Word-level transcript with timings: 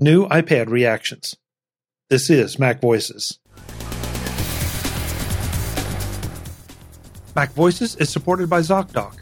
New 0.00 0.28
iPad 0.28 0.68
reactions. 0.68 1.36
This 2.08 2.30
is 2.30 2.56
Mac 2.56 2.80
Voices. 2.80 3.40
Mac 7.34 7.50
Voices 7.54 7.96
is 7.96 8.08
supported 8.08 8.48
by 8.48 8.60
ZocDoc. 8.60 9.20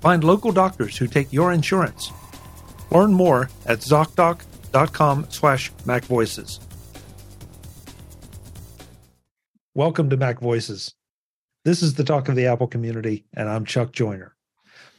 Find 0.00 0.24
local 0.24 0.50
doctors 0.50 0.96
who 0.96 1.08
take 1.08 1.30
your 1.30 1.52
insurance. 1.52 2.10
Learn 2.90 3.12
more 3.12 3.50
at 3.66 3.80
ZocDoc.com 3.80 5.26
slash 5.28 5.70
Mac 5.84 6.04
Voices. 6.04 6.58
Welcome 9.74 10.08
to 10.08 10.16
Mac 10.16 10.40
Voices. 10.40 10.94
This 11.66 11.82
is 11.82 11.92
the 11.92 12.04
talk 12.04 12.30
of 12.30 12.34
the 12.34 12.46
Apple 12.46 12.66
community, 12.66 13.26
and 13.34 13.46
I'm 13.46 13.66
Chuck 13.66 13.92
Joiner. 13.92 14.34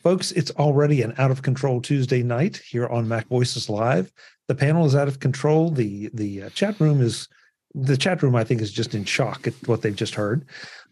Folks, 0.04 0.32
it's 0.34 0.52
already 0.52 1.02
an 1.02 1.16
out 1.18 1.32
of 1.32 1.42
control 1.42 1.82
Tuesday 1.82 2.22
night 2.22 2.58
here 2.58 2.86
on 2.86 3.08
Mac 3.08 3.28
Voices 3.28 3.72
Live. 3.72 4.14
The 4.50 4.56
panel 4.56 4.86
is 4.88 4.96
out 4.96 5.08
of 5.08 5.20
control. 5.20 5.70
The 5.70 6.10
the 6.14 6.44
uh, 6.44 6.50
chat 6.50 6.80
room 6.80 7.02
is 7.02 7.28
the 7.76 7.96
chat 7.96 8.22
room. 8.24 8.36
I 8.36 8.44
think 8.44 8.62
is 8.62 8.72
just 8.72 8.96
in 8.96 9.06
shock 9.06 9.46
at 9.46 9.54
what 9.68 9.84
they've 9.84 9.96
just 9.96 10.16
heard. 10.16 10.44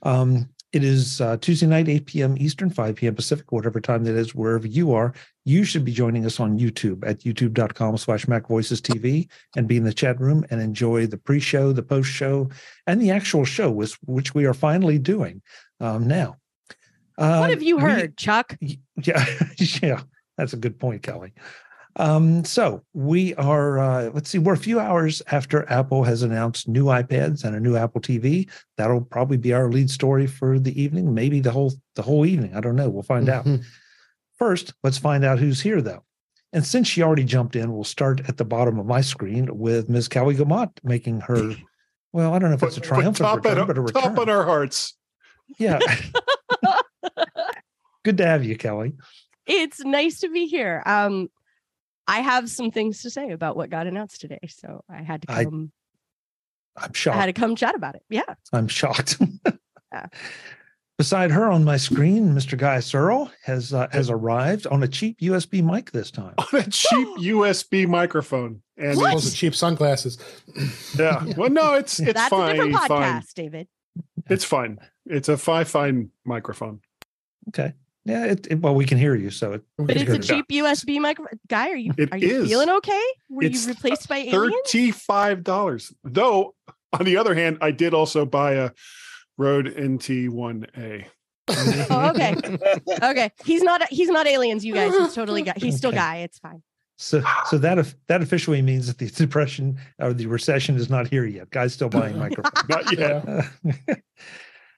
Um, 0.04 0.48
it 0.74 0.84
is 0.84 1.22
uh, 1.22 1.38
Tuesday 1.38 1.66
night, 1.66 1.90
8 1.90 2.06
p.m. 2.06 2.36
Eastern, 2.38 2.70
5 2.70 2.96
p.m. 2.98 3.16
Pacific, 3.16 3.52
whatever 3.52 3.80
time 3.82 4.04
that 4.04 4.16
is, 4.16 4.36
wherever 4.36 4.68
you 4.68 4.94
are. 4.94 5.12
You 5.46 5.64
should 5.64 5.84
be 5.86 5.92
joining 5.94 6.24
us 6.26 6.40
on 6.40 6.60
YouTube 6.60 7.08
at 7.08 7.22
youtube.com 7.22 7.98
slash 7.98 8.28
Mac 8.28 8.48
Voices 8.48 8.80
TV 8.82 9.28
and 9.56 9.68
be 9.68 9.78
in 9.78 9.86
the 9.86 9.94
chat 9.94 10.20
room 10.20 10.46
and 10.52 10.62
enjoy 10.62 11.08
the 11.08 11.18
pre-show, 11.18 11.72
the 11.72 11.82
post-show, 11.82 12.50
and 12.86 13.02
the 13.02 13.10
actual 13.12 13.46
show, 13.46 13.72
which, 13.72 13.94
which 14.06 14.36
we 14.36 14.46
are 14.46 14.54
finally 14.54 15.00
doing 15.00 15.42
um, 15.80 16.06
now. 16.06 16.36
what 17.16 17.26
Um, 17.46 17.50
have 17.50 17.64
you 17.64 17.78
we- 17.78 17.84
heard, 17.84 18.18
Chuck? 18.18 18.56
yeah, 18.60 19.26
yeah, 19.82 20.02
that's 20.38 20.52
a 20.54 20.58
good 20.58 20.78
point, 20.78 21.02
Kelly. 21.02 21.34
Um, 22.00 22.46
so 22.46 22.84
we 22.94 23.34
are, 23.36 23.80
uh, 23.80 24.10
let's 24.14 24.30
see, 24.30 24.38
we're 24.38 24.54
a 24.54 24.58
few 24.58 24.80
hours 24.80 25.22
after 25.32 25.68
Apple 25.72 26.04
has 26.04 26.22
announced 26.22 26.68
new 26.68 26.86
iPads 26.86 27.44
and 27.44 27.56
a 27.56 27.60
new 27.60 27.76
Apple 27.76 28.02
TV. 28.02 28.48
That'll 28.78 29.02
probably 29.02 29.38
be 29.38 29.54
our 29.54 29.72
lead 29.72 29.90
story 29.90 30.28
for 30.28 30.60
the 30.60 30.80
evening, 30.80 31.14
maybe 31.14 31.40
the 31.40 31.52
whole 31.52 31.74
the 31.96 32.04
whole 32.04 32.26
evening. 32.26 32.56
I 32.56 32.60
don't 32.62 32.76
know. 32.76 32.90
We'll 32.90 33.02
find 33.04 33.30
out. 33.30 33.48
First, 34.38 34.74
let's 34.84 35.00
find 35.00 35.26
out 35.26 35.40
who's 35.40 35.60
here, 35.60 35.82
though. 35.82 36.04
And 36.54 36.64
since 36.66 36.88
she 36.88 37.02
already 37.02 37.24
jumped 37.24 37.56
in, 37.56 37.74
we'll 37.74 37.84
start 37.84 38.22
at 38.30 38.38
the 38.38 38.46
bottom 38.46 38.80
of 38.80 38.86
my 38.86 39.02
screen 39.02 39.50
with 39.58 39.90
Ms. 39.90 40.08
Kelly 40.08 40.36
Guimont 40.36 40.72
making 40.84 41.22
her. 41.22 41.56
Well, 42.14 42.34
I 42.34 42.40
don't 42.40 42.50
know 42.52 42.56
if 42.56 42.64
it's 42.64 42.78
a 42.78 42.82
Put- 42.82 42.90
put 42.90 42.96
triumphant 42.96 43.18
top, 43.28 43.38
return, 43.44 43.58
at, 43.60 43.68
but 43.68 43.78
a 43.80 43.84
top 43.92 44.12
return. 44.12 44.20
on 44.20 44.30
our 44.30 44.46
hearts. 44.46 44.96
yeah. 45.58 45.80
Good 48.04 48.18
to 48.18 48.26
have 48.26 48.46
you, 48.46 48.56
Kelly. 48.56 48.94
It's 49.46 49.84
nice 49.84 50.20
to 50.20 50.30
be 50.30 50.46
here. 50.46 50.82
Um, 50.86 51.30
I 52.08 52.22
have 52.22 52.50
some 52.50 52.72
things 52.72 53.02
to 53.02 53.10
say 53.10 53.32
about 53.32 53.58
what 53.58 53.70
got 53.70 53.88
announced 53.88 54.22
today, 54.22 54.40
so 54.48 54.84
I 54.90 55.02
had 55.04 55.22
to 55.24 55.28
come. 55.28 55.72
I'm 56.78 56.94
shocked. 56.94 57.18
I, 57.18 57.20
had 57.20 57.26
to 57.26 57.34
come 57.34 57.56
chat 57.56 57.76
about 57.76 57.96
it. 57.96 58.04
Yeah, 58.10 58.36
I'm 58.54 58.68
shocked. 58.68 59.18
Yeah. 59.92 60.08
Beside 60.98 61.30
her 61.30 61.52
on 61.52 61.64
my 61.64 61.78
screen, 61.78 62.34
Mr. 62.34 62.58
Guy 62.58 62.80
Serle 62.80 63.30
has 63.44 63.72
uh, 63.72 63.88
has 63.92 64.10
arrived 64.10 64.66
on 64.66 64.82
a 64.82 64.88
cheap 64.88 65.20
USB 65.20 65.64
mic 65.64 65.92
this 65.92 66.10
time. 66.10 66.34
On 66.40 66.60
a 66.60 66.64
cheap 66.64 67.08
USB 67.20 67.88
microphone. 67.88 68.64
And 68.78 68.98
What? 68.98 69.14
Those 69.14 69.32
are 69.32 69.36
cheap 69.36 69.54
sunglasses. 69.54 70.18
yeah. 70.98 71.24
Well, 71.38 71.52
no, 71.52 71.76
it's 71.76 72.00
it's 72.00 72.14
that's 72.14 72.30
fine. 72.30 72.50
a 72.50 72.54
different 72.54 72.76
podcast, 72.78 72.88
fine. 72.88 73.24
David. 73.36 73.68
It's 74.28 74.44
fine. 74.44 74.80
It's 75.06 75.30
a 75.30 75.38
five 75.38 75.70
fine 75.70 76.10
microphone. 76.26 76.82
Okay. 77.50 77.74
Yeah. 78.08 78.26
It, 78.26 78.48
it- 78.50 78.62
well, 78.62 78.74
we 78.76 78.86
can 78.86 78.98
hear 78.98 79.16
you, 79.16 79.30
so 79.30 79.54
it, 79.54 79.64
But 79.78 79.92
it's 79.92 80.02
a 80.04 80.06
good. 80.06 80.24
cheap 80.24 80.48
USB 80.50 81.00
microphone. 81.00 81.40
Guy, 81.48 81.70
are 81.70 81.76
you 81.76 81.94
It 81.98 82.12
are 82.12 82.18
you 82.18 82.44
is. 82.44 82.50
feeling 82.50 82.70
okay? 82.70 83.04
Were 83.30 83.44
It's 83.44 83.66
you 83.66 83.74
replaced 83.74 84.08
by 84.08 84.18
aliens? 84.18 84.56
Thirty-five 84.66 85.44
dollars. 85.44 85.94
Though, 86.04 86.56
on 86.94 87.06
the 87.06 87.18
other 87.18 87.36
hand, 87.36 87.58
I 87.62 87.72
did 87.72 87.94
also 87.94 88.26
buy 88.26 88.54
a 88.54 88.72
Rode 89.38 89.68
NT1A. 89.76 91.06
Oh, 91.90 92.10
okay. 92.10 92.36
Okay, 93.02 93.32
he's 93.46 93.62
not 93.64 93.82
he's 93.90 94.10
not 94.10 94.28
aliens, 94.28 94.66
you 94.66 94.74
guys. 94.74 94.94
He's 94.94 95.14
totally 95.14 95.44
guy. 95.44 95.54
He's 95.56 95.78
still 95.78 95.90
Okay. 95.90 95.98
guy. 95.98 96.16
It's 96.18 96.40
fine. 96.40 96.62
So 96.98 97.22
so 97.46 97.58
that 97.60 97.78
of- 97.78 97.96
that 98.08 98.22
officially 98.22 98.62
means 98.62 98.88
that 98.88 98.98
the 98.98 99.06
depression 99.16 99.78
or 100.00 100.12
the 100.14 100.26
recession 100.26 100.76
is 100.76 100.90
not 100.90 101.08
here 101.08 101.26
yet. 101.26 101.50
Guy's 101.52 101.74
still 101.74 101.88
buying 101.90 102.18
microphones. 102.26 102.68
Not 102.68 102.98
yet. 102.98 103.24
Yeah. 103.26 103.96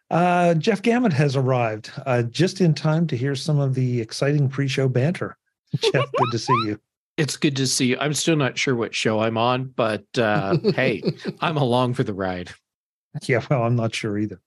Uh, 0.09 0.55
Jeff 0.55 0.81
Gamet 0.81 1.13
has 1.13 1.35
arrived 1.35 1.91
uh, 2.05 2.23
just 2.23 2.61
in 2.61 2.73
time 2.73 3.05
to 3.07 3.17
hear 3.17 3.35
some 3.35 3.59
of 3.59 3.75
the 3.75 4.01
exciting 4.01 4.49
pre-show 4.49 4.87
banter. 4.89 5.37
Jeff, 5.79 5.93
good 6.17 6.31
to 6.31 6.39
see 6.39 6.53
you. 6.65 6.79
It's 7.17 7.37
good 7.37 7.55
to 7.57 7.67
see 7.67 7.87
you. 7.87 7.97
I'm 7.99 8.13
still 8.13 8.35
not 8.35 8.57
sure 8.57 8.75
what 8.75 8.95
show 8.95 9.19
I'm 9.19 9.37
on, 9.37 9.65
but 9.75 10.05
uh, 10.17 10.57
hey, 10.75 11.03
I'm 11.41 11.57
along 11.57 11.93
for 11.93 12.03
the 12.03 12.13
ride. 12.13 12.49
Yeah, 13.27 13.45
well, 13.49 13.63
I'm 13.63 13.75
not 13.75 13.93
sure 13.93 14.17
either. 14.17 14.39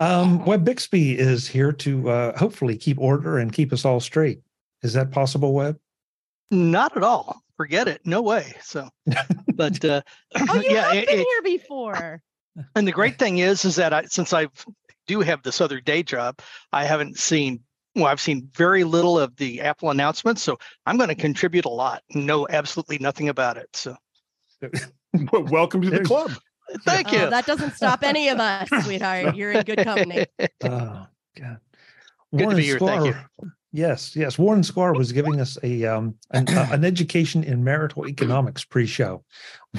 Um, 0.00 0.44
Web 0.44 0.64
Bixby 0.64 1.18
is 1.18 1.46
here 1.46 1.72
to 1.72 2.08
uh, 2.10 2.38
hopefully 2.38 2.76
keep 2.76 2.98
order 2.98 3.38
and 3.38 3.52
keep 3.52 3.72
us 3.72 3.84
all 3.84 4.00
straight. 4.00 4.40
Is 4.82 4.92
that 4.94 5.10
possible, 5.10 5.52
Web? 5.54 5.78
Not 6.50 6.96
at 6.96 7.02
all. 7.02 7.42
Forget 7.56 7.88
it. 7.88 8.00
No 8.04 8.22
way. 8.22 8.54
So, 8.62 8.88
but 9.54 9.84
uh, 9.84 10.00
Oh, 10.48 10.54
you 10.54 10.70
yeah, 10.70 10.92
have 10.92 11.06
been 11.06 11.18
it- 11.20 11.26
here 11.26 11.42
before. 11.58 12.22
And 12.74 12.86
the 12.86 12.92
great 12.92 13.18
thing 13.18 13.38
is, 13.38 13.64
is 13.64 13.76
that 13.76 13.92
I, 13.92 14.04
since 14.04 14.32
I 14.32 14.48
do 15.06 15.20
have 15.20 15.42
this 15.42 15.60
other 15.60 15.80
day 15.80 16.02
job, 16.02 16.40
I 16.72 16.84
haven't 16.84 17.18
seen. 17.18 17.60
Well, 17.94 18.06
I've 18.06 18.20
seen 18.20 18.48
very 18.54 18.84
little 18.84 19.18
of 19.18 19.34
the 19.36 19.60
Apple 19.60 19.90
announcements, 19.90 20.42
so 20.42 20.58
I'm 20.86 20.96
going 20.98 21.08
to 21.08 21.16
contribute 21.16 21.64
a 21.64 21.70
lot. 21.70 22.02
Know 22.14 22.46
absolutely 22.48 22.98
nothing 22.98 23.28
about 23.28 23.56
it. 23.56 23.68
So, 23.72 23.96
Welcome 25.32 25.82
to 25.82 25.90
the 25.90 26.04
club. 26.04 26.32
thank 26.84 27.12
Oh, 27.12 27.16
you. 27.24 27.30
that 27.30 27.46
doesn't 27.46 27.74
stop 27.74 28.04
any 28.04 28.28
of 28.28 28.38
us, 28.38 28.68
sweetheart. 28.84 29.34
You're 29.36 29.52
in 29.52 29.64
good 29.64 29.82
company. 29.82 30.26
Oh, 30.64 31.06
God. 31.36 31.58
Good 32.36 32.50
to 32.50 32.56
be 32.56 32.62
here, 32.62 32.78
thank 32.78 33.06
you. 33.06 33.14
Yes, 33.72 34.14
yes. 34.16 34.38
Warren 34.38 34.62
Sklar 34.62 34.96
was 34.96 35.12
giving 35.12 35.40
us 35.40 35.58
a 35.62 35.84
um 35.84 36.14
an, 36.30 36.48
uh, 36.48 36.68
an 36.72 36.84
education 36.84 37.44
in 37.44 37.64
marital 37.64 38.06
economics 38.06 38.64
pre-show. 38.64 39.24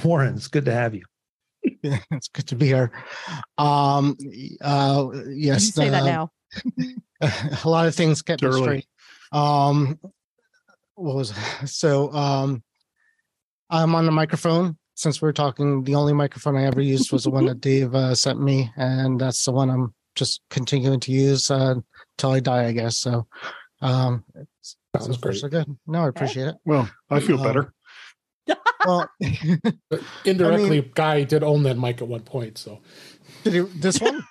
Warren, 0.04 0.34
it's 0.36 0.48
good 0.48 0.64
to 0.66 0.72
have 0.72 0.94
you. 0.94 1.04
Yeah, 1.82 1.98
it's 2.10 2.28
good 2.28 2.46
to 2.48 2.56
be 2.56 2.66
here. 2.66 2.90
Um, 3.58 4.16
uh, 4.60 5.08
You 5.12 5.24
yes, 5.36 5.74
say 5.74 5.88
that 5.90 6.04
now. 6.04 6.30
a 7.64 7.68
lot 7.68 7.86
of 7.86 7.94
things 7.94 8.22
kept 8.22 8.42
me 8.42 8.48
Early. 8.48 8.60
straight. 8.62 8.86
Um, 9.32 9.98
what 10.94 11.16
was 11.16 11.34
so? 11.66 12.12
Um, 12.12 12.62
I'm 13.70 13.94
on 13.94 14.06
the 14.06 14.12
microphone. 14.12 14.76
Since 14.94 15.22
we're 15.22 15.32
talking, 15.32 15.82
the 15.84 15.94
only 15.94 16.12
microphone 16.12 16.56
I 16.56 16.64
ever 16.64 16.82
used 16.82 17.10
was 17.10 17.24
the 17.24 17.30
one 17.30 17.46
that 17.46 17.60
Dave 17.62 17.94
uh, 17.94 18.14
sent 18.14 18.38
me, 18.40 18.70
and 18.76 19.18
that's 19.18 19.42
the 19.44 19.52
one 19.52 19.70
I'm 19.70 19.94
just 20.14 20.42
continuing 20.50 21.00
to 21.00 21.12
use 21.12 21.50
uh, 21.50 21.76
till 22.18 22.32
I 22.32 22.40
die, 22.40 22.66
I 22.66 22.72
guess. 22.72 22.98
So, 22.98 23.26
um, 23.80 24.24
it's, 24.34 24.76
Sounds 24.98 25.14
so 25.16 25.20
great. 25.22 25.36
so 25.38 25.48
good. 25.48 25.74
No, 25.86 26.04
I 26.04 26.08
appreciate 26.08 26.48
it. 26.48 26.56
Well, 26.66 26.90
I 27.08 27.20
feel 27.20 27.38
Um, 27.38 27.44
better. 27.44 27.72
Well, 28.86 29.10
But 29.90 30.00
indirectly, 30.24 30.90
Guy 30.94 31.24
did 31.24 31.42
own 31.42 31.62
that 31.64 31.78
mic 31.78 32.00
at 32.02 32.08
one 32.08 32.22
point. 32.22 32.58
So, 32.58 32.80
did 33.44 33.52
he, 33.54 33.60
this 33.60 34.00
one? 34.00 34.24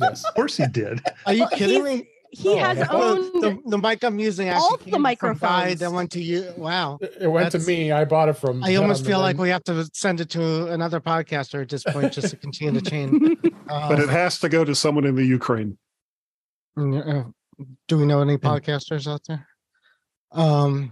yes. 0.00 0.24
Of 0.24 0.34
course 0.34 0.56
he 0.56 0.66
did. 0.66 1.00
Are 1.26 1.32
you 1.32 1.40
Well, 1.40 1.50
kidding 1.50 1.84
he's- 1.86 1.98
me? 2.00 2.08
He 2.36 2.48
Oh, 2.48 2.58
has 2.58 2.78
yeah. 2.78 2.88
Owned 2.90 3.42
the, 3.44 3.58
the 3.64 3.78
mic 3.78 4.02
I'm 4.02 4.18
using 4.18 4.50
all 4.50 4.56
actually 4.74 4.78
the 4.78 4.84
came 4.84 4.90
from 4.90 4.98
Guy 4.98 5.02
microphones. 5.02 5.78
that 5.80 5.92
went 5.92 6.10
to 6.12 6.20
you. 6.20 6.52
Wow. 6.56 6.98
It 7.00 7.16
it 7.20 7.26
went 7.28 7.44
That's- 7.52 7.64
to 7.64 7.70
me. 7.70 7.92
I 7.92 8.04
bought 8.04 8.28
it 8.28 8.32
from. 8.32 8.64
I 8.64 8.74
almost 8.74 9.06
feel 9.06 9.20
like 9.20 9.38
we 9.38 9.50
have 9.50 9.62
to 9.64 9.88
send 9.94 10.20
it 10.20 10.30
to 10.30 10.66
another 10.72 10.98
podcaster 11.00 11.62
at 11.62 11.68
this 11.68 11.84
point 11.84 12.12
just 12.12 12.30
to 12.30 12.36
continue 12.36 12.80
the 12.80 12.90
chain. 12.90 13.36
But 13.68 14.00
it 14.00 14.08
has 14.08 14.40
to 14.40 14.48
go 14.48 14.64
to 14.64 14.74
someone 14.74 15.04
in 15.06 15.14
the 15.14 15.24
Ukraine. 15.24 15.78
uh, 16.76 17.22
do 17.88 17.98
we 17.98 18.04
know 18.04 18.20
any 18.20 18.36
podcasters 18.36 19.06
out 19.06 19.20
there? 19.28 19.46
Um. 20.32 20.90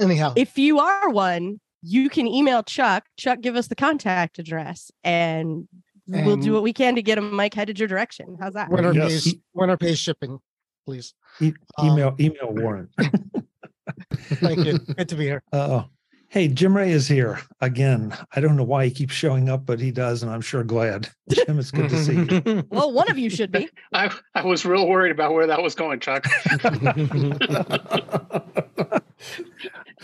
Anyhow, 0.00 0.32
if 0.36 0.56
you 0.58 0.78
are 0.78 1.10
one, 1.10 1.60
you 1.82 2.08
can 2.08 2.26
email 2.26 2.62
Chuck. 2.62 3.04
Chuck, 3.16 3.40
give 3.40 3.56
us 3.56 3.66
the 3.68 3.74
contact 3.76 4.38
address, 4.38 4.90
and, 5.04 5.68
we'll 6.06 6.36
do 6.36 6.52
what 6.54 6.62
we 6.62 6.72
can 6.72 6.94
to 6.94 7.02
get 7.02 7.18
a 7.18 7.20
mic 7.20 7.52
headed 7.52 7.78
your 7.78 7.86
direction. 7.88 8.36
How's 8.40 8.54
that? 8.54 8.70
winner 8.70 8.92
Yes. 8.94 9.24
pays 9.24 9.34
winner 9.54 9.76
pays 9.76 9.98
shipping, 9.98 10.38
please. 10.86 11.14
E- 11.40 11.52
Um, 11.76 11.88
email 11.90 12.16
email 12.18 12.48
Warren. 12.54 12.88
Thank 14.14 14.64
you. 14.64 14.78
Good 14.96 15.08
to 15.10 15.16
be 15.16 15.24
here. 15.24 15.42
Uh, 15.52 15.82
hey, 16.28 16.48
Jim 16.48 16.76
Rea 16.76 16.90
is 16.90 17.08
here 17.08 17.40
again. 17.60 18.14
I 18.34 18.40
don't 18.40 18.56
know 18.56 18.64
why 18.64 18.84
he 18.86 18.90
keeps 18.90 19.14
showing 19.14 19.48
up, 19.48 19.64
but 19.64 19.80
he 19.80 19.90
does, 19.90 20.22
and 20.22 20.30
I'm 20.30 20.40
sure 20.40 20.62
glad. 20.62 21.08
Jim, 21.30 21.58
it's 21.58 21.70
good 21.70 21.90
to 21.90 22.04
see 22.04 22.14
you. 22.14 22.64
Well, 22.70 22.92
one 22.92 23.10
of 23.10 23.18
you 23.18 23.30
should 23.30 23.50
be. 23.50 23.68
I, 23.92 24.14
I 24.34 24.44
was 24.44 24.64
real 24.64 24.86
worried 24.86 25.10
about 25.10 25.32
where 25.32 25.46
that 25.46 25.62
was 25.62 25.74
going, 25.74 26.00
Chuck. 26.00 26.26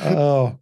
oh, 0.00 0.58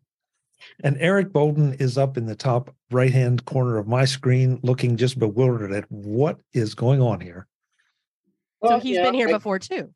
and 0.83 0.97
Eric 0.99 1.33
Bolden 1.33 1.75
is 1.75 1.97
up 1.97 2.17
in 2.17 2.27
the 2.27 2.35
top 2.35 2.75
right 2.91 3.13
hand 3.13 3.45
corner 3.45 3.79
of 3.79 3.87
my 3.87 4.05
screen, 4.05 4.59
looking 4.63 4.97
just 4.97 5.19
bewildered 5.19 5.73
at 5.73 5.91
what 5.91 6.41
is 6.53 6.75
going 6.75 7.01
on 7.01 7.21
here. 7.21 7.47
so 8.65 8.79
he's 8.81 8.99
been 8.99 9.15
here 9.15 9.29
before 9.29 9.59
too. 9.59 9.93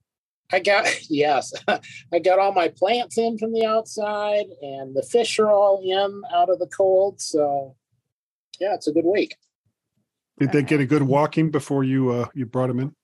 I 0.53 0.61
got 0.61 0.87
yes, 1.11 1.53
I 2.13 2.19
got 2.19 2.39
all 2.39 2.53
my 2.53 2.69
plants 2.69 3.19
in 3.19 3.39
from 3.39 3.53
the 3.53 3.65
outside, 3.65 4.47
and 4.63 4.95
the 4.95 5.03
fish 5.03 5.39
are 5.39 5.51
all 5.51 5.81
in 5.83 6.23
out 6.35 6.51
of 6.51 6.59
the 6.59 6.67
cold. 6.69 7.21
So, 7.21 7.77
yeah, 8.61 8.75
it's 8.75 8.87
a 8.87 8.93
good 8.93 9.05
week. 9.05 9.35
Did 10.39 10.53
they 10.53 10.63
get 10.63 10.81
a 10.81 10.87
good 10.87 11.03
walking 11.03 11.51
before 11.51 11.83
you 11.85 12.11
uh 12.11 12.27
you 12.35 12.47
brought 12.47 12.69
them 12.69 12.81
in? 12.81 12.95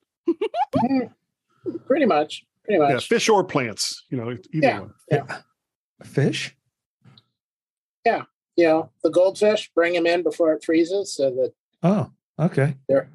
Mm, 0.76 1.12
pretty 1.86 2.06
much, 2.06 2.44
pretty 2.64 2.80
much. 2.80 2.90
Yeah, 2.90 2.98
fish 2.98 3.28
or 3.28 3.42
plants, 3.44 4.04
you 4.10 4.16
know, 4.18 4.30
either 4.52 4.66
Yeah. 4.66 4.80
one. 4.80 4.94
Yeah. 5.10 5.40
Fish? 6.04 6.56
Yeah, 8.04 8.24
you 8.56 8.64
know, 8.66 8.90
the 9.02 9.10
goldfish, 9.10 9.70
bring 9.74 9.92
them 9.94 10.06
in 10.06 10.22
before 10.22 10.52
it 10.52 10.64
freezes, 10.64 11.14
so 11.14 11.30
that 11.30 11.52
Oh, 11.82 12.10
okay. 12.38 12.76
they're, 12.88 13.08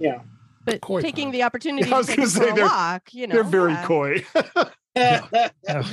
you 0.00 0.10
know, 0.10 0.22
But 0.64 0.80
Koi 0.80 1.00
taking 1.02 1.26
pond. 1.26 1.34
the 1.34 1.42
opportunity 1.42 1.88
Yeah, 1.90 2.00
to 2.02 2.04
take 2.06 2.26
say 2.26 2.40
for 2.40 2.48
a 2.50 2.54
they're- 2.54 2.64
walk, 2.64 3.12
you 3.14 3.26
know, 3.26 3.34
They're 3.34 3.44
very 3.44 3.72
yeah. 3.72 3.86
coy. 3.86 4.24
Oh, 4.34 4.70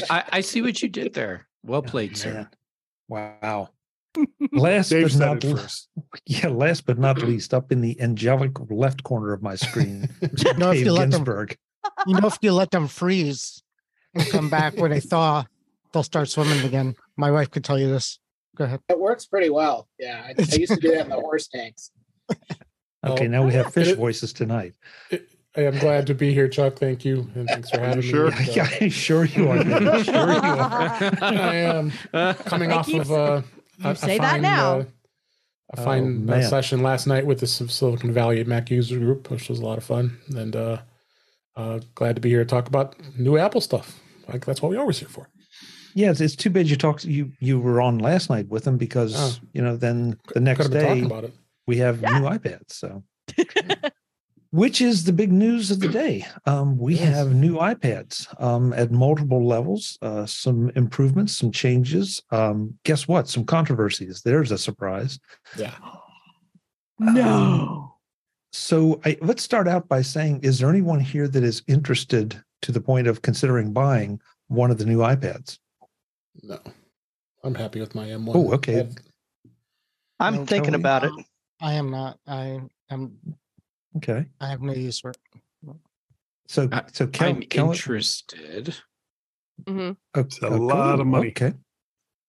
I, 0.10 0.24
I 0.31 0.42
see 0.42 0.62
what 0.62 0.81
you 0.81 0.89
did 0.89 1.13
there. 1.13 1.48
Well 1.63 1.80
oh, 1.80 1.81
played, 1.81 2.18
sir. 2.18 2.33
man. 2.33 2.50
Wow. 3.07 3.69
Last 4.51 4.89
Dave 4.89 5.10
but 5.10 5.18
not 5.19 5.44
it 5.44 5.50
l- 5.51 5.57
first. 5.57 5.88
yeah, 6.25 6.48
last 6.48 6.86
but 6.86 6.98
not 6.98 7.21
least, 7.24 7.54
up 7.54 7.71
in 7.71 7.81
the 7.81 8.00
angelic 8.01 8.51
left 8.69 9.04
corner 9.04 9.33
of 9.33 9.42
my 9.42 9.56
screen, 9.56 10.10
You 10.21 10.54
know, 10.56 10.72
if 10.72 10.77
Dave 10.77 10.86
you 10.88 10.92
let 10.94 11.12
them, 11.12 11.25
you 12.07 12.19
know, 12.19 12.27
if 12.27 12.38
you 12.42 12.51
let 12.51 12.72
them 12.72 12.88
freeze 12.88 13.62
and 14.15 14.27
come 14.30 14.50
back 14.50 14.75
when 14.77 14.92
they 14.92 15.00
thaw, 15.00 15.45
they'll 15.94 16.04
start 16.04 16.27
swimming 16.30 16.65
again. 16.65 16.95
My 17.18 17.30
wife 17.31 17.51
could 17.51 17.63
tell 17.63 17.77
you 17.80 17.88
this. 17.89 18.19
Go 18.56 18.65
ahead. 18.65 18.80
it 18.89 19.00
works 19.00 19.25
pretty 19.25 19.50
well. 19.50 19.88
Yeah, 20.00 20.22
I, 20.25 20.30
I 20.38 20.56
used 20.56 20.74
to 20.74 20.80
do 20.80 20.89
that 20.92 21.01
in 21.06 21.10
the 21.10 21.15
horse 21.15 21.48
tanks. 21.48 21.92
Okay, 23.06 23.25
Oh. 23.25 23.30
now 23.30 23.46
we 23.46 23.54
have 23.54 23.74
fish 23.74 23.90
It- 23.90 23.98
voices 23.98 24.34
tonight. 24.34 24.74
I 25.57 25.62
am 25.63 25.78
glad 25.80 26.06
to 26.07 26.13
be 26.13 26.34
here, 26.34 26.48
Chuck. 26.48 26.78
Thank 26.78 27.04
you, 27.04 27.28
and 27.34 27.48
thanks 27.48 27.69
for 27.72 27.80
having 27.80 28.01
Sure. 28.01 28.30
me. 28.31 28.38
And, 28.38 28.50
uh, 28.50 28.54
Yeah, 28.81 28.88
sure 28.90 29.25
you 29.25 29.50
are. 29.50 29.63
Dave. 29.63 30.06
Sure 30.06 30.31
you 30.34 30.40
are. 30.40 30.98
I 31.22 31.56
am 31.56 31.92
coming 32.46 32.72
I 32.72 32.75
off 32.75 32.86
keep- 32.86 33.01
of 33.01 33.12
uh, 33.12 33.42
you 33.80 33.88
a- 33.88 33.92
a 33.92 33.96
say 33.96 34.18
that 34.19 34.31
fine, 34.34 34.42
now. 34.42 34.80
uh, 34.80 34.84
a 35.75 35.80
Oh, 35.80 35.84
fine 35.84 36.30
uh, 36.30 36.42
session 36.42 36.81
last 36.84 37.07
night 37.07 37.25
with 37.25 37.40
the 37.40 37.48
Silicon 37.48 38.12
Valley 38.12 38.44
Mac 38.44 38.69
user 38.69 38.98
group, 39.00 39.30
which 39.31 39.50
was 39.50 39.60
a 39.60 39.66
lot 39.66 39.78
of 39.78 39.84
fun, 39.84 40.18
and 40.36 40.56
uh, 40.56 40.78
uh, 41.56 41.80
glad 41.96 42.16
to 42.16 42.22
be 42.22 42.30
here 42.30 42.40
to 42.44 42.50
talk 42.50 42.68
about 42.68 42.96
new 43.18 43.38
Apple 43.38 43.62
stuff. 43.62 44.00
Like 44.28 44.46
that's 44.46 44.62
what 44.62 44.69
we 44.69 44.78
always 44.78 45.00
here 45.00 45.10
for. 45.10 45.30
Yeah, 45.96 46.12
it's, 46.12 46.22
it's 46.22 46.36
too 46.36 46.50
bad 46.51 46.68
you 46.69 46.75
talked. 46.75 47.06
You 47.06 47.31
you 47.40 47.60
were 47.60 47.81
on 47.81 47.98
last 47.98 48.30
night 48.30 48.48
with 48.50 48.63
them 48.66 48.78
because 48.78 49.16
Oh. 49.18 49.36
you 49.54 49.62
know 49.62 49.75
then 49.75 50.18
the 50.34 50.40
next 50.40 50.62
have 50.63 50.72
been 50.72 50.81
talking 50.86 51.01
day 51.01 51.06
about 51.07 51.24
it. 51.25 51.34
We 51.69 51.77
have 51.77 52.01
Yeah. 52.01 52.18
new 52.19 52.25
iPads. 52.27 52.71
So, 52.71 53.04
which 54.51 54.81
is 54.81 55.04
the 55.04 55.13
big 55.13 55.31
news 55.31 55.69
of 55.69 55.80
the 55.80 55.88
day? 55.88 56.25
Um, 56.48 56.77
we 56.80 56.95
Yes. 56.95 57.16
have 57.16 57.36
new 57.36 57.56
iPads 57.57 58.25
um, 58.42 58.74
at 58.74 58.92
multiple 58.92 59.45
levels. 59.45 59.98
Uh, 60.01 60.25
some 60.25 60.71
improvements, 60.75 61.38
some 61.38 61.51
changes. 61.51 62.24
Um, 62.31 62.74
guess 62.83 63.07
what? 63.07 63.30
Some 63.30 63.45
controversies. 63.45 64.24
There's 64.24 64.51
a 64.51 64.57
surprise. 64.57 65.19
Yeah. 65.56 65.75
No. 67.00 67.94
so 68.51 69.00
I, 69.06 69.15
let's 69.22 69.44
start 69.44 69.68
out 69.68 69.88
by 69.88 70.01
saying: 70.01 70.39
Is 70.44 70.57
there 70.60 70.69
anyone 70.69 71.00
here 71.00 71.27
that 71.27 71.44
is 71.44 71.62
interested 71.68 72.42
to 72.63 72.72
the 72.72 72.81
point 72.81 73.07
of 73.07 73.22
considering 73.22 73.72
buying 73.72 74.19
one 74.48 74.72
of 74.72 74.80
the 74.80 74.86
new 74.86 74.98
iPads? 74.98 75.60
No, 76.42 76.60
I'm 77.44 77.56
happy 77.56 77.80
with 77.80 77.94
my 77.95 78.07
M1. 78.07 78.31
Oh, 78.36 78.54
okay. 78.54 78.80
I've- 78.81 78.95
I'm 80.22 80.36
No, 80.36 80.45
thinking 80.45 80.75
about 80.75 81.06
it. 81.06 81.13
I 81.62 81.74
am 81.74 81.92
not. 81.92 82.20
I 82.28 82.62
am. 82.90 83.18
Okay. 83.98 84.26
I 84.40 84.48
have 84.48 84.62
no 84.62 84.74
use 84.74 85.00
for 85.00 85.12
it. 85.12 85.18
So 86.48 86.68
I- 86.72 86.86
so 86.92 87.08
Kel, 87.08 87.30
I'm 87.30 87.42
Kel- 87.44 87.72
interested. 87.72 88.76
Mhm. 89.64 89.98
Okay, 90.16 90.48
a 90.48 90.50
lot 90.50 91.00
of 91.00 91.08
money. 91.08 91.30
Okay. 91.30 91.54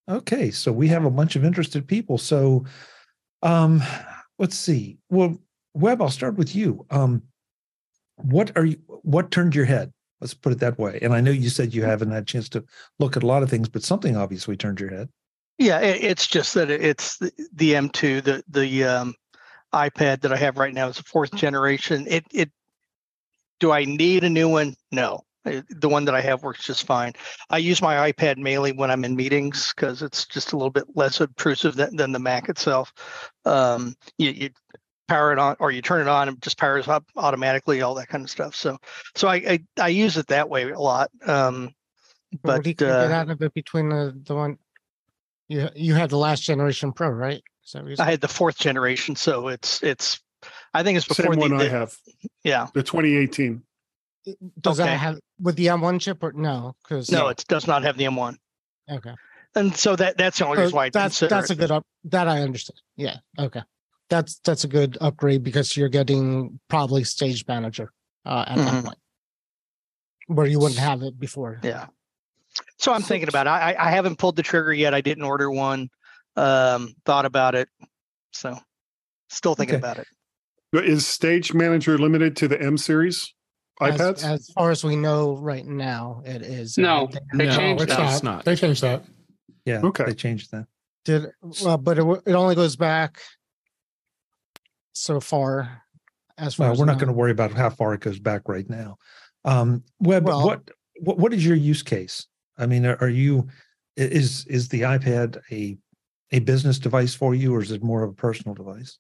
Okay. 0.09 0.51
So 0.51 0.73
we 0.73 0.89
have 0.89 1.05
a 1.05 1.11
bunch 1.11 1.37
of 1.37 1.45
interested 1.45 1.87
people. 1.87 2.19
So 2.19 2.65
um 3.43 3.83
let's 4.39 4.57
see. 4.57 4.99
Well, 5.09 5.39
Web, 5.75 6.03
I'll 6.03 6.11
start 6.11 6.37
with 6.37 6.55
you. 6.55 6.85
Um 6.91 7.23
what 8.17 8.55
are 8.57 8.67
you 8.67 8.77
what 9.03 9.31
turned 9.31 9.55
your 9.55 9.65
head? 9.65 9.93
Let's 10.21 10.35
put 10.35 10.53
it 10.53 10.59
that 10.59 10.79
way. 10.79 10.99
And 11.01 11.15
I 11.15 11.21
know 11.23 11.31
you 11.31 11.49
said 11.49 11.73
you 11.73 11.85
haven't 11.85 12.11
had 12.11 12.25
a 12.25 12.27
chance 12.27 12.49
to 12.51 12.65
look 12.99 13.17
at 13.17 13.23
a 13.23 13.27
lot 13.27 13.43
of 13.43 13.49
things, 13.49 13.69
but 13.71 13.83
something 13.83 14.17
obviously 14.17 14.57
turned 14.57 14.81
your 14.81 14.91
head. 14.91 15.09
Yeah, 15.57 15.79
it's 15.81 16.27
just 16.27 16.55
that 16.55 16.71
it's 16.71 17.19
the, 17.19 17.31
the 17.55 17.73
M2, 17.75 18.23
the 18.25 18.43
the 18.49 18.85
um, 18.85 19.15
iPad 19.73 20.23
that 20.23 20.33
I 20.33 20.37
have 20.37 20.59
right 20.59 20.75
now 20.75 20.89
is 20.89 20.99
a 20.99 21.05
fourth 21.05 21.35
generation. 21.35 22.07
It 22.09 22.25
it 22.33 22.51
do 23.61 23.73
I 23.73 23.85
need 23.85 24.25
a 24.25 24.31
new 24.31 24.49
one? 24.49 24.75
No. 24.91 25.25
The 25.45 25.89
one 25.89 26.05
that 26.05 26.15
I 26.15 26.21
have 26.21 26.43
works 26.43 26.67
just 26.67 26.87
fine. 26.87 27.15
I 27.49 27.59
use 27.59 27.81
my 27.81 28.13
iPad 28.13 28.37
mainly 28.37 28.73
when 28.73 28.91
I'm 28.91 29.05
in 29.05 29.17
meetings 29.17 29.73
because 29.75 30.03
it's 30.03 30.27
just 30.27 30.53
a 30.53 30.57
little 30.57 30.71
bit 30.71 30.85
less 30.95 31.21
obtrusive 31.21 31.77
than, 31.77 31.97
than 31.97 32.13
the 32.13 32.19
Mac 32.19 32.51
itself. 32.51 32.93
Um, 33.47 33.95
you, 34.19 34.31
you 34.31 34.51
power 35.09 35.33
it 35.33 35.39
on 35.39 35.57
or 35.59 35.71
you 35.71 35.81
turn 35.83 36.03
it 36.03 36.09
on 36.09 36.29
and 36.29 36.37
it 36.37 36.43
just 36.43 36.59
powers 36.59 36.89
up 36.89 37.05
automatically, 37.17 37.81
all 37.81 37.95
that 37.95 38.09
kind 38.09 38.23
of 38.23 38.31
stuff. 38.31 38.55
So 38.55 38.79
so 39.17 39.29
I 39.29 39.35
I, 39.35 39.65
I 39.81 39.89
use 39.89 40.17
it 40.17 40.27
that 40.27 40.49
way 40.51 40.71
a 40.71 40.79
lot. 40.79 41.11
Um, 41.27 41.75
But 42.33 42.39
what 42.43 42.57
but 42.57 42.63
do 42.65 42.71
you 42.71 42.77
can 42.77 42.87
get 42.87 43.11
uh, 43.11 43.15
out 43.15 43.31
of 43.31 43.43
it 43.43 43.55
between 43.55 43.89
the 43.89 44.15
the 44.25 44.35
one 44.35 44.59
you 45.49 45.69
you 45.75 45.95
had 45.95 46.11
the 46.11 46.19
last 46.19 46.43
generation 46.43 46.93
Pro, 46.93 47.09
right? 47.09 47.43
Is 47.71 47.73
that 47.75 47.83
what 47.85 47.91
you 47.91 47.97
I 48.05 48.11
had 48.11 48.21
the 48.21 48.29
fourth 48.29 48.59
generation, 48.59 49.15
so 49.17 49.49
it's 49.49 49.83
it's. 49.83 50.21
I 50.75 50.83
think 50.83 50.97
it's 50.97 51.07
before 51.07 51.27
Same 51.27 51.35
the, 51.35 51.41
one 51.41 51.61
I 51.61 51.69
have. 51.69 51.95
yeah. 52.45 52.67
The 52.75 52.83
2018. 52.83 53.63
Does 54.61 54.81
okay. 54.81 54.89
that 54.89 54.97
have 54.97 55.19
with 55.41 55.57
the 55.57 55.67
M1 55.67 56.01
chip 56.01 56.23
or 56.23 56.33
no? 56.33 56.75
Because 56.83 57.11
No, 57.11 57.29
it 57.29 57.45
does 57.49 57.67
not 57.67 57.83
have 57.85 57.97
the 57.97 58.05
M1, 58.05 58.37
okay. 58.91 59.15
and 59.55 59.75
so 59.75 59.97
that 59.97 60.19
that's 60.19 60.39
the 60.39 60.45
only 60.47 60.57
So 60.59 60.63
reason 60.63 60.77
why 60.77 60.91
that's 60.91 61.19
consider 61.21 61.29
that's 61.35 61.51
a 61.51 61.55
good 61.57 61.71
up. 61.71 61.85
That 62.05 62.29
I 62.29 62.43
understand. 62.43 62.81
Yeah. 62.97 63.17
Okay. 63.39 63.63
That's 64.09 64.39
that's 64.45 64.65
a 64.65 64.69
good 64.69 64.99
upgrade 65.01 65.43
because 65.45 65.77
you're 65.77 65.89
getting 65.89 66.59
probably 66.69 67.05
Stage 67.05 67.47
Manager 67.47 67.93
uh, 68.27 68.45
at 68.49 68.57
that 68.57 68.75
Mhm. 68.75 68.85
point, 68.87 68.99
where 70.27 70.47
you 70.47 70.59
wouldn't 70.59 70.81
have 70.81 71.03
it 71.03 71.19
before. 71.19 71.61
Yeah. 71.63 71.87
So 72.79 72.93
I'm 72.93 73.03
thinking 73.03 73.29
about 73.29 73.47
it. 73.47 73.51
I 73.51 73.75
I 73.79 73.91
haven't 73.91 74.17
pulled 74.17 74.37
the 74.37 74.43
trigger 74.43 74.73
yet. 74.73 74.93
I 74.95 75.01
didn't 75.01 75.25
order 75.25 75.51
one. 75.51 75.89
Um, 76.37 76.95
thought 77.05 77.27
about 77.27 77.55
it. 77.55 77.69
So 78.33 78.57
still 79.29 79.55
thinking 79.55 79.77
Okay. 79.77 79.81
about 79.85 79.99
it. 79.99 80.07
But 80.73 80.85
Is 80.85 81.07
Stage 81.07 81.53
Manager 81.53 81.99
limited 81.99 82.37
to 82.37 82.49
the 82.49 82.61
M 82.61 82.79
series 82.79 83.35
iPads? 83.81 84.23
as 84.23 84.49
far 84.55 84.71
as 84.71 84.85
we 84.85 84.95
know 84.95 85.37
right 85.37 85.67
now, 85.67 86.23
it 86.25 86.43
is. 86.43 86.79
No, 86.79 87.09
They- 87.11 87.19
They 87.39 87.47
No, 87.47 87.57
changed 87.57 87.83
it's 87.85 87.97
that. 87.97 88.13
it's 88.15 88.23
not. 88.23 88.37
not. 88.37 88.45
They 88.45 88.55
changed 88.57 88.83
that. 88.83 89.05
Yeah. 89.65 89.81
Okay. 89.83 90.05
They 90.05 90.15
changed 90.15 90.51
that. 90.53 90.67
Did 91.05 91.27
well, 91.63 91.79
but 91.79 91.99
it, 91.99 92.23
it 92.27 92.33
only 92.35 92.55
goes 92.55 92.77
back 92.77 93.21
so 94.93 95.19
far. 95.21 95.83
As 96.39 96.55
far 96.55 96.67
Well, 96.67 96.73
as 96.73 96.79
we're 96.79 96.85
not 96.87 96.99
going 96.99 97.09
to 97.09 97.13
worry 97.15 97.31
about 97.33 97.53
how 97.53 97.69
far 97.71 97.93
it 97.95 98.01
goes 98.01 98.19
back 98.19 98.49
right 98.49 98.69
now. 98.69 98.97
Um, 99.45 99.83
Web, 99.99 100.25
Well- 100.27 100.45
what, 100.47 100.71
what 101.01 101.19
what 101.19 101.33
is 101.35 101.45
your 101.45 101.57
use 101.57 101.83
case? 101.83 102.27
I 102.59 102.67
mean, 102.67 102.85
are, 102.87 102.97
are 103.01 103.09
you 103.09 103.49
is 103.97 104.47
is 104.47 104.69
the 104.69 104.83
iPad 104.83 105.39
a 105.51 105.77
a 106.33 106.39
business 106.41 106.79
device 106.79 107.15
for 107.15 107.35
you, 107.35 107.55
or 107.55 107.63
is 107.63 107.71
it 107.71 107.83
more 107.83 108.03
of 108.03 108.11
a 108.11 108.15
personal 108.15 108.55
device? 108.55 108.99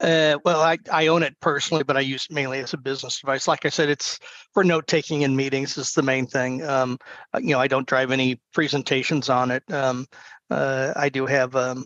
Uh, 0.00 0.38
well, 0.46 0.62
I, 0.62 0.78
I 0.90 1.08
own 1.08 1.22
it 1.22 1.38
personally, 1.40 1.84
but 1.84 1.96
I 1.96 2.00
use 2.00 2.26
it 2.28 2.34
mainly 2.34 2.58
as 2.60 2.72
a 2.72 2.78
business 2.78 3.20
device. 3.20 3.46
Like 3.46 3.66
I 3.66 3.68
said, 3.68 3.90
it's 3.90 4.18
for 4.54 4.64
note 4.64 4.86
taking 4.86 5.22
in 5.22 5.36
meetings 5.36 5.76
is 5.76 5.92
the 5.92 6.02
main 6.02 6.26
thing. 6.26 6.64
Um, 6.64 6.98
uh, 7.34 7.40
you 7.42 7.50
know, 7.50 7.60
I 7.60 7.68
don't 7.68 7.86
drive 7.86 8.10
any 8.10 8.40
presentations 8.54 9.28
on 9.28 9.50
it. 9.50 9.62
Um, 9.70 10.06
uh, 10.48 10.94
I 10.96 11.10
do 11.10 11.26
have 11.26 11.54
um, 11.54 11.84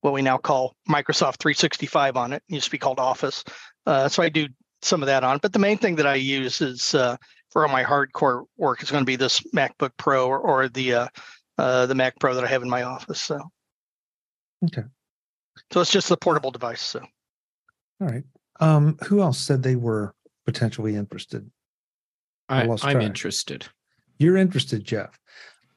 what 0.00 0.14
we 0.14 0.22
now 0.22 0.38
call 0.38 0.76
Microsoft 0.88 1.40
365 1.40 2.16
on 2.16 2.32
it. 2.32 2.42
it 2.48 2.54
used 2.54 2.66
to 2.66 2.70
be 2.70 2.78
called 2.78 2.98
Office. 2.98 3.44
Uh, 3.84 4.08
so 4.08 4.22
I 4.22 4.30
do 4.30 4.48
some 4.80 5.02
of 5.02 5.06
that 5.06 5.22
on. 5.22 5.36
it. 5.36 5.42
But 5.42 5.52
the 5.52 5.58
main 5.58 5.76
thing 5.76 5.96
that 5.96 6.06
I 6.06 6.14
use 6.14 6.62
is 6.62 6.94
uh, 6.94 7.18
for 7.50 7.66
all 7.66 7.72
my 7.72 7.84
hardcore 7.84 8.44
work 8.56 8.82
is 8.82 8.90
going 8.90 9.02
to 9.02 9.06
be 9.06 9.16
this 9.16 9.40
MacBook 9.54 9.92
Pro 9.98 10.26
or, 10.26 10.38
or 10.38 10.68
the 10.68 10.94
uh, 11.58 11.86
the 11.86 11.94
Mac 11.94 12.18
Pro 12.18 12.34
that 12.34 12.44
I 12.44 12.48
have 12.48 12.62
in 12.62 12.70
my 12.70 12.82
office. 12.82 13.20
So 13.20 13.38
Okay. 14.64 14.82
so 15.72 15.80
it's 15.80 15.90
just 15.90 16.08
the 16.08 16.16
portable 16.16 16.50
device. 16.50 16.80
So. 16.82 17.00
All 18.00 18.08
right. 18.08 18.24
Um, 18.60 18.96
who 19.04 19.20
else 19.20 19.38
said 19.38 19.62
they 19.62 19.76
were 19.76 20.14
potentially 20.46 20.94
interested? 20.96 21.50
I 22.48 22.62
I, 22.62 22.64
lost 22.66 22.84
I'm 22.84 23.00
interested. 23.00 23.66
You're 24.18 24.36
interested, 24.36 24.84
Jeff. 24.84 25.18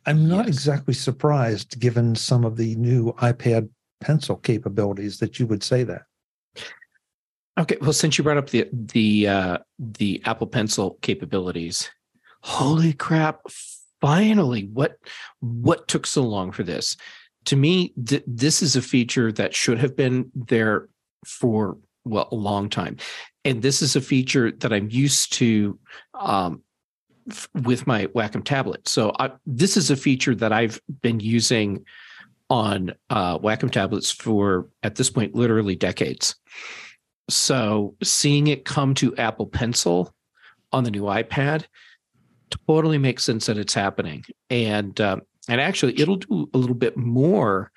I'm 0.06 0.27
not 0.27 0.46
Yes. 0.46 0.56
exactly 0.56 0.94
surprised, 0.94 1.80
given 1.80 2.15
some 2.15 2.46
of 2.46 2.58
the 2.58 2.75
new 2.75 3.13
iPad 3.13 3.70
Pencil 4.01 4.36
capabilities, 4.36 5.18
that 5.20 5.39
you 5.39 5.48
would 5.48 5.63
say 5.63 5.84
that. 5.84 6.04
Okay, 7.58 7.77
well, 7.82 7.94
since 7.94 8.18
you 8.18 8.24
brought 8.24 8.38
up 8.38 8.50
the 8.50 8.68
the 8.72 9.27
uh, 9.27 9.58
the 9.80 10.22
Apple 10.25 10.48
Pencil 10.48 10.98
capabilities, 11.01 11.89
holy 12.44 12.94
crap! 12.94 13.42
Finally, 14.01 14.65
what 14.74 14.98
what 15.39 15.88
took 15.88 16.06
so 16.06 16.22
long 16.22 16.51
for 16.51 16.63
this? 16.63 16.98
To 17.46 17.56
me, 17.56 17.94
th- 18.06 18.24
this 18.25 18.62
is 18.62 18.75
a 18.75 18.82
feature 18.82 19.32
that 19.32 19.54
should 19.54 19.78
have 19.80 19.96
been 19.96 20.32
there 20.36 20.90
for 21.25 21.78
well 22.04 22.28
a 22.32 22.36
long 22.36 22.70
time, 22.70 22.98
and 23.44 23.62
this 23.62 23.82
is 23.82 23.96
a 23.96 24.02
feature 24.02 24.52
that 24.52 24.74
I'm 24.74 24.90
used 24.90 25.34
to 25.34 25.80
um, 26.14 26.62
f- 27.30 27.50
with 27.64 27.88
my 27.88 28.08
Wacom 28.08 28.44
tablet. 28.44 28.88
So 28.88 29.12
I, 29.20 29.32
this 29.46 29.78
is 29.78 29.92
a 29.92 29.96
feature 29.96 30.36
that 30.36 30.52
I've 30.52 30.80
been 31.02 31.20
using 31.20 31.86
on 32.50 32.94
uh, 33.10 33.40
Wacom 33.40 33.72
tablets 33.72 34.12
for 34.12 34.70
at 34.84 34.96
this 34.96 35.10
point 35.10 35.36
literally 35.36 35.75
decades. 35.75 36.36
So 37.30 37.96
seeing 38.04 38.48
it 38.48 38.66
come 38.66 38.94
to 38.96 39.16
Apple 39.18 39.48
Pencil 39.48 40.14
on 40.72 40.84
the 40.84 40.92
new 40.92 41.04
iPad 41.04 41.66
totally 42.68 43.00
makes 43.00 43.24
sense 43.24 43.48
that 43.48 43.58
it's 43.58 43.74
happening, 43.74 44.24
and 44.50 45.00
um, 45.02 45.22
and 45.48 45.62
actually 45.62 46.00
it'll 46.00 46.18
do 46.18 46.50
a 46.54 46.58
little 46.58 46.75
bit 46.75 46.98
more 46.98 47.72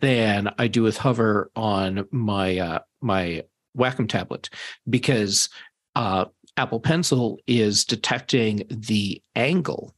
than 0.00 0.50
I 0.58 0.68
do 0.68 0.82
with 0.82 0.96
Hover 0.96 1.50
on 1.54 2.06
my 2.10 2.58
uh, 2.58 2.78
my 3.00 3.44
Wacom 3.76 4.08
tablet 4.08 4.48
because 4.88 5.48
uh, 5.94 6.26
Apple 6.56 6.80
Pencil 6.80 7.38
is 7.46 7.84
detecting 7.84 8.62
the 8.70 9.22
angle 9.34 9.94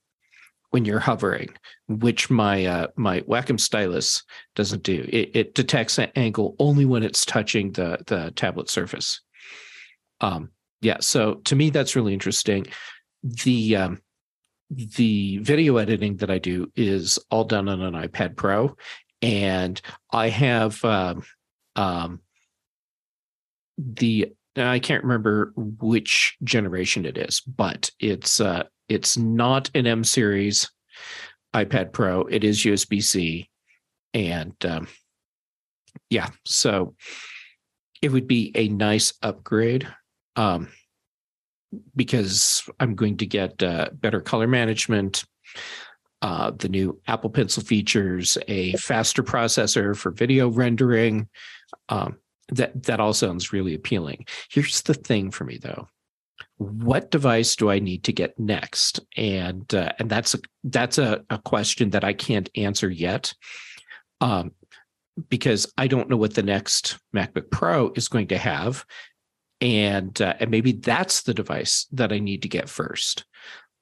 when 0.70 0.84
you're 0.84 0.98
hovering, 0.98 1.48
which 1.88 2.28
my 2.28 2.66
uh, 2.66 2.86
my 2.96 3.20
Wacom 3.22 3.58
stylus 3.58 4.22
doesn't 4.54 4.82
do. 4.82 5.08
It, 5.08 5.30
it 5.34 5.54
detects 5.54 5.98
an 5.98 6.10
angle 6.16 6.56
only 6.58 6.84
when 6.84 7.02
it's 7.02 7.24
touching 7.24 7.72
the 7.72 7.98
the 8.06 8.32
tablet 8.32 8.68
surface. 8.68 9.20
Um, 10.20 10.50
yeah, 10.80 10.98
so 11.00 11.34
to 11.44 11.56
me 11.56 11.70
that's 11.70 11.96
really 11.96 12.12
interesting. 12.12 12.66
The 13.22 13.76
um, 13.76 14.02
the 14.70 15.38
video 15.38 15.76
editing 15.78 16.16
that 16.16 16.30
I 16.30 16.38
do 16.38 16.70
is 16.76 17.18
all 17.30 17.44
done 17.44 17.68
on 17.68 17.80
an 17.80 17.94
iPad 17.94 18.36
Pro, 18.36 18.76
and 19.22 19.80
I 20.12 20.28
have 20.28 20.84
um, 20.84 21.22
um, 21.76 22.20
the 23.78 24.32
I 24.56 24.78
can't 24.78 25.04
remember 25.04 25.52
which 25.56 26.36
generation 26.42 27.06
it 27.06 27.16
is, 27.16 27.40
but 27.40 27.90
it's 28.00 28.40
uh, 28.40 28.64
it's 28.88 29.16
not 29.16 29.70
an 29.74 29.86
M 29.86 30.04
series 30.04 30.70
iPad 31.54 31.92
Pro. 31.92 32.22
It 32.22 32.44
is 32.44 32.64
USB 32.64 33.02
C, 33.02 33.48
and 34.12 34.54
um, 34.64 34.88
yeah, 36.10 36.28
so 36.44 36.94
it 38.02 38.10
would 38.12 38.26
be 38.26 38.52
a 38.54 38.68
nice 38.68 39.14
upgrade. 39.22 39.88
Um, 40.36 40.68
because 41.94 42.68
I'm 42.80 42.94
going 42.94 43.16
to 43.18 43.26
get 43.26 43.62
uh, 43.62 43.90
better 43.92 44.20
color 44.20 44.46
management. 44.46 45.24
Uh, 46.20 46.50
the 46.50 46.68
new 46.68 47.00
Apple 47.06 47.30
Pencil 47.30 47.62
features 47.62 48.36
a 48.48 48.72
faster 48.72 49.22
processor 49.22 49.96
for 49.96 50.10
video 50.10 50.48
rendering. 50.48 51.28
Um, 51.88 52.18
that 52.50 52.82
that 52.84 53.00
all 53.00 53.12
sounds 53.12 53.52
really 53.52 53.74
appealing. 53.74 54.26
Here's 54.50 54.82
the 54.82 54.94
thing 54.94 55.30
for 55.30 55.44
me 55.44 55.58
though. 55.58 55.88
What 56.56 57.10
device 57.10 57.54
do 57.54 57.70
I 57.70 57.78
need 57.78 58.04
to 58.04 58.12
get 58.12 58.38
next? 58.38 59.00
And 59.16 59.72
uh, 59.74 59.92
and 59.98 60.10
that's 60.10 60.34
a 60.34 60.38
that's 60.64 60.98
a, 60.98 61.24
a 61.30 61.38
question 61.38 61.90
that 61.90 62.04
I 62.04 62.14
can't 62.14 62.50
answer 62.56 62.90
yet. 62.90 63.34
Um, 64.20 64.52
because 65.28 65.72
I 65.76 65.88
don't 65.88 66.08
know 66.08 66.16
what 66.16 66.34
the 66.34 66.42
next 66.42 66.98
MacBook 67.14 67.50
Pro 67.50 67.92
is 67.96 68.08
going 68.08 68.28
to 68.28 68.38
have, 68.38 68.84
and 69.60 70.20
uh, 70.20 70.34
and 70.40 70.50
maybe 70.50 70.72
that's 70.72 71.22
the 71.22 71.34
device 71.34 71.86
that 71.92 72.12
I 72.12 72.18
need 72.18 72.42
to 72.42 72.48
get 72.48 72.68
first. 72.68 73.24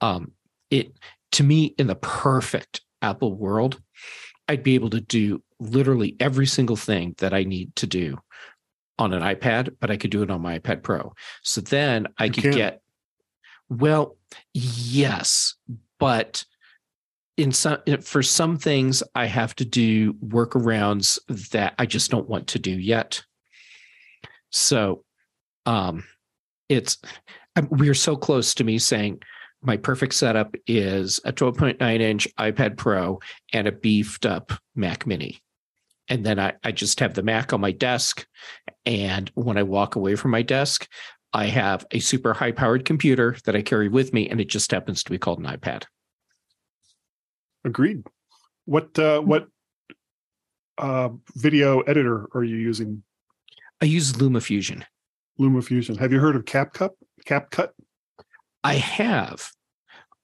Um, 0.00 0.33
it 0.71 0.92
to 1.33 1.42
me 1.42 1.75
in 1.78 1.87
the 1.87 1.97
perfect 1.97 2.80
Apple 3.02 3.35
world, 3.35 3.80
I'd 4.49 4.62
be 4.62 4.75
able 4.75 4.90
to 4.90 5.00
do 5.00 5.42
literally 5.59 6.16
every 6.21 6.47
single 6.47 6.76
thing 6.76 7.14
that 7.18 7.33
I 7.35 7.45
need 7.45 7.75
to 7.76 7.87
do 7.87 8.18
on 8.99 9.12
an 9.12 9.23
iPad, 9.23 9.75
but 9.80 9.90
I 9.90 9.97
could 9.97 10.11
do 10.11 10.23
it 10.23 10.30
on 10.30 10.40
my 10.40 10.59
iPad 10.59 10.83
Pro. 10.83 11.12
So 11.42 11.61
then 11.61 12.06
I 12.18 12.26
You 12.26 12.33
could 12.33 12.42
can. 12.42 12.52
get, 12.52 12.83
well, 13.68 14.16
yes, 14.54 15.54
but 15.99 16.45
in 17.37 17.52
some 17.52 17.78
for 18.00 18.23
some 18.23 18.56
things 18.56 19.02
I 19.14 19.26
have 19.26 19.54
to 19.56 19.64
do 19.64 20.14
workarounds 20.14 21.18
that 21.50 21.75
I 21.78 21.85
just 21.85 22.11
don't 22.11 22.28
want 22.28 22.47
to 22.49 22.59
do 22.59 22.71
yet. 22.71 23.23
So, 24.50 25.04
um, 25.67 26.05
it's 26.69 26.99
we're 27.71 27.95
so 27.95 28.17
close 28.17 28.55
to 28.55 28.65
me 28.65 28.79
saying 28.79 29.21
my 29.63 29.77
perfect 29.77 30.15
setup 30.15 30.55
is 30.67 31.21
a 31.25 31.33
12.9 31.33 32.01
inch 32.01 32.29
iPad 32.39 32.77
Pro 32.77 33.21
and 33.53 33.67
a 33.67 33.73
beefed 33.73 34.27
up 34.27 34.53
Mac 34.75 35.07
Mini. 35.07 35.41
And 36.09 36.25
then 36.25 36.39
I, 36.39 36.55
I 36.63 36.71
just 36.71 37.01
have 37.01 37.15
the 37.15 37.23
Mac 37.23 37.53
on 37.53 37.61
my 37.61 37.73
desk. 37.73 38.27
And 38.85 39.31
when 39.35 39.59
I 39.59 39.65
walk 39.65 39.97
away 39.97 40.15
from 40.15 40.31
my 40.31 40.43
desk, 40.43 40.87
I 41.33 41.47
have 41.47 41.85
a 41.91 41.99
super 41.99 42.33
high 42.33 42.53
powered 42.53 42.85
computer 42.85 43.37
that 43.45 43.57
I 43.57 43.63
carry 43.63 43.89
with 43.89 44.13
me, 44.13 44.29
and 44.29 44.41
it 44.41 44.49
just 44.49 44.71
happens 44.71 45.03
to 45.03 45.11
be 45.11 45.19
called 45.19 45.39
an 45.39 45.47
iPad. 45.47 45.85
Agreed. 47.65 48.05
What 48.65 48.97
uh, 48.99 49.21
what 49.21 49.49
uh, 50.79 51.11
video 51.35 51.81
editor 51.81 52.29
are 52.35 52.45
you 52.45 52.57
using? 52.57 53.03
I 53.83 53.87
use 53.87 54.13
LumaFusion. 54.13 54.85
LumaFusion. 55.40 55.99
Have 55.99 56.12
you 56.12 56.21
heard 56.21 56.37
of 56.37 56.45
CapCut? 56.45 56.90
CapCut. 57.26 57.71
I 58.64 58.75
have, 58.75 59.50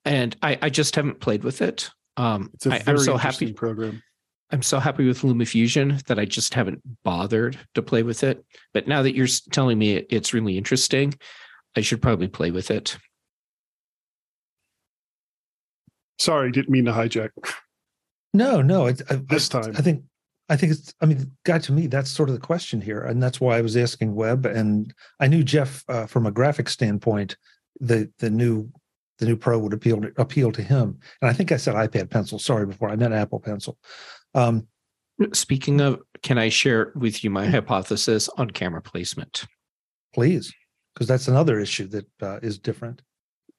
and 0.04 0.37
I, 0.42 0.59
I 0.62 0.71
just 0.71 0.97
haven't 0.97 1.21
played 1.21 1.45
with 1.45 1.62
it. 1.62 1.90
Um, 2.16 2.50
It's 2.54 2.66
a 2.66 2.75
I, 2.75 2.78
very 2.81 2.99
I'm 2.99 3.04
so 3.04 3.12
interesting 3.14 3.49
happy. 3.49 3.54
program. 3.54 4.02
I'm 4.50 4.62
so 4.62 4.78
happy 4.78 5.07
with 5.07 5.21
LumaFusion 5.23 6.04
that 6.07 6.19
I 6.19 6.25
just 6.26 6.52
haven't 6.54 6.83
bothered 7.04 7.59
to 7.75 7.83
play 7.83 8.02
with 8.02 8.23
it. 8.23 8.45
But 8.75 8.87
now 8.87 9.02
that 9.02 9.14
you're 9.14 9.28
telling 9.50 9.78
me 9.78 9.92
it- 9.97 10.07
it's 10.11 10.35
really 10.35 10.59
interesting, 10.59 11.14
I 11.76 11.81
should 11.81 12.02
probably 12.02 12.28
play 12.28 12.50
with 12.50 12.71
it. 12.71 12.99
Sorry, 16.19 16.50
didn't 16.52 16.69
mean 16.71 16.85
to 16.85 16.92
hijack. 16.92 17.31
No, 18.35 18.61
no. 18.62 18.87
It's, 18.87 19.02
I, 19.11 19.16
This 19.16 19.52
I, 19.54 19.62
time. 19.62 19.75
I 19.76 19.83
think, 19.83 20.04
I 20.49 20.57
think 20.57 20.73
it's. 20.73 20.95
I 21.01 21.07
mean, 21.07 21.31
God, 21.45 21.63
to 21.65 21.73
me, 21.73 21.87
that's 21.87 22.11
sort 22.11 22.29
of 22.29 22.35
the 22.35 22.41
question 22.41 22.81
here, 22.81 23.01
and 23.01 23.23
that's 23.23 23.41
why 23.41 23.57
I 23.57 23.63
was 23.63 23.77
asking 23.77 24.15
Web. 24.15 24.45
And 24.45 24.93
I 25.21 25.29
knew 25.29 25.43
Jeff 25.43 25.85
uh, 25.89 26.07
from 26.07 26.27
a 26.27 26.33
graphic 26.33 26.69
standpoint, 26.69 27.37
the 27.81 28.11
the 28.19 28.31
new 28.31 28.71
the 29.19 29.27
new 29.27 29.37
Pro 29.37 29.59
would 29.59 29.73
appeal 29.73 30.01
to, 30.01 30.13
appeal 30.17 30.53
to 30.53 30.63
him. 30.63 30.99
And 31.21 31.31
I 31.31 31.33
think 31.33 31.53
I 31.53 31.57
said 31.57 31.75
iPad 31.75 32.11
Pencil. 32.11 32.39
Sorry, 32.39 32.67
before 32.67 32.91
I 32.91 32.97
meant 32.97 33.15
Apple 33.15 33.41
Pencil. 33.41 33.79
Um, 34.35 34.67
Speaking 35.33 35.81
of, 35.81 36.01
can 36.23 36.39
I 36.39 36.49
share 36.49 36.91
with 36.97 37.23
you 37.23 37.31
my 37.31 37.47
hypothesis 37.47 38.29
on 38.39 38.51
camera 38.51 38.83
placement? 38.83 39.45
please, 40.13 40.53
because 40.95 41.07
that's 41.07 41.29
another 41.29 41.59
issue 41.59 41.87
that 41.89 42.07
uh, 42.21 42.39
is 42.43 42.59
different. 42.59 43.03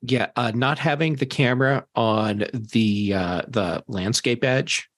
Yeah, 0.02 0.28
uh, 0.36 0.52
not 0.54 0.80
having 0.80 1.16
the 1.16 1.26
camera 1.26 1.86
on 1.96 2.46
the 2.54 3.14
uh, 3.14 3.42
the 3.48 3.84
landscape 3.88 4.44
edge 4.44 4.90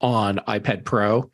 on 0.00 0.40
iPad 0.48 0.84
Pro, 0.84 1.30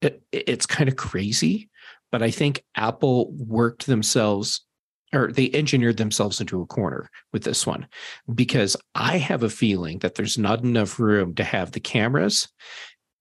it, 0.00 0.22
it's 0.32 0.66
kind 0.66 0.88
of 0.88 0.96
crazy. 0.96 1.68
But 2.12 2.22
I 2.22 2.30
think 2.30 2.64
Apple 2.74 3.32
worked 3.32 3.86
themselves, 3.86 4.64
or 5.12 5.30
they 5.30 5.50
engineered 5.52 5.96
themselves 5.96 6.40
into 6.40 6.60
a 6.60 6.66
corner 6.66 7.08
with 7.32 7.44
this 7.44 7.66
one, 7.66 7.86
because 8.34 8.76
I 8.94 9.18
have 9.18 9.42
a 9.42 9.50
feeling 9.50 9.98
that 10.00 10.16
there's 10.16 10.38
not 10.38 10.64
enough 10.64 10.98
room 10.98 11.34
to 11.36 11.44
have 11.44 11.72
the 11.72 11.80
cameras 11.80 12.48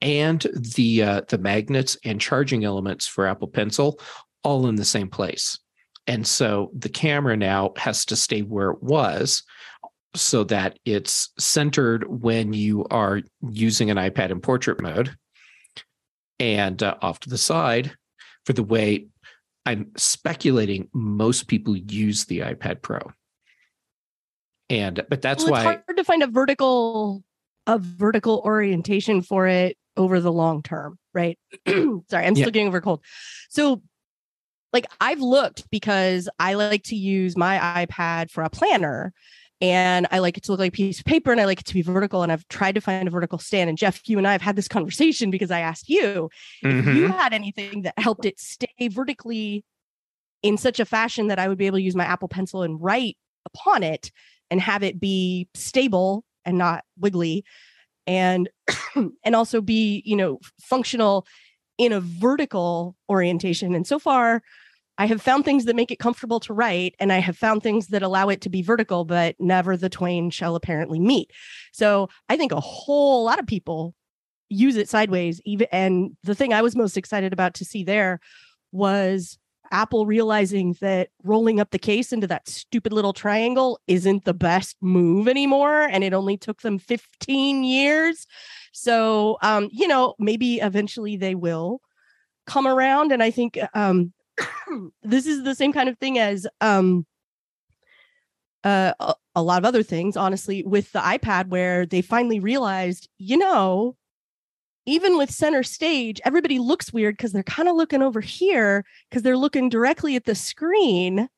and 0.02 0.46
the 0.76 1.04
uh, 1.04 1.22
the 1.28 1.38
magnets 1.38 1.98
and 2.06 2.22
charging 2.22 2.64
elements 2.64 3.06
for 3.06 3.28
Apple 3.28 3.50
Pencil 3.50 4.00
all 4.44 4.68
in 4.68 4.76
the 4.76 4.86
same 4.86 5.10
place. 5.10 5.60
And 6.08 6.26
so 6.26 6.72
the 6.74 6.90
camera 6.90 7.38
now 7.38 7.74
has 7.78 8.06
to 8.06 8.16
stay 8.16 8.42
where 8.42 8.72
it 8.72 8.82
was 8.82 9.44
so 10.16 10.44
that 10.46 10.80
it's 10.86 11.30
centered 11.38 12.06
when 12.08 12.54
you 12.54 12.86
are 12.90 13.22
using 13.50 13.92
an 13.92 13.98
iPad 13.98 14.32
in 14.32 14.42
portrait 14.42 14.82
mode 14.82 15.16
and 16.40 16.82
uh, 16.82 16.96
off 17.02 17.20
to 17.22 17.30
the 17.30 17.38
side 17.38 17.96
for 18.46 18.54
the 18.54 18.64
way 18.64 19.08
I'm 19.66 19.92
speculating 19.98 20.90
most 20.94 21.48
people 21.48 21.78
use 21.78 22.26
the 22.26 22.40
iPad 22.40 22.82
Pro. 22.82 23.00
And 24.70 25.04
but 25.10 25.22
that's 25.22 25.44
well, 25.44 25.52
why 25.52 25.64
it's 25.64 25.84
hard 25.86 25.98
to 25.98 26.04
find 26.04 26.24
a 26.24 26.28
vertical 26.28 27.24
a 27.68 27.78
vertical 27.78 28.42
orientation 28.46 29.22
for 29.22 29.48
it 29.48 29.78
over 29.98 30.20
the 30.20 30.32
long 30.32 30.64
term, 30.64 30.98
right? 31.14 31.38
Sorry, 31.68 32.26
I'm 32.26 32.36
Yeah. 32.36 32.44
still 32.44 32.52
getting 32.52 32.68
over 32.68 32.82
cold. 32.82 33.04
So 33.50 33.82
like 34.74 34.86
I've 35.02 35.22
looked 35.22 35.70
because 35.70 36.30
I 36.40 36.54
like 36.54 36.84
to 36.86 36.96
use 36.96 37.36
my 37.36 37.86
iPad 37.86 38.32
for 38.32 38.44
a 38.44 38.50
planner 38.50 39.14
and 39.62 40.08
I 40.12 40.20
like 40.20 40.38
it 40.38 40.44
to 40.44 40.52
look 40.52 40.60
like 40.60 40.70
a 40.70 40.76
piece 40.76 41.00
of 41.00 41.06
paper 41.06 41.32
and 41.32 41.42
I 41.42 41.46
like 41.46 41.60
it 41.60 41.66
to 41.66 41.74
be 41.74 41.82
vertical. 41.82 42.24
And 42.24 42.32
I've 42.32 42.48
tried 42.48 42.76
to 42.76 42.82
find 42.82 43.08
a 43.08 43.12
vertical 43.12 43.40
stand. 43.40 43.70
And 43.70 43.78
Jeff, 43.78 44.08
you 44.08 44.18
and 44.18 44.28
I 44.28 44.32
have 44.32 44.42
had 44.42 44.56
this 44.56 44.68
conversation 44.68 45.32
because 45.32 45.52
I 45.52 45.60
asked 45.60 45.90
you 45.90 46.30
if 46.62 46.86
you 46.86 47.08
Mhm. 47.08 47.18
had 47.20 47.34
anything 47.34 47.82
that 47.82 48.00
helped 48.00 48.26
it 48.26 48.40
stay 48.40 48.88
vertically 48.88 49.66
in 50.42 50.58
such 50.58 50.80
a 50.80 50.86
fashion 50.86 51.28
that 51.28 51.40
I 51.40 51.48
would 51.50 51.58
be 51.58 51.68
able 51.68 51.78
to 51.78 51.84
use 51.84 51.96
my 51.96 52.06
Apple 52.06 52.30
Pencil 52.30 52.64
and 52.64 52.82
write 52.82 53.18
upon 53.46 53.84
it 53.84 54.12
and 54.50 54.62
have 54.62 54.84
it 54.84 55.00
be 55.00 55.50
stable 55.54 56.24
and 56.46 56.58
not 56.58 56.86
wiggly 56.98 57.44
and 58.08 58.50
and 59.24 59.36
also 59.36 59.60
be 59.62 60.02
you 60.06 60.16
know 60.16 60.40
functional 60.62 61.28
in 61.78 61.92
a 61.92 62.00
vertical 62.00 62.96
orientation 63.10 63.76
and 63.76 63.86
so 63.86 64.00
far 64.00 64.42
I 65.00 65.06
have 65.06 65.22
found 65.22 65.46
things 65.46 65.64
that 65.66 65.78
make 65.78 65.92
it 65.92 65.98
comfortable 65.98 66.42
to 66.42 66.54
write, 66.54 66.94
and 67.00 67.14
I 67.14 67.20
have 67.20 67.38
found 67.38 67.64
things 67.64 67.88
that 67.88 68.04
allow 68.04 68.28
it 68.28 68.42
to 68.42 68.50
be 68.50 68.62
vertical, 68.62 69.06
but 69.06 69.36
never 69.40 69.78
the 69.78 69.90
twain 69.90 70.30
shall 70.30 70.58
apparently 70.58 71.00
meet. 71.00 71.32
So 71.72 72.10
I 72.28 72.36
think 72.36 72.52
a 72.52 72.60
whole 72.60 73.24
lot 73.24 73.40
of 73.40 73.48
people 73.48 73.96
use 74.50 74.76
it 74.76 74.90
sideways. 74.90 75.40
Even 75.46 75.68
and 75.72 76.18
the 76.24 76.36
thing 76.36 76.54
I 76.54 76.62
was 76.62 76.76
most 76.76 76.98
excited 76.98 77.32
about 77.32 77.54
to 77.56 77.66
see 77.66 77.86
there 77.86 78.20
was 78.74 79.38
Apple 79.72 80.06
realizing 80.06 80.76
that 80.82 81.10
rolling 81.24 81.62
up 81.62 81.72
the 81.72 81.80
case 81.80 82.12
into 82.12 82.28
that 82.28 82.50
stupid 82.50 82.92
little 82.92 83.14
triangle 83.14 83.80
isn't 83.88 84.26
the 84.26 84.34
best 84.34 84.76
move 84.82 85.30
anymore. 85.30 85.84
And 85.84 86.04
it 86.04 86.14
only 86.14 86.36
took 86.36 86.62
them 86.62 86.78
15 86.78 87.64
years. 87.64 88.28
So, 88.74 89.38
um, 89.44 89.70
you 89.72 89.88
know, 89.88 90.16
maybe 90.20 90.60
eventually 90.60 91.16
they 91.16 91.36
will 91.36 91.80
come 92.48 92.68
around. 92.68 93.12
And 93.12 93.22
I 93.22 93.32
think 93.32 93.60
um, 93.74 94.12
this 95.04 95.26
is 95.26 95.44
the 95.44 95.56
same 95.56 95.74
kind 95.74 95.90
of 95.90 95.98
thing 95.98 96.20
as 96.20 96.48
um, 96.62 97.06
uh, 98.64 98.94
a, 99.00 99.14
a 99.36 99.44
lot 99.44 99.60
of 99.60 99.66
other 99.66 99.84
things, 99.84 100.18
honestly, 100.18 100.64
with 100.64 100.92
the 100.92 101.00
iPad, 101.00 101.50
where 101.50 101.86
they 101.86 102.02
finally 102.02 102.40
realized, 102.40 103.10
you 103.18 103.38
know, 103.38 103.96
even 104.86 105.18
with 105.18 105.30
center 105.30 105.64
stage, 105.64 106.20
everybody 106.26 106.58
looks 106.60 106.92
weird 106.92 107.16
because 107.16 107.32
they're 107.32 107.44
kind 107.44 107.70
of 107.70 107.76
looking 107.76 108.02
over 108.02 108.22
here 108.22 108.84
because 109.10 109.22
they're 109.22 109.38
looking 109.38 109.70
directly 109.70 110.16
at 110.16 110.26
the 110.26 110.36
screen 110.36 111.30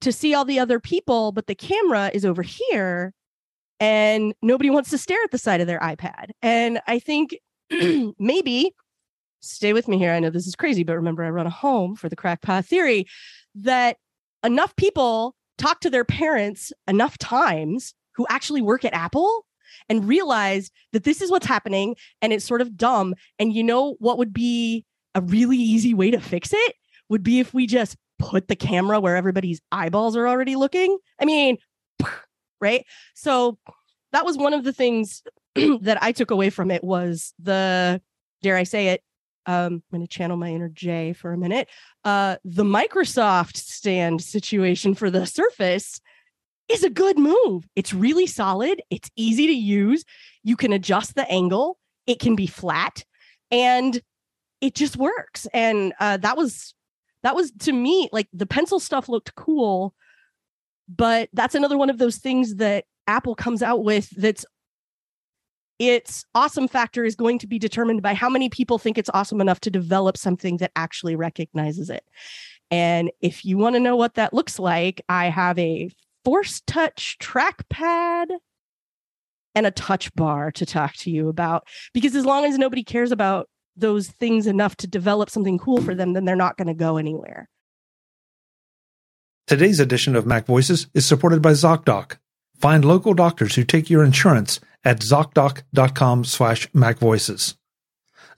to 0.00 0.12
see 0.12 0.34
all 0.34 0.44
the 0.44 0.58
other 0.58 0.80
people, 0.80 1.30
but 1.32 1.46
the 1.46 1.54
camera 1.54 2.10
is 2.12 2.24
over 2.24 2.42
here 2.42 3.14
and 3.78 4.34
nobody 4.42 4.70
wants 4.70 4.90
to 4.90 4.98
stare 4.98 5.22
at 5.24 5.30
the 5.30 5.38
side 5.38 5.60
of 5.60 5.66
their 5.66 5.80
iPad. 5.80 6.30
And 6.42 6.80
I 6.86 6.98
think 6.98 7.36
maybe 8.18 8.74
stay 9.42 9.72
with 9.72 9.88
me 9.88 9.98
here. 9.98 10.12
I 10.12 10.20
know 10.20 10.30
this 10.30 10.46
is 10.46 10.56
crazy, 10.56 10.84
but 10.84 10.96
remember, 10.96 11.24
I 11.24 11.30
run 11.30 11.46
a 11.46 11.50
home 11.50 11.94
for 11.96 12.08
the 12.08 12.16
crackpot 12.16 12.64
theory 12.64 13.06
that 13.56 13.98
enough 14.44 14.74
people 14.76 15.36
talk 15.58 15.80
to 15.80 15.90
their 15.90 16.04
parents 16.04 16.72
enough 16.88 17.18
times 17.18 17.94
who 18.14 18.26
actually 18.28 18.62
work 18.62 18.84
at 18.84 18.94
Apple 18.94 19.46
and 19.88 20.08
realize 20.08 20.70
that 20.92 21.04
this 21.04 21.20
is 21.20 21.30
what's 21.30 21.46
happening 21.46 21.96
and 22.20 22.32
it's 22.32 22.44
sort 22.44 22.60
of 22.60 22.76
dumb. 22.76 23.14
And 23.38 23.52
you 23.52 23.62
know 23.62 23.96
what 23.98 24.18
would 24.18 24.32
be 24.32 24.84
a 25.14 25.20
really 25.20 25.58
easy 25.58 25.94
way 25.94 26.10
to 26.10 26.20
fix 26.20 26.52
it 26.52 26.74
would 27.08 27.22
be 27.22 27.40
if 27.40 27.52
we 27.52 27.66
just 27.66 27.96
put 28.18 28.48
the 28.48 28.56
camera 28.56 29.00
where 29.00 29.16
everybody's 29.16 29.60
eyeballs 29.72 30.16
are 30.16 30.28
already 30.28 30.56
looking. 30.56 30.98
I 31.20 31.24
mean, 31.24 31.58
right? 32.60 32.86
So 33.14 33.58
that 34.12 34.24
was 34.24 34.36
one 34.36 34.54
of 34.54 34.64
the 34.64 34.72
things 34.72 35.22
that 35.54 36.02
I 36.02 36.12
took 36.12 36.30
away 36.30 36.50
from 36.50 36.70
it 36.70 36.84
was 36.84 37.34
the 37.38 38.00
dare 38.42 38.56
I 38.56 38.62
say 38.64 38.88
it 38.88 39.02
um, 39.46 39.54
I'm 39.74 39.82
going 39.90 40.02
to 40.02 40.08
channel 40.08 40.36
my 40.36 40.50
inner 40.50 40.68
J 40.68 41.12
for 41.12 41.32
a 41.32 41.38
minute. 41.38 41.68
Uh, 42.04 42.36
the 42.44 42.64
Microsoft 42.64 43.56
stand 43.56 44.22
situation 44.22 44.94
for 44.94 45.10
the 45.10 45.26
Surface 45.26 46.00
is 46.68 46.84
a 46.84 46.90
good 46.90 47.18
move. 47.18 47.64
It's 47.76 47.92
really 47.92 48.26
solid. 48.26 48.82
It's 48.90 49.10
easy 49.16 49.46
to 49.46 49.52
use. 49.52 50.04
You 50.42 50.56
can 50.56 50.72
adjust 50.72 51.14
the 51.14 51.28
angle. 51.30 51.78
It 52.06 52.18
can 52.18 52.34
be 52.34 52.46
flat, 52.46 53.04
and 53.50 54.00
it 54.60 54.74
just 54.74 54.96
works. 54.96 55.46
And 55.52 55.92
uh, 56.00 56.16
that 56.18 56.36
was 56.36 56.74
that 57.22 57.36
was 57.36 57.52
to 57.60 57.72
me 57.72 58.08
like 58.12 58.28
the 58.32 58.46
pencil 58.46 58.80
stuff 58.80 59.08
looked 59.08 59.34
cool, 59.34 59.94
but 60.88 61.28
that's 61.32 61.54
another 61.54 61.78
one 61.78 61.90
of 61.90 61.98
those 61.98 62.16
things 62.16 62.56
that 62.56 62.84
Apple 63.06 63.34
comes 63.34 63.62
out 63.62 63.84
with 63.84 64.10
that's 64.10 64.44
its 65.82 66.24
awesome 66.32 66.68
factor 66.68 67.04
is 67.04 67.16
going 67.16 67.40
to 67.40 67.48
be 67.48 67.58
determined 67.58 68.02
by 68.02 68.14
how 68.14 68.30
many 68.30 68.48
people 68.48 68.78
think 68.78 68.96
it's 68.96 69.10
awesome 69.12 69.40
enough 69.40 69.58
to 69.58 69.68
develop 69.68 70.16
something 70.16 70.58
that 70.58 70.70
actually 70.76 71.16
recognizes 71.16 71.90
it. 71.90 72.04
And 72.70 73.10
if 73.20 73.44
you 73.44 73.58
want 73.58 73.74
to 73.74 73.80
know 73.80 73.96
what 73.96 74.14
that 74.14 74.32
looks 74.32 74.60
like, 74.60 75.02
I 75.08 75.26
have 75.26 75.58
a 75.58 75.90
force 76.24 76.62
touch 76.68 77.16
trackpad 77.20 78.26
and 79.56 79.66
a 79.66 79.72
touch 79.72 80.14
bar 80.14 80.52
to 80.52 80.64
talk 80.64 80.94
to 80.98 81.10
you 81.10 81.28
about. 81.28 81.66
Because 81.92 82.14
as 82.14 82.24
long 82.24 82.44
as 82.44 82.56
nobody 82.56 82.84
cares 82.84 83.10
about 83.10 83.48
those 83.74 84.06
things 84.06 84.46
enough 84.46 84.76
to 84.76 84.86
develop 84.86 85.30
something 85.30 85.58
cool 85.58 85.82
for 85.82 85.96
them, 85.96 86.12
then 86.12 86.24
they're 86.24 86.36
not 86.36 86.56
going 86.56 86.68
to 86.68 86.74
go 86.74 86.96
anywhere. 86.96 87.48
Today's 89.48 89.80
edition 89.80 90.14
of 90.14 90.26
Mac 90.26 90.46
Voices 90.46 90.86
is 90.94 91.04
supported 91.04 91.42
by 91.42 91.52
ZocDoc. 91.52 92.18
Find 92.60 92.84
local 92.84 93.14
doctors 93.14 93.56
who 93.56 93.64
take 93.64 93.90
your 93.90 94.04
insurance 94.04 94.60
at 94.84 95.00
ZocDoc.com 95.00 96.24
slash 96.24 96.68
MacVoices. 96.70 97.54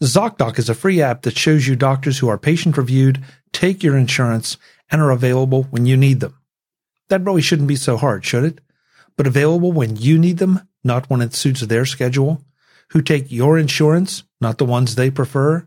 ZocDoc 0.03 0.59
is 0.59 0.69
a 0.69 0.75
free 0.75 1.01
app 1.01 1.23
that 1.23 1.39
shows 1.39 1.67
you 1.67 1.77
doctors 1.77 2.19
who 2.19 2.29
are 2.29 2.39
patient 2.39 2.77
reviewed, 2.77 3.23
take 3.53 3.83
your 3.83 3.97
insurance, 3.97 4.57
and 4.91 5.01
are 5.01 5.11
available 5.11 5.65
when 5.71 5.87
you 5.87 5.97
need 5.97 6.21
them. 6.21 6.37
That 7.09 7.25
really 7.25 7.43
shouldn't 7.43 7.69
be 7.69 7.77
so 7.77 7.97
hard, 7.97 8.25
should 8.25 8.45
it? 8.45 8.61
But 9.17 9.27
available 9.27 9.73
when 9.73 9.97
you 9.97 10.19
need 10.19 10.39
them, 10.39 10.69
not 10.83 11.09
when 11.09 11.23
it 11.23 11.35
suits 11.35 11.61
their 11.61 11.87
schedule, 11.87 12.45
who 12.91 13.03
take 13.03 13.31
your 13.31 13.59
insurance, 13.59 14.25
not 14.41 14.59
the 14.59 14.65
ones 14.65 14.95
they 14.95 15.11
prefer, 15.11 15.67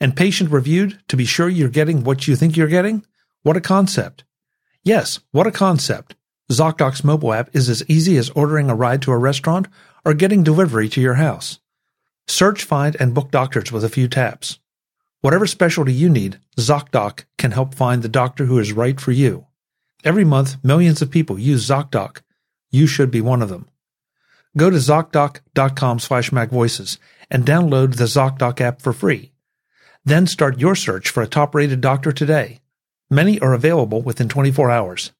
and 0.00 0.16
patient 0.16 0.50
reviewed 0.50 0.98
to 1.08 1.16
be 1.16 1.24
sure 1.24 1.48
you're 1.48 1.68
getting 1.68 2.04
what 2.04 2.28
you 2.28 2.36
think 2.36 2.56
you're 2.56 2.68
getting? 2.68 3.04
What 3.42 3.56
a 3.56 3.60
concept. 3.60 4.24
Yes, 4.82 5.20
what 5.32 5.46
a 5.46 5.52
concept. 5.52 6.14
ZocDoc's 6.50 7.04
mobile 7.04 7.32
app 7.32 7.54
is 7.54 7.68
as 7.68 7.84
easy 7.88 8.16
as 8.16 8.30
ordering 8.30 8.70
a 8.70 8.74
ride 8.74 9.02
to 9.02 9.12
a 9.12 9.18
restaurant 9.18 9.68
or 10.04 10.14
getting 10.14 10.42
delivery 10.42 10.88
to 10.88 11.00
your 11.00 11.14
house. 11.14 11.58
Search, 12.26 12.64
find, 12.64 12.96
and 13.00 13.14
book 13.14 13.30
doctors 13.30 13.72
with 13.72 13.84
a 13.84 13.88
few 13.88 14.08
taps. 14.08 14.58
Whatever 15.20 15.46
specialty 15.46 15.92
you 15.92 16.08
need, 16.08 16.38
ZocDoc 16.56 17.24
can 17.38 17.50
help 17.50 17.74
find 17.74 18.02
the 18.02 18.08
doctor 18.08 18.44
who 18.44 18.58
is 18.58 18.72
right 18.72 19.00
for 19.00 19.12
you. 19.12 19.46
Every 20.04 20.24
month, 20.24 20.62
millions 20.62 21.02
of 21.02 21.10
people 21.10 21.38
use 21.38 21.68
ZocDoc. 21.68 22.20
You 22.70 22.86
should 22.86 23.10
be 23.10 23.20
one 23.20 23.42
of 23.42 23.48
them. 23.48 23.68
Go 24.56 24.70
to 24.70 24.76
ZocDoc.com 24.76 25.98
slash 25.98 26.30
MacVoices 26.30 26.98
and 27.30 27.44
download 27.44 27.96
the 27.96 28.04
ZocDoc 28.04 28.60
app 28.60 28.80
for 28.80 28.92
free. 28.92 29.32
Then 30.04 30.26
start 30.26 30.60
your 30.60 30.74
search 30.74 31.10
for 31.10 31.22
a 31.22 31.26
top-rated 31.26 31.80
doctor 31.80 32.12
today. 32.12 32.60
Many 33.10 33.40
are 33.40 33.54
available 33.54 34.02
within 34.02 34.28
24 34.28 34.70
hours. 34.70 35.12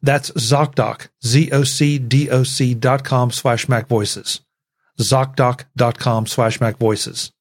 That's 0.00 0.30
ZocDoc, 0.30 1.08
Z-O-C-D-O-C 1.24 2.74
dot 2.74 3.04
com 3.04 3.30
slash 3.30 3.66
MacVoices. 3.66 4.40
ZocDoc.com 5.00 6.26
slash 6.26 6.58
MacVoices. 6.58 7.32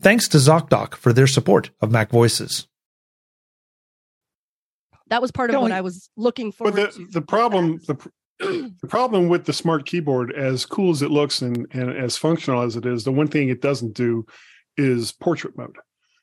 Thanks 0.00 0.28
to 0.28 0.38
ZocDoc 0.38 0.94
for 0.94 1.12
their 1.12 1.26
support 1.26 1.70
of 1.80 1.90
Mac 1.90 2.10
Voices. 2.10 2.68
That 5.08 5.22
was 5.22 5.32
part 5.32 5.50
of 5.50 5.60
what 5.60 5.72
I 5.72 5.80
was 5.80 6.10
looking 6.16 6.52
for. 6.52 6.70
But 6.70 6.94
the, 6.94 7.06
the 7.12 7.22
problem, 7.22 7.80
the, 7.86 7.96
the 8.38 8.86
problem 8.86 9.28
with 9.28 9.46
the 9.46 9.52
smart 9.52 9.86
keyboard, 9.86 10.32
as 10.34 10.66
cool 10.66 10.90
as 10.90 11.02
it 11.02 11.10
looks 11.10 11.42
and, 11.42 11.66
and 11.72 11.90
as 11.96 12.16
functional 12.16 12.62
as 12.62 12.76
it 12.76 12.86
is, 12.86 13.04
the 13.04 13.12
one 13.12 13.28
thing 13.28 13.48
it 13.48 13.62
doesn't 13.62 13.94
do 13.94 14.26
is 14.76 15.12
portrait 15.12 15.56
mode. 15.56 15.76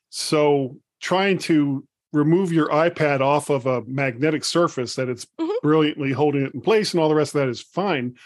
So 0.08 0.76
trying 1.00 1.38
to 1.38 1.86
remove 2.12 2.52
your 2.52 2.68
iPad 2.68 3.20
off 3.20 3.50
of 3.50 3.66
a 3.66 3.82
magnetic 3.82 4.44
surface 4.44 4.94
that 4.94 5.08
it's 5.08 5.26
mm-hmm. 5.40 5.50
brilliantly 5.62 6.12
holding 6.12 6.46
it 6.46 6.54
in 6.54 6.60
place 6.60 6.92
and 6.92 7.00
all 7.00 7.08
the 7.08 7.14
rest 7.14 7.34
of 7.34 7.40
that 7.40 7.48
is 7.48 7.60
fine. 7.60 8.16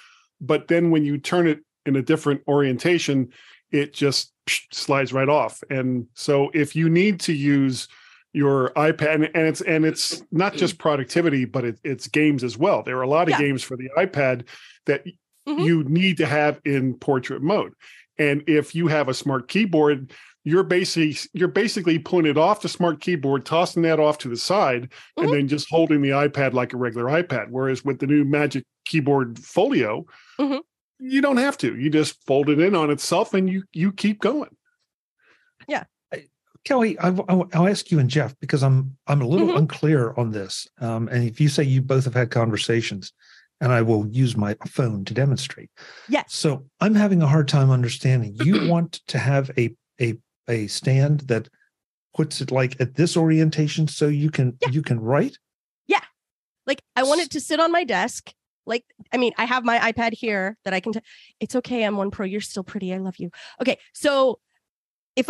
But 0.40 0.68
then 0.68 0.90
when 0.90 1.04
you 1.04 1.18
turn 1.18 1.46
it 1.46 1.60
in 1.86 1.96
a 1.96 2.02
different 2.02 2.42
orientation, 2.46 3.32
it 3.70 3.92
just 3.92 4.32
slides 4.72 5.12
right 5.12 5.28
off. 5.28 5.62
And 5.70 6.06
so 6.14 6.50
if 6.54 6.74
you 6.74 6.88
need 6.88 7.20
to 7.20 7.32
use 7.32 7.88
your 8.32 8.70
iPad 8.70 9.30
and 9.34 9.46
it's 9.46 9.60
and 9.60 9.84
it's 9.84 10.22
not 10.30 10.54
just 10.54 10.78
productivity, 10.78 11.44
but 11.44 11.64
it, 11.64 11.80
it's 11.82 12.06
games 12.06 12.44
as 12.44 12.56
well. 12.56 12.82
There 12.82 12.98
are 12.98 13.02
a 13.02 13.08
lot 13.08 13.24
of 13.24 13.30
yeah. 13.30 13.40
games 13.40 13.62
for 13.62 13.76
the 13.76 13.90
iPad 13.98 14.46
that 14.86 15.04
mm-hmm. 15.04 15.60
you 15.60 15.84
need 15.84 16.18
to 16.18 16.26
have 16.26 16.60
in 16.64 16.94
portrait 16.94 17.42
mode. 17.42 17.72
And 18.18 18.44
if 18.46 18.74
you 18.74 18.86
have 18.86 19.08
a 19.08 19.14
smart 19.14 19.48
keyboard 19.48 20.12
you're 20.44 20.62
basically 20.62 21.16
you're 21.32 21.48
basically 21.48 21.98
pulling 21.98 22.26
it 22.26 22.38
off 22.38 22.62
the 22.62 22.68
smart 22.68 23.00
keyboard, 23.00 23.44
tossing 23.44 23.82
that 23.82 24.00
off 24.00 24.18
to 24.18 24.28
the 24.28 24.36
side, 24.36 24.84
mm-hmm. 24.84 25.24
and 25.24 25.32
then 25.32 25.48
just 25.48 25.68
holding 25.68 26.02
the 26.02 26.10
iPad 26.10 26.52
like 26.52 26.72
a 26.72 26.76
regular 26.76 27.06
iPad. 27.06 27.48
Whereas 27.50 27.84
with 27.84 27.98
the 27.98 28.06
new 28.06 28.24
Magic 28.24 28.64
Keyboard 28.84 29.38
Folio, 29.38 30.06
mm-hmm. 30.38 30.58
you 30.98 31.20
don't 31.20 31.36
have 31.36 31.58
to. 31.58 31.76
You 31.76 31.90
just 31.90 32.24
fold 32.26 32.48
it 32.48 32.60
in 32.60 32.74
on 32.74 32.90
itself, 32.90 33.34
and 33.34 33.48
you 33.48 33.64
you 33.72 33.92
keep 33.92 34.20
going. 34.20 34.56
Yeah, 35.68 35.84
Kelly, 36.64 36.98
I, 36.98 37.10
will 37.10 37.48
ask 37.54 37.90
you 37.90 37.98
and 37.98 38.10
Jeff 38.10 38.38
because 38.40 38.62
I'm 38.62 38.96
I'm 39.06 39.22
a 39.22 39.26
little 39.26 39.48
mm-hmm. 39.48 39.58
unclear 39.58 40.14
on 40.16 40.30
this. 40.30 40.68
Um, 40.80 41.08
and 41.08 41.24
if 41.24 41.40
you 41.40 41.48
say 41.48 41.62
you 41.62 41.80
both 41.80 42.04
have 42.04 42.14
had 42.14 42.30
conversations, 42.30 43.12
and 43.60 43.72
I 43.72 43.82
will 43.82 44.06
use 44.08 44.36
my 44.36 44.56
phone 44.66 45.04
to 45.06 45.14
demonstrate. 45.14 45.70
Yes. 46.08 46.34
So 46.34 46.66
I'm 46.80 46.94
having 46.94 47.22
a 47.22 47.26
hard 47.26 47.48
time 47.48 47.70
understanding. 47.70 48.36
You 48.44 48.68
want 48.70 49.00
to 49.08 49.18
have 49.18 49.50
a 49.56 49.74
a 50.00 50.18
a 50.50 50.66
stand 50.66 51.20
that 51.20 51.48
puts 52.14 52.40
it 52.40 52.50
like 52.50 52.80
at 52.80 52.94
this 52.96 53.16
orientation 53.16 53.86
so 53.86 54.08
you 54.08 54.30
can 54.30 54.56
yeah. 54.60 54.68
you 54.70 54.82
can 54.82 55.00
write? 55.00 55.38
Yeah. 55.86 56.04
Like 56.66 56.82
i 56.96 57.02
want 57.02 57.20
it 57.20 57.30
to 57.30 57.40
sit 57.40 57.60
on 57.60 57.72
my 57.72 57.84
desk. 57.84 58.32
Like 58.66 58.84
i 59.12 59.16
mean 59.16 59.32
i 59.38 59.44
have 59.44 59.64
my 59.64 59.78
ipad 59.90 60.12
here 60.12 60.56
that 60.64 60.74
i 60.74 60.80
can 60.80 60.92
t- 60.92 61.00
it's 61.40 61.56
okay 61.56 61.80
m1 61.82 62.12
pro 62.12 62.26
you're 62.26 62.40
still 62.40 62.62
pretty 62.62 62.92
i 62.92 62.98
love 62.98 63.16
you. 63.18 63.30
Okay 63.60 63.78
so 63.94 64.38
if 65.16 65.28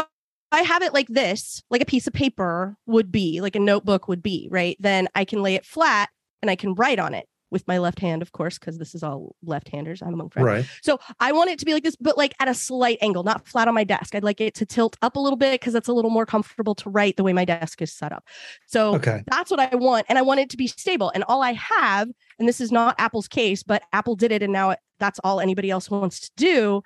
I 0.53 0.63
have 0.63 0.83
it 0.83 0.93
like 0.93 1.07
this, 1.07 1.63
like 1.71 1.81
a 1.81 1.87
piece 1.87 2.09
of 2.09 2.13
paper 2.13 2.77
would 2.87 3.13
be, 3.13 3.41
like 3.41 3.55
a 3.55 3.61
notebook 3.61 4.09
would 4.09 4.23
be, 4.23 4.49
right? 4.51 4.77
Then 4.81 5.09
I 5.15 5.25
can 5.25 5.43
lay 5.43 5.55
it 5.55 5.65
flat 5.65 6.11
and 6.43 6.51
I 6.51 6.57
can 6.57 6.75
write 6.75 6.99
on 6.99 7.15
it 7.15 7.29
with 7.51 7.67
my 7.67 7.79
left 7.79 7.99
hand, 7.99 8.23
of 8.23 8.33
course, 8.33 8.59
because 8.59 8.79
this 8.79 8.95
is 8.95 9.03
all 9.03 9.35
left-handers. 9.43 10.03
I'm 10.03 10.15
among 10.15 10.31
friends. 10.31 10.47
Right. 10.47 10.67
So 10.83 10.99
I 11.19 11.33
want 11.33 11.51
it 11.51 11.59
to 11.59 11.65
be 11.67 11.73
like 11.73 11.83
this, 11.83 11.97
but 11.97 12.17
like 12.17 12.35
at 12.41 12.49
a 12.49 12.55
slight 12.55 12.99
angle, 13.01 13.23
not 13.25 13.47
flat 13.47 13.69
on 13.69 13.75
my 13.75 13.85
desk. 13.85 14.15
I'd 14.15 14.25
like 14.25 14.41
it 14.41 14.55
to 14.55 14.67
tilt 14.67 14.97
up 15.03 15.17
a 15.17 15.21
little 15.21 15.37
bit 15.37 15.61
because 15.61 15.73
that's 15.73 15.89
a 15.89 15.93
little 15.93 16.11
more 16.11 16.27
comfortable 16.27 16.75
to 16.77 16.91
write 16.91 17.17
the 17.17 17.25
way 17.25 17.33
my 17.33 17.45
desk 17.45 17.83
is 17.83 17.93
set 17.93 18.13
up. 18.13 18.25
So 18.67 18.95
Okay. 18.95 19.23
that's 19.27 19.51
what 19.51 19.61
I 19.61 19.75
want. 19.75 20.07
And 20.09 20.19
I 20.19 20.23
want 20.23 20.41
it 20.41 20.51
to 20.51 20.57
be 20.57 20.67
stable. 20.67 21.11
And 21.15 21.25
all 21.25 21.43
I 21.43 21.53
have, 21.55 22.09
and 22.39 22.49
this 22.49 22.61
is 22.61 22.71
not 22.71 22.95
Apple's 22.99 23.29
case, 23.29 23.63
but 23.63 23.83
Apple 23.93 24.17
did 24.17 24.33
it. 24.33 24.43
And 24.43 24.53
now 24.53 24.71
it, 24.71 24.79
that's 24.99 25.19
all 25.25 25.41
anybody 25.41 25.71
else 25.71 25.91
wants 25.91 26.21
to 26.21 26.31
do 26.37 26.83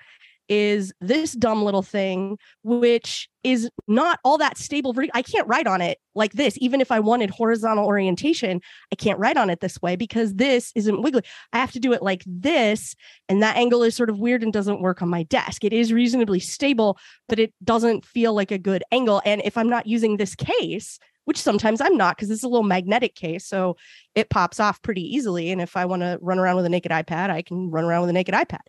is 0.48 0.92
this 1.00 1.32
dumb 1.32 1.62
little 1.64 1.82
thing, 1.82 2.38
which 2.62 3.28
is 3.42 3.70
not 3.86 4.18
all 4.24 4.38
that 4.38 4.58
stable. 4.58 4.94
I 5.12 5.22
can't 5.22 5.46
write 5.46 5.66
on 5.66 5.80
it 5.80 5.98
like 6.14 6.32
this. 6.32 6.56
Even 6.60 6.80
if 6.80 6.90
I 6.90 7.00
wanted 7.00 7.30
horizontal 7.30 7.86
orientation, 7.86 8.60
I 8.92 8.96
can't 8.96 9.18
write 9.18 9.36
on 9.36 9.50
it 9.50 9.60
this 9.60 9.80
way 9.80 9.96
because 9.96 10.34
this 10.34 10.72
isn't 10.74 11.02
wiggly. 11.02 11.22
I 11.52 11.58
have 11.58 11.72
to 11.72 11.80
do 11.80 11.92
it 11.92 12.02
like 12.02 12.22
this. 12.26 12.94
And 13.28 13.42
that 13.42 13.56
angle 13.56 13.82
is 13.82 13.96
sort 13.96 14.10
of 14.10 14.18
weird 14.18 14.42
and 14.42 14.52
doesn't 14.52 14.80
work 14.80 15.02
on 15.02 15.08
my 15.08 15.24
desk. 15.24 15.64
It 15.64 15.72
is 15.72 15.92
reasonably 15.92 16.40
stable, 16.40 16.98
but 17.28 17.38
it 17.38 17.52
doesn't 17.62 18.04
feel 18.04 18.34
like 18.34 18.50
a 18.50 18.58
good 18.58 18.84
angle. 18.92 19.22
And 19.24 19.42
if 19.44 19.56
I'm 19.56 19.68
not 19.68 19.86
using 19.86 20.16
this 20.16 20.34
case, 20.34 20.98
which 21.24 21.40
sometimes 21.40 21.80
I'm 21.80 21.96
not 21.96 22.16
because 22.16 22.30
it's 22.30 22.42
a 22.42 22.48
little 22.48 22.64
magnetic 22.64 23.14
case. 23.14 23.46
So 23.46 23.76
it 24.14 24.30
pops 24.30 24.60
off 24.60 24.82
pretty 24.82 25.02
easily. 25.02 25.50
And 25.50 25.60
if 25.60 25.76
I 25.76 25.86
want 25.86 26.02
to 26.02 26.18
run 26.20 26.38
around 26.38 26.56
with 26.56 26.66
a 26.66 26.70
naked 26.70 26.92
iPad, 26.92 27.30
I 27.30 27.42
can 27.42 27.70
run 27.70 27.84
around 27.84 28.02
with 28.02 28.10
a 28.10 28.14
naked 28.14 28.34
iPad. 28.34 28.60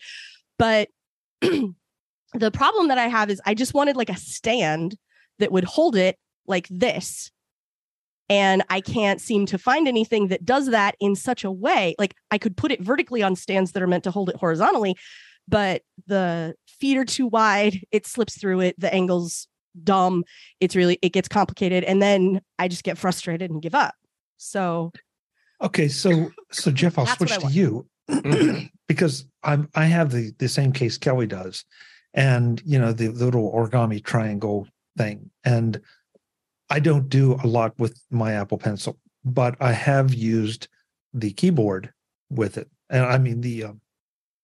But 0.58 0.90
the 1.42 2.52
problem 2.52 2.88
that 2.90 2.98
I 2.98 3.08
have 3.08 3.30
is 3.30 3.42
I 3.46 3.54
just 3.54 3.74
wanted 3.74 3.96
like 3.96 4.10
a 4.10 4.18
stand 4.18 4.96
that 5.40 5.52
would 5.52 5.64
hold 5.64 5.96
it 5.96 6.18
like 6.48 6.68
this. 6.70 7.32
And 8.28 8.64
I 8.70 8.82
can't 8.82 9.22
seem 9.22 9.46
to 9.48 9.58
find 9.58 9.88
anything 9.88 10.30
that 10.30 10.44
does 10.44 10.68
that 10.68 10.96
in 11.00 11.16
such 11.16 11.44
a 11.44 11.52
way. 11.52 11.96
Like 12.00 12.16
I 12.32 12.38
could 12.38 12.58
put 12.58 12.72
it 12.72 12.82
vertically 12.82 13.22
on 13.22 13.36
stands 13.36 13.74
that 13.74 13.84
are 13.84 13.88
meant 13.88 14.04
to 14.06 14.12
hold 14.12 14.30
it 14.30 14.36
horizontally, 14.36 14.96
but 15.48 15.84
the 16.08 16.56
feet 16.68 16.98
are 16.98 17.06
too 17.06 17.28
wide. 17.28 17.86
It 17.92 18.08
slips 18.08 18.40
through 18.40 18.62
it. 18.62 18.80
The 18.80 18.92
angle's 18.92 19.48
dumb. 19.84 20.24
It's 20.60 20.76
really, 20.76 20.98
it 21.04 21.10
gets 21.10 21.28
complicated. 21.28 21.84
And 21.84 22.02
then 22.02 22.42
I 22.58 22.68
just 22.68 22.84
get 22.84 22.98
frustrated 22.98 23.52
and 23.52 23.62
give 23.62 23.76
up. 23.76 23.94
So 24.38 24.92
Okay, 25.62 25.88
so 25.88 26.32
so 26.52 26.72
Jeff, 26.72 26.98
I'll 26.98 27.06
switch 27.06 27.32
I 27.32 27.38
to 27.38 27.48
you 27.48 27.88
mm-hmm. 28.10 28.66
Because 28.88 29.26
I'm 29.44 29.70
I 29.76 29.86
have 29.86 30.12
the 30.12 30.34
the 30.38 30.50
same 30.50 30.72
case 30.72 30.98
Kelly 30.98 31.28
does, 31.28 31.66
and 32.14 32.62
you 32.66 32.80
know 32.80 32.94
the, 32.94 33.08
the 33.08 33.26
little 33.26 33.52
origami 33.52 34.04
triangle 34.04 34.68
thing, 34.98 35.30
and 35.44 35.80
I 36.70 36.80
don't 36.80 37.10
do 37.10 37.40
a 37.44 37.48
lot 37.48 37.78
with 37.78 38.00
my 38.12 38.34
Apple 38.34 38.58
Pencil, 38.58 38.98
but 39.24 39.56
I 39.60 39.72
have 39.72 40.14
used 40.14 40.68
the 41.14 41.32
keyboard 41.32 41.92
with 42.30 42.58
it, 42.58 42.70
and 42.90 43.06
I 43.06 43.18
mean 43.18 43.42
the 43.42 43.66
um, 43.66 43.82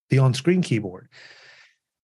the 0.09 0.19
on 0.19 0.33
screen 0.33 0.61
keyboard. 0.61 1.07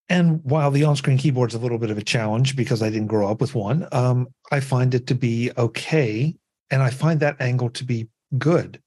And 0.10 0.40
while 0.46 0.72
the 0.72 0.86
on-screen 0.86 1.18
keyboard's 1.18 1.54
a 1.54 1.60
little 1.60 1.78
bit 1.78 1.92
of 1.92 1.98
a 1.98 2.02
challenge 2.02 2.56
because 2.56 2.82
I 2.82 2.90
didn't 2.90 3.08
grow 3.08 3.30
up 3.30 3.42
with 3.42 3.54
one, 3.56 3.90
um, 3.92 4.30
I 4.54 4.62
find 4.62 4.96
it 4.96 5.06
to 5.08 5.16
be 5.16 5.52
okay, 5.58 6.34
and 6.72 6.82
I 6.82 6.92
find 6.92 7.20
that 7.20 7.42
angle 7.42 7.70
to 7.72 7.84
be 7.84 8.08
good 8.38 8.82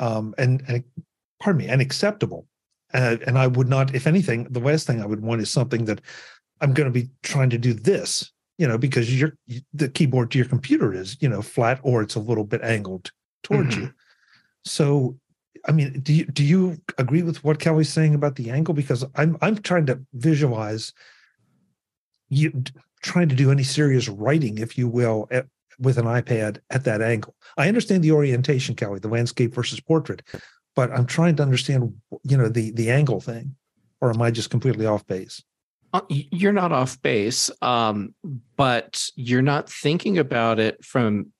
um, 0.00 0.34
and, 0.38 0.64
and 0.66 0.82
pardon 1.38 1.58
me, 1.58 1.68
and 1.68 1.80
acceptable. 1.80 2.46
Uh, 2.92 3.16
and 3.26 3.38
I 3.38 3.46
would 3.46 3.68
not, 3.68 3.94
if 3.94 4.06
anything, 4.06 4.44
the 4.50 4.60
last 4.60 4.86
thing 4.86 5.00
I 5.00 5.06
would 5.06 5.22
want 5.22 5.40
is 5.40 5.50
something 5.50 5.84
that 5.84 6.00
I'm 6.60 6.72
going 6.74 6.92
to 6.92 6.92
be 6.92 7.10
trying 7.22 7.50
to 7.50 7.58
do 7.58 7.72
this, 7.72 8.32
you 8.58 8.66
know, 8.66 8.78
because 8.78 9.18
your 9.18 9.36
the 9.72 9.88
keyboard 9.88 10.30
to 10.32 10.38
your 10.38 10.48
computer 10.48 10.92
is, 10.92 11.16
you 11.20 11.28
know, 11.28 11.42
flat 11.42 11.80
or 11.82 12.02
it's 12.02 12.16
a 12.16 12.20
little 12.20 12.44
bit 12.44 12.62
angled 12.62 13.10
towards 13.42 13.76
you. 13.76 13.92
So, 14.64 15.16
I 15.66 15.72
mean, 15.72 16.00
do 16.00 16.12
you 16.12 16.26
do 16.26 16.44
you 16.44 16.80
agree 16.98 17.22
with 17.22 17.42
what 17.44 17.60
Kelly's 17.60 17.88
saying 17.88 18.14
about 18.14 18.36
the 18.36 18.50
angle? 18.50 18.74
Because 18.74 19.04
I'm 19.14 19.36
I'm 19.40 19.56
trying 19.56 19.86
to 19.86 20.00
visualize 20.12 20.92
you 22.28 22.64
trying 23.02 23.28
to 23.28 23.34
do 23.34 23.50
any 23.50 23.62
serious 23.62 24.08
writing, 24.08 24.58
if 24.58 24.76
you 24.76 24.88
will, 24.88 25.26
at, 25.30 25.46
with 25.78 25.96
an 25.96 26.04
iPad 26.04 26.58
at 26.68 26.84
that 26.84 27.00
angle. 27.00 27.34
I 27.56 27.68
understand 27.68 28.04
the 28.04 28.12
orientation, 28.12 28.74
Kelly, 28.74 28.98
the 28.98 29.08
landscape 29.08 29.54
versus 29.54 29.80
portrait, 29.80 30.22
but 30.76 30.90
I'm 30.92 31.06
trying 31.06 31.36
to 31.36 31.42
understand, 31.42 31.94
you 32.22 32.36
know, 32.36 32.48
the 32.48 32.70
the 32.72 32.90
angle 32.90 33.20
thing, 33.20 33.56
or 34.00 34.10
am 34.10 34.22
I 34.22 34.30
just 34.30 34.50
completely 34.50 34.86
off 34.86 35.06
base? 35.06 35.42
Uh, 35.92 36.02
You're 36.08 36.52
not 36.52 36.72
off 36.72 37.00
base, 37.02 37.50
um, 37.62 38.14
but 38.56 39.08
you're 39.16 39.42
not 39.42 39.68
thinking 39.68 40.18
about 40.18 40.60
it 40.60 40.84
from 40.84 41.32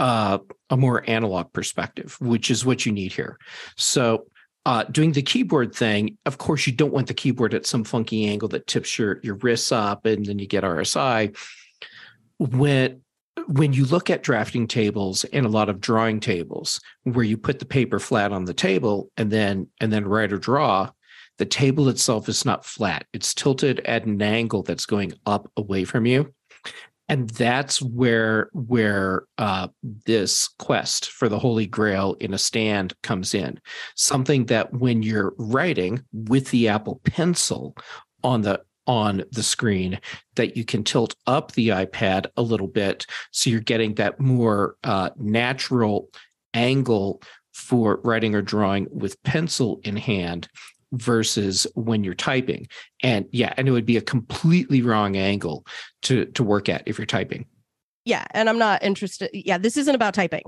uh, 0.00 0.38
a 0.70 0.76
more 0.76 1.08
analog 1.08 1.52
perspective, 1.52 2.16
which 2.20 2.50
is 2.50 2.64
what 2.64 2.84
you 2.84 2.90
need 2.90 3.12
here. 3.12 3.38
So, 3.76 4.26
uh, 4.66 4.84
doing 4.84 5.12
the 5.12 5.22
keyboard 5.22 5.74
thing, 5.74 6.18
of 6.26 6.38
course, 6.38 6.66
you 6.66 6.72
don't 6.72 6.92
want 6.92 7.06
the 7.06 7.14
keyboard 7.14 7.54
at 7.54 7.66
some 7.66 7.84
funky 7.84 8.26
angle 8.26 8.48
that 8.48 8.66
tips 8.66 8.98
your 8.98 9.20
your 9.22 9.36
wrists 9.36 9.70
up, 9.70 10.06
and 10.06 10.26
then 10.26 10.38
you 10.38 10.46
get 10.46 10.64
RSI. 10.64 11.36
When 12.38 13.02
when 13.48 13.72
you 13.72 13.84
look 13.84 14.10
at 14.10 14.22
drafting 14.22 14.66
tables 14.66 15.24
and 15.24 15.46
a 15.46 15.50
lot 15.50 15.68
of 15.68 15.80
drawing 15.80 16.20
tables, 16.20 16.80
where 17.04 17.24
you 17.24 17.36
put 17.36 17.58
the 17.58 17.64
paper 17.64 17.98
flat 17.98 18.32
on 18.32 18.44
the 18.44 18.54
table 18.54 19.10
and 19.16 19.30
then 19.30 19.68
and 19.80 19.92
then 19.92 20.06
write 20.06 20.32
or 20.32 20.38
draw, 20.38 20.90
the 21.38 21.46
table 21.46 21.88
itself 21.88 22.28
is 22.28 22.44
not 22.44 22.64
flat. 22.64 23.06
It's 23.12 23.34
tilted 23.34 23.80
at 23.80 24.04
an 24.04 24.20
angle 24.20 24.62
that's 24.62 24.86
going 24.86 25.14
up 25.26 25.50
away 25.56 25.84
from 25.84 26.06
you. 26.06 26.34
And 27.08 27.28
that's 27.30 27.82
where 27.82 28.50
where 28.52 29.24
uh, 29.36 29.68
this 30.06 30.48
quest 30.58 31.10
for 31.10 31.28
the 31.28 31.40
Holy 31.40 31.66
Grail 31.66 32.14
in 32.20 32.32
a 32.32 32.38
stand 32.38 32.94
comes 33.02 33.34
in. 33.34 33.58
Something 33.96 34.46
that 34.46 34.72
when 34.72 35.02
you're 35.02 35.34
writing 35.36 36.04
with 36.12 36.50
the 36.50 36.68
Apple 36.68 37.00
Pencil 37.04 37.76
on 38.22 38.42
the 38.42 38.62
on 38.90 39.22
the 39.30 39.42
screen, 39.42 40.00
that 40.34 40.56
you 40.56 40.64
can 40.64 40.82
tilt 40.82 41.14
up 41.26 41.52
the 41.52 41.68
iPad 41.68 42.26
a 42.36 42.42
little 42.42 42.66
bit, 42.66 43.06
so 43.30 43.48
you're 43.50 43.60
getting 43.60 43.94
that 43.94 44.18
more 44.18 44.74
uh, 44.82 45.10
natural 45.16 46.08
angle 46.54 47.22
for 47.52 48.00
writing 48.02 48.34
or 48.34 48.42
drawing 48.42 48.88
with 48.90 49.22
pencil 49.22 49.80
in 49.84 49.96
hand 49.96 50.48
versus 50.92 51.66
when 51.74 52.02
you're 52.02 52.14
typing. 52.14 52.66
And 53.02 53.26
yeah, 53.30 53.52
and 53.56 53.68
it 53.68 53.72
would 53.72 53.86
be 53.86 53.96
a 53.96 54.02
completely 54.02 54.82
wrong 54.82 55.16
angle 55.16 55.64
to 56.02 56.24
to 56.26 56.42
work 56.42 56.68
at 56.68 56.82
if 56.86 56.98
you're 56.98 57.06
typing. 57.06 57.46
yeah 58.04 58.24
and 58.32 58.48
i'm 58.48 58.58
not 58.58 58.82
interested 58.82 59.28
yeah 59.32 59.58
this 59.58 59.76
isn't 59.76 59.94
about 59.94 60.14
typing 60.14 60.42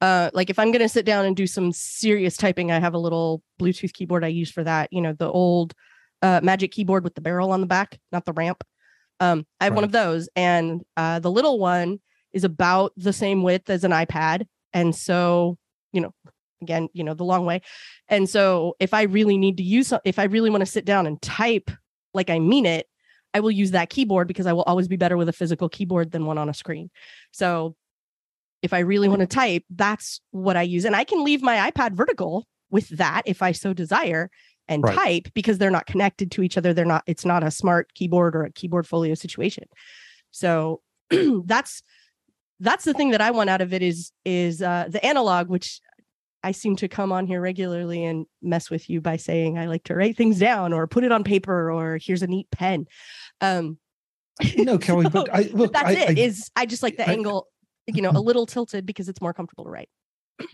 uh 0.00 0.30
like 0.34 0.50
if 0.50 0.58
i'm 0.58 0.70
going 0.70 0.82
to 0.82 0.88
sit 0.88 1.06
down 1.06 1.24
and 1.24 1.34
do 1.36 1.46
some 1.46 1.72
serious 1.72 2.36
typing 2.36 2.70
i 2.70 2.78
have 2.78 2.94
a 2.94 2.98
little 2.98 3.42
bluetooth 3.58 3.92
keyboard 3.94 4.22
i 4.24 4.28
use 4.28 4.50
for 4.50 4.62
that 4.64 4.92
you 4.92 5.00
know 5.00 5.14
the 5.14 5.30
old 5.30 5.72
uh 6.24 6.40
magic 6.42 6.72
keyboard 6.72 7.04
with 7.04 7.14
the 7.14 7.20
barrel 7.20 7.52
on 7.52 7.60
the 7.60 7.66
back 7.66 7.98
not 8.10 8.24
the 8.24 8.32
ramp 8.32 8.64
um 9.20 9.46
i 9.60 9.64
have 9.64 9.74
one 9.74 9.84
of 9.84 9.92
those 9.92 10.28
and 10.34 10.82
uh 10.96 11.18
the 11.20 11.30
little 11.30 11.58
one 11.58 12.00
is 12.32 12.44
about 12.44 12.92
the 12.96 13.12
same 13.12 13.42
width 13.42 13.70
as 13.70 13.84
an 13.84 13.92
ipad 13.92 14.46
and 14.72 14.94
so 14.94 15.56
you 15.92 16.00
know 16.00 16.12
again 16.62 16.88
you 16.92 17.04
know 17.04 17.14
the 17.14 17.24
long 17.24 17.44
way 17.44 17.60
and 18.08 18.28
so 18.28 18.74
if 18.80 18.94
i 18.94 19.02
really 19.02 19.36
need 19.36 19.58
to 19.58 19.62
use 19.62 19.92
if 20.04 20.18
i 20.18 20.24
really 20.24 20.50
want 20.50 20.62
to 20.62 20.66
sit 20.66 20.84
down 20.84 21.06
and 21.06 21.20
type 21.22 21.70
like 22.14 22.30
i 22.30 22.38
mean 22.38 22.66
it 22.66 22.86
I 23.34 23.40
will 23.40 23.50
use 23.50 23.72
that 23.72 23.90
keyboard 23.90 24.28
because 24.28 24.46
I 24.46 24.52
will 24.52 24.62
always 24.62 24.86
be 24.86 24.96
better 24.96 25.16
with 25.16 25.28
a 25.28 25.32
physical 25.32 25.68
keyboard 25.68 26.12
than 26.12 26.24
one 26.24 26.38
on 26.38 26.48
a 26.48 26.54
screen. 26.54 26.88
So 27.32 27.74
if 28.62 28.72
I 28.72 28.78
really 28.78 29.08
want 29.08 29.20
to 29.20 29.26
type, 29.26 29.64
that's 29.68 30.20
what 30.30 30.56
I 30.56 30.62
use. 30.62 30.84
And 30.84 30.94
I 30.96 31.04
can 31.04 31.24
leave 31.24 31.42
my 31.42 31.70
iPad 31.70 31.92
vertical 31.92 32.46
with 32.70 32.88
that 32.96 33.22
if 33.26 33.42
I 33.42 33.52
so 33.52 33.74
desire 33.74 34.30
and 34.68 34.82
Right. 34.82 34.94
type 34.96 35.28
because 35.34 35.58
they're 35.58 35.70
not 35.70 35.86
connected 35.86 36.30
to 36.32 36.42
each 36.42 36.56
other. 36.56 36.72
They're 36.72 36.84
not, 36.84 37.02
it's 37.06 37.24
not 37.24 37.42
a 37.44 37.50
smart 37.50 37.92
keyboard 37.94 38.34
or 38.34 38.44
a 38.44 38.52
keyboard 38.52 38.86
folio 38.86 39.14
situation. 39.14 39.64
So 40.30 40.80
that's 41.44 41.82
that's 42.60 42.84
the 42.84 42.94
thing 42.94 43.10
that 43.10 43.20
I 43.20 43.30
want 43.30 43.50
out 43.50 43.60
of 43.60 43.72
it 43.74 43.82
is 43.82 44.12
is 44.24 44.62
uh 44.62 44.86
the 44.88 45.04
analog, 45.04 45.48
which 45.48 45.80
I 46.42 46.52
seem 46.52 46.76
to 46.76 46.88
come 46.88 47.10
on 47.12 47.26
here 47.26 47.40
regularly 47.40 48.04
and 48.04 48.26
mess 48.42 48.70
with 48.70 48.88
you 48.90 49.00
by 49.00 49.16
saying 49.16 49.58
I 49.58 49.66
like 49.66 49.84
to 49.84 49.94
write 49.94 50.16
things 50.16 50.38
down 50.38 50.72
or 50.72 50.86
put 50.86 51.04
it 51.04 51.12
on 51.12 51.24
paper 51.24 51.70
or 51.70 51.98
here's 52.02 52.22
a 52.22 52.26
neat 52.26 52.50
pen. 52.50 52.86
Um 53.40 53.78
No, 54.56 54.78
Kelly, 54.86 55.08
but 55.12 55.32
I 55.34 55.50
but 55.54 55.72
that's 55.72 55.88
I, 55.88 55.92
it. 55.92 56.18
I- 56.18 56.20
Is 56.22 56.50
I 56.56 56.66
just 56.66 56.82
like 56.82 56.96
the 56.96 57.08
I- 57.08 57.12
angle, 57.12 57.48
you 57.86 58.02
know, 58.02 58.10
a 58.10 58.20
little 58.20 58.46
tilted 58.46 58.86
because 58.86 59.08
it's 59.08 59.20
more 59.20 59.34
comfortable 59.34 59.64
to 59.64 59.70
write. 59.70 59.88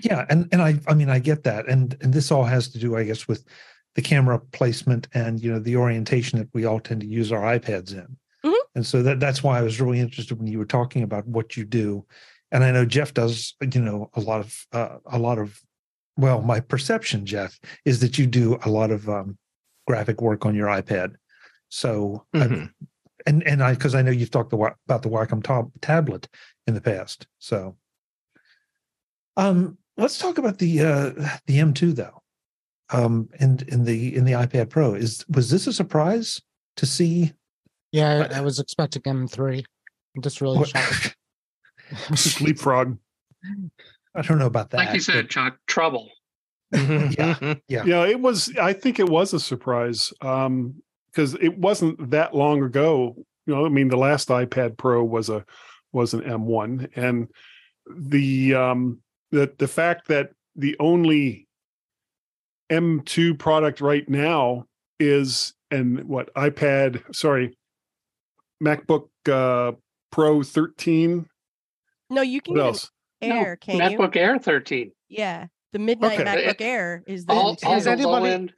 yeah 0.05 0.27
and 0.29 0.47
and 0.53 0.61
i 0.61 0.79
i 0.89 0.93
mean 0.93 1.09
i 1.09 1.19
get 1.19 1.43
that 1.45 1.67
and 1.67 1.97
and 2.03 2.13
this 2.13 2.31
all 2.31 2.45
has 2.45 2.69
to 2.69 2.79
do 2.79 2.97
i 2.99 3.03
guess 3.03 3.27
with 3.27 3.47
the 3.95 4.03
camera 4.03 4.39
placement 4.53 5.09
and 5.15 5.41
you 5.41 5.51
know 5.53 5.59
the 5.59 5.77
orientation 5.77 6.39
that 6.39 6.49
we 6.53 6.65
all 6.65 6.81
tend 6.81 7.01
to 7.01 7.07
use 7.07 7.33
our 7.33 7.43
ipads 7.59 7.93
in 7.93 8.17
Mhm. 8.45 8.55
and 8.75 8.87
so 8.87 9.03
that 9.03 9.21
that's 9.21 9.43
why 9.43 9.59
i 9.59 9.63
was 9.63 9.81
really 9.81 10.01
interested 10.01 10.39
when 10.39 10.47
you 10.47 10.59
were 10.59 10.65
talking 10.65 11.03
about 11.03 11.27
what 11.27 11.57
you 11.57 11.65
do 11.65 12.07
and 12.53 12.65
i 12.65 12.71
know 12.71 12.85
jeff 12.85 13.13
does 13.15 13.55
you 13.75 13.81
know 13.81 14.09
a 14.15 14.21
lot 14.21 14.41
of 14.41 14.67
uh, 14.73 14.99
a 15.07 15.19
lot 15.19 15.39
of 15.39 15.61
well 16.17 16.41
my 16.41 16.61
perception 16.61 17.27
jeff 17.27 17.59
is 17.85 18.01
that 18.01 18.19
you 18.19 18.27
do 18.27 18.59
a 18.65 18.71
lot 18.71 18.91
of 18.91 19.09
um, 19.09 19.37
graphic 19.87 20.21
work 20.23 20.47
on 20.47 20.55
your 20.55 20.69
ipad 20.69 21.15
so 21.69 22.25
I- 22.35 22.39
Mhm. 22.39 22.71
and 23.27 23.47
and 23.47 23.63
I 23.63 23.75
because 23.75 23.95
I 23.95 24.01
know 24.03 24.11
you've 24.11 24.31
talked 24.31 24.49
the, 24.51 24.57
about 24.57 25.03
the 25.03 25.11
Wacom 25.11 25.43
tab, 25.43 25.71
tablet 25.83 26.27
in 26.67 26.73
the 26.73 26.81
past. 26.81 27.27
So, 27.39 27.77
um, 29.37 29.77
let's 29.97 30.19
talk 30.19 30.39
about 30.39 30.59
the 30.59 30.81
uh 30.81 31.11
the 31.47 31.59
M2 31.59 31.95
though. 31.95 32.20
Um, 32.93 33.29
and 33.39 33.63
in 33.63 33.85
the 33.85 34.15
in 34.17 34.25
the 34.25 34.33
iPad 34.33 34.69
Pro 34.71 34.95
is 34.95 35.25
was 35.29 35.51
this 35.51 35.67
a 35.67 35.73
surprise 35.73 36.41
to 36.77 36.87
see? 36.87 37.33
Yeah, 37.93 38.29
I, 38.31 38.39
I 38.39 38.41
was 38.41 38.59
expecting 38.59 39.03
M3. 39.03 39.65
I'm 40.17 40.23
just 40.23 40.41
really 40.41 40.65
shocked. 40.67 41.17
Just 42.09 42.41
leapfrog. 42.41 42.99
I 44.15 44.23
don't 44.23 44.39
know 44.39 44.47
about 44.47 44.71
that. 44.71 44.77
Like 44.79 44.95
you 44.95 45.01
said, 45.01 45.25
but- 45.25 45.31
Chuck, 45.31 45.59
trouble. 45.67 46.11
Yeah. 46.73 47.55
Yeah. 47.69 47.85
Yeah, 47.85 48.07
it 48.07 48.21
was. 48.21 48.57
I 48.57 48.73
think 48.73 49.01
it 49.01 49.09
was 49.09 49.33
a 49.35 49.41
surprise 49.41 50.13
um, 50.21 50.81
because 51.11 51.35
it 51.35 51.59
wasn't 51.59 52.11
that 52.11 52.35
long 52.35 52.63
ago. 52.63 53.17
You 53.47 53.55
know, 53.55 53.67
I 53.67 53.69
mean, 53.69 53.89
the 53.89 53.97
last 53.97 54.29
iPad 54.29 54.77
Pro 54.77 55.03
was 55.03 55.29
a 55.31 55.45
was 55.93 56.15
an 56.15 56.21
M1, 56.21 56.91
and 56.95 57.29
the 57.93 58.55
um, 58.55 59.01
the 59.33 59.53
the 59.59 59.67
fact 59.67 60.07
that 60.09 60.31
the 60.55 60.77
only 60.79 61.49
M2 62.71 63.39
product 63.39 63.81
right 63.81 64.09
now 64.09 64.67
is 64.99 65.55
and 65.71 66.05
what 66.05 66.33
iPad, 66.35 67.15
sorry, 67.15 67.57
MacBook 68.63 69.09
uh, 69.31 69.73
Pro 70.11 70.43
13. 70.43 71.29
No, 72.11 72.23
you 72.23 72.41
can 72.41 72.55
What 72.55 72.59
get 72.61 72.67
else? 72.67 72.91
Air, 73.23 73.57
can 73.57 73.77
you? 73.93 73.99
MacBook 73.99 74.17
Air 74.17 74.39
13. 74.39 74.93
Yeah, 75.09 75.47
the 75.73 75.79
midnight 75.79 76.21
Okay. 76.21 76.25
MacBook 76.49 76.61
Air 76.61 77.03
is 77.07 77.25
the 77.27 77.33
All, 77.33 77.57
all 77.65 77.73
has 77.75 77.85
the 77.85 77.97
low 77.97 78.15
anybody- 78.17 78.33
end. 78.33 78.53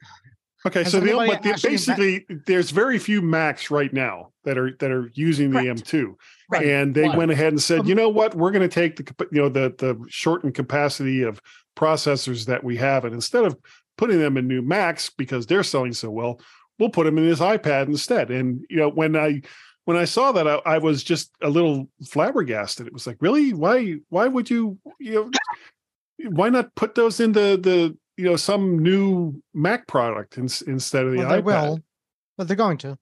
Okay, 0.65 0.83
Has 0.83 0.93
so 0.93 1.01
the, 1.01 1.11
but 1.11 1.43
the, 1.43 1.49
actually 1.49 1.71
ma- 1.71 1.73
basically, 1.73 2.25
there's 2.47 2.71
very 2.71 2.97
few 2.97 3.21
Macs 3.21 3.69
right 3.69 3.91
now 3.91 4.29
that 4.45 4.57
are 4.57 4.71
that 4.79 4.91
are 4.91 5.11
using 5.13 5.49
the 5.51 5.59
Correct. 5.59 5.83
M2, 5.91 6.13
Right. 6.49 6.65
and 6.65 6.95
they 6.95 7.09
Why? 7.09 7.17
went 7.17 7.31
ahead 7.31 7.47
and 7.51 7.61
said, 7.61 7.81
Um, 7.81 7.87
you 7.87 7.95
know 7.95 8.07
what, 8.07 8.33
we're 8.33 8.51
going 8.51 8.61
to 8.67 8.73
take 8.73 8.95
the 8.95 9.27
you 9.33 9.41
know 9.41 9.49
the 9.49 9.75
the 9.77 10.01
shortened 10.07 10.55
capacity 10.55 11.21
of 11.23 11.41
processors 11.75 12.45
that 12.45 12.63
we 12.63 12.77
have, 12.77 13.03
and 13.03 13.13
instead 13.13 13.43
of 13.43 13.57
putting 13.97 14.19
them 14.19 14.37
in 14.37 14.47
new 14.47 14.61
Macs 14.61 15.09
because 15.09 15.45
they're 15.45 15.63
selling 15.63 15.93
so 15.93 16.09
well, 16.09 16.39
we'll 16.79 16.89
put 16.89 17.05
them 17.05 17.17
in 17.17 17.27
this 17.27 17.39
iPad 17.39 17.87
instead. 17.87 18.31
And 18.31 18.65
you 18.69 18.77
know, 18.77 18.89
when 18.89 19.15
I 19.15 19.41
when 19.85 19.97
I 19.97 20.05
saw 20.05 20.31
that, 20.31 20.47
I, 20.47 20.55
I 20.65 20.77
was 20.77 21.03
just 21.03 21.31
a 21.41 21.49
little 21.49 21.89
flabbergasted. 22.07 22.87
It 22.87 22.93
was 22.93 23.05
like, 23.07 23.17
really, 23.19 23.53
why 23.53 23.97
why 24.09 24.27
would 24.27 24.49
you 24.49 24.77
you 24.99 25.13
know 26.19 26.29
why 26.29 26.49
not 26.49 26.73
put 26.75 26.95
those 26.95 27.19
into 27.19 27.57
the 27.57 27.97
you 28.17 28.25
know 28.25 28.35
some 28.35 28.79
new 28.79 29.41
Mac 29.53 29.87
product 29.87 30.37
in, 30.37 30.47
instead 30.67 31.05
of 31.05 31.11
the 31.13 31.17
Well, 31.19 31.29
they 31.29 31.41
iPad? 31.41 31.43
will, 31.45 31.79
but 32.37 32.47
they're 32.47 32.57
going 32.57 32.77
to. 32.79 32.97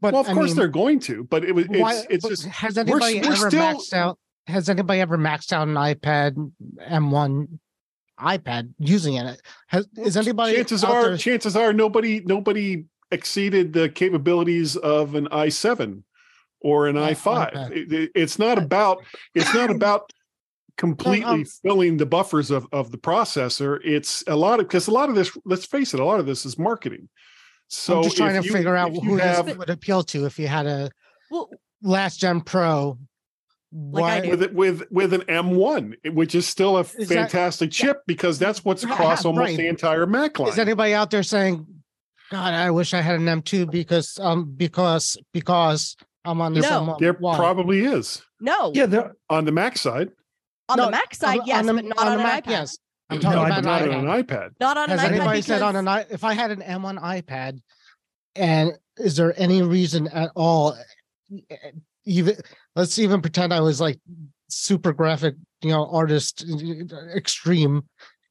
But 0.00 0.12
well, 0.12 0.20
of 0.22 0.28
I 0.28 0.34
course 0.34 0.48
mean, 0.50 0.56
they're 0.56 0.68
going 0.68 1.00
to, 1.00 1.24
but 1.24 1.42
it 1.42 1.52
was 1.54 1.64
it's 1.70 1.78
why- 1.78 2.04
it's 2.10 2.28
just 2.28 2.44
has 2.46 2.76
we're- 2.76 2.90
anybody 2.90 3.20
we're 3.20 3.34
ever 3.34 3.50
still- 3.50 3.62
maxed 3.62 3.92
out? 3.94 4.18
Has 4.46 4.68
anybody 4.68 5.00
ever 5.00 5.16
maxed 5.18 5.52
out 5.52 5.66
an 5.66 5.74
iPad 5.74 6.52
M1 6.88 7.58
iPad 8.20 8.72
using 8.78 9.14
it? 9.14 9.40
Has 9.68 9.86
is 9.96 10.16
anybody? 10.16 10.56
chances 10.56 10.82
are 10.84 11.08
there- 11.08 11.16
chances 11.16 11.56
are 11.56 11.72
nobody 11.72 12.20
nobody 12.24 12.84
exceeded 13.10 13.72
the 13.72 13.88
capabilities 13.88 14.76
of 14.76 15.14
an 15.14 15.28
i7 15.28 16.02
or 16.60 16.88
an 16.88 16.96
Yeah, 16.96 17.10
i5. 17.10 17.70
It- 17.72 17.92
it- 17.92 18.10
it's 18.14 18.38
not 18.38 18.58
about 18.58 19.04
it's 19.34 19.52
not 19.54 19.70
about 19.76 20.12
completely 20.76 21.24
um, 21.24 21.44
filling 21.62 21.96
the 21.96 22.06
buffers 22.06 22.50
of 22.50 22.66
of 22.72 22.90
the 22.90 22.98
processor. 22.98 23.80
It's 23.84 24.22
a 24.26 24.36
lot 24.36 24.60
of 24.60 24.66
because 24.66 24.88
a 24.88 24.92
lot 24.92 25.08
of 25.08 25.14
this, 25.14 25.36
let's 25.44 25.66
face 25.66 25.94
it, 25.94 26.00
a 26.00 26.04
lot 26.04 26.20
of 26.20 26.26
this 26.26 26.44
is 26.46 26.58
marketing. 26.58 27.08
So 27.68 27.98
I'm 27.98 28.02
just 28.04 28.16
trying 28.16 28.40
to 28.40 28.46
you- 28.46 28.52
figure 28.52 28.76
out 28.76 28.92
who 28.92 29.16
have 29.16 29.46
this 29.46 29.56
would 29.56 29.70
appeal 29.70 30.02
to 30.04 30.26
if 30.26 30.38
you 30.38 30.48
had 30.48 30.66
a 30.66 30.90
well, 31.30 31.50
last 31.82 32.18
gen 32.20 32.40
Pro. 32.40 32.98
Like 33.72 34.02
Why? 34.02 34.20
do. 34.20 34.30
with 34.30 34.42
it 34.42 34.54
with 34.54 34.82
with 34.90 35.12
an 35.12 35.22
M1, 35.22 36.12
which 36.14 36.34
is 36.34 36.46
still 36.46 36.76
a 36.76 36.80
Is 36.80 36.92
that- 37.08 37.08
fantastic 37.08 37.70
chip 37.72 38.02
because 38.06 38.38
that's 38.38 38.64
what's 38.64 38.84
Yeah, 38.84 38.92
across 38.92 39.24
almost 39.24 39.48
right. 39.48 39.56
the 39.56 39.66
entire 39.66 40.06
Mac 40.06 40.38
line. 40.38 40.48
Is 40.50 40.58
anybody 40.58 40.94
out 40.94 41.10
there 41.10 41.22
saying, 41.24 41.66
"God, 42.30 42.54
I 42.54 42.70
wish 42.70 42.94
I 42.94 43.00
had 43.00 43.16
an 43.16 43.26
M2 43.26 43.70
because 43.70 44.18
um 44.20 44.52
because 44.56 45.16
because 45.32 45.96
I'm 46.24 46.40
on 46.40 46.54
this 46.54 46.62
No. 46.64 46.82
M1." 46.82 46.98
there 47.00 47.12
Why? 47.14 47.36
probably 47.36 47.84
is 47.84 48.22
no. 48.40 48.70
Yeah, 48.74 48.86
there, 48.86 49.12
on 49.28 49.44
the 49.44 49.52
Mac 49.52 49.76
side, 49.78 50.10
on 50.68 50.78
No, 50.78 50.84
the 50.86 50.90
Mac 50.92 51.14
side, 51.14 51.40
on, 51.40 51.46
yes, 51.46 51.58
on 51.58 51.66
the, 51.66 51.74
but 51.74 51.84
not 51.86 51.98
on 51.98 52.06
on, 52.06 52.12
the 52.18 52.18
an 52.20 52.26
Mac. 52.28 52.44
iPad. 52.44 52.50
Yes, 52.50 52.78
I'm 53.10 53.16
No, 53.16 53.22
talking 53.22 53.38
I- 53.38 53.42
but 53.48 53.58
about 53.58 53.64
not 53.64 53.82
an 53.82 53.94
on 53.94 54.08
an 54.16 54.22
iPad. 54.24 54.50
Not 54.60 54.76
on 54.78 54.88
Has 54.90 55.00
an 55.02 55.06
iPad 55.10 55.16
anybody 55.16 55.42
said 55.42 55.62
on 55.62 55.74
an 55.76 55.88
i 55.88 56.06
if 56.08 56.22
I 56.24 56.34
had 56.34 56.50
an 56.52 56.62
M1 56.62 56.98
iPad, 57.02 57.60
and 58.36 58.72
is 58.96 59.16
there 59.16 59.34
any 59.38 59.62
reason 59.62 60.06
at 60.08 60.30
all, 60.36 60.76
even 62.06 62.36
let's 62.74 62.98
even 62.98 63.20
pretend 63.20 63.52
I 63.52 63.60
was 63.60 63.80
like 63.80 63.98
super 64.48 64.92
graphic, 64.92 65.34
you 65.62 65.70
know, 65.70 65.86
artist 65.90 66.44
extreme. 67.14 67.82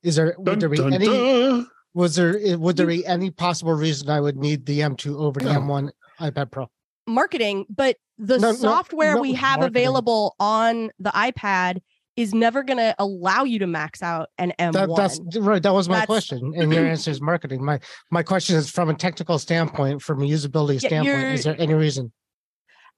Is 0.04 0.16
there 0.16 0.36
would 0.38 0.46
Dun, 0.46 0.60
there 0.60 0.70
be 0.70 0.78
dun, 0.78 0.94
any 0.94 1.06
dun. 1.06 1.68
was 1.94 2.16
there 2.16 2.58
would 2.58 2.78
there 2.78 2.88
be 2.88 3.06
any 3.06 3.32
possible 3.32 3.74
reason 3.74 4.10
I 4.10 4.20
would 4.22 4.38
need 4.38 4.66
the 4.66 4.80
M2 4.80 5.16
over 5.20 5.40
the 5.40 5.54
No. 5.54 5.60
M1 5.62 5.90
iPad 6.20 6.52
Pro? 6.52 6.68
marketing, 7.08 7.66
but 7.70 7.98
the 8.18 8.40
No, 8.40 8.52
no, 8.52 8.58
software 8.58 9.14
not 9.14 9.22
we 9.22 9.34
have 9.34 9.60
marketing. 9.60 9.82
available 9.84 10.36
on 10.40 10.90
the 11.00 11.12
iPad 11.12 11.82
is 12.16 12.34
never 12.34 12.64
going 12.64 12.78
to 12.78 12.96
allow 12.98 13.44
you 13.44 13.60
to 13.60 13.68
max 13.68 14.02
out 14.02 14.30
an 14.38 14.54
M1. 14.58 14.72
That, 14.72 14.90
that's 14.96 15.38
right. 15.38 15.62
That 15.62 15.74
was 15.74 15.90
my 15.90 15.96
That's- 15.96 16.06
question, 16.08 16.54
and 16.56 16.72
your 16.74 16.86
answer 16.86 17.12
is 17.12 17.20
marketing. 17.22 17.64
My 17.64 17.80
my 18.10 18.24
question 18.24 18.56
is 18.56 18.70
from 18.70 18.90
a 18.90 18.94
technical 18.94 19.38
standpoint, 19.38 20.02
from 20.02 20.22
a 20.22 20.26
usability 20.26 20.82
Yeah, 20.82 20.88
standpoint. 20.88 21.20
you're- 21.20 21.34
Is 21.34 21.44
there 21.44 21.56
any 21.60 21.74
reason? 21.74 22.12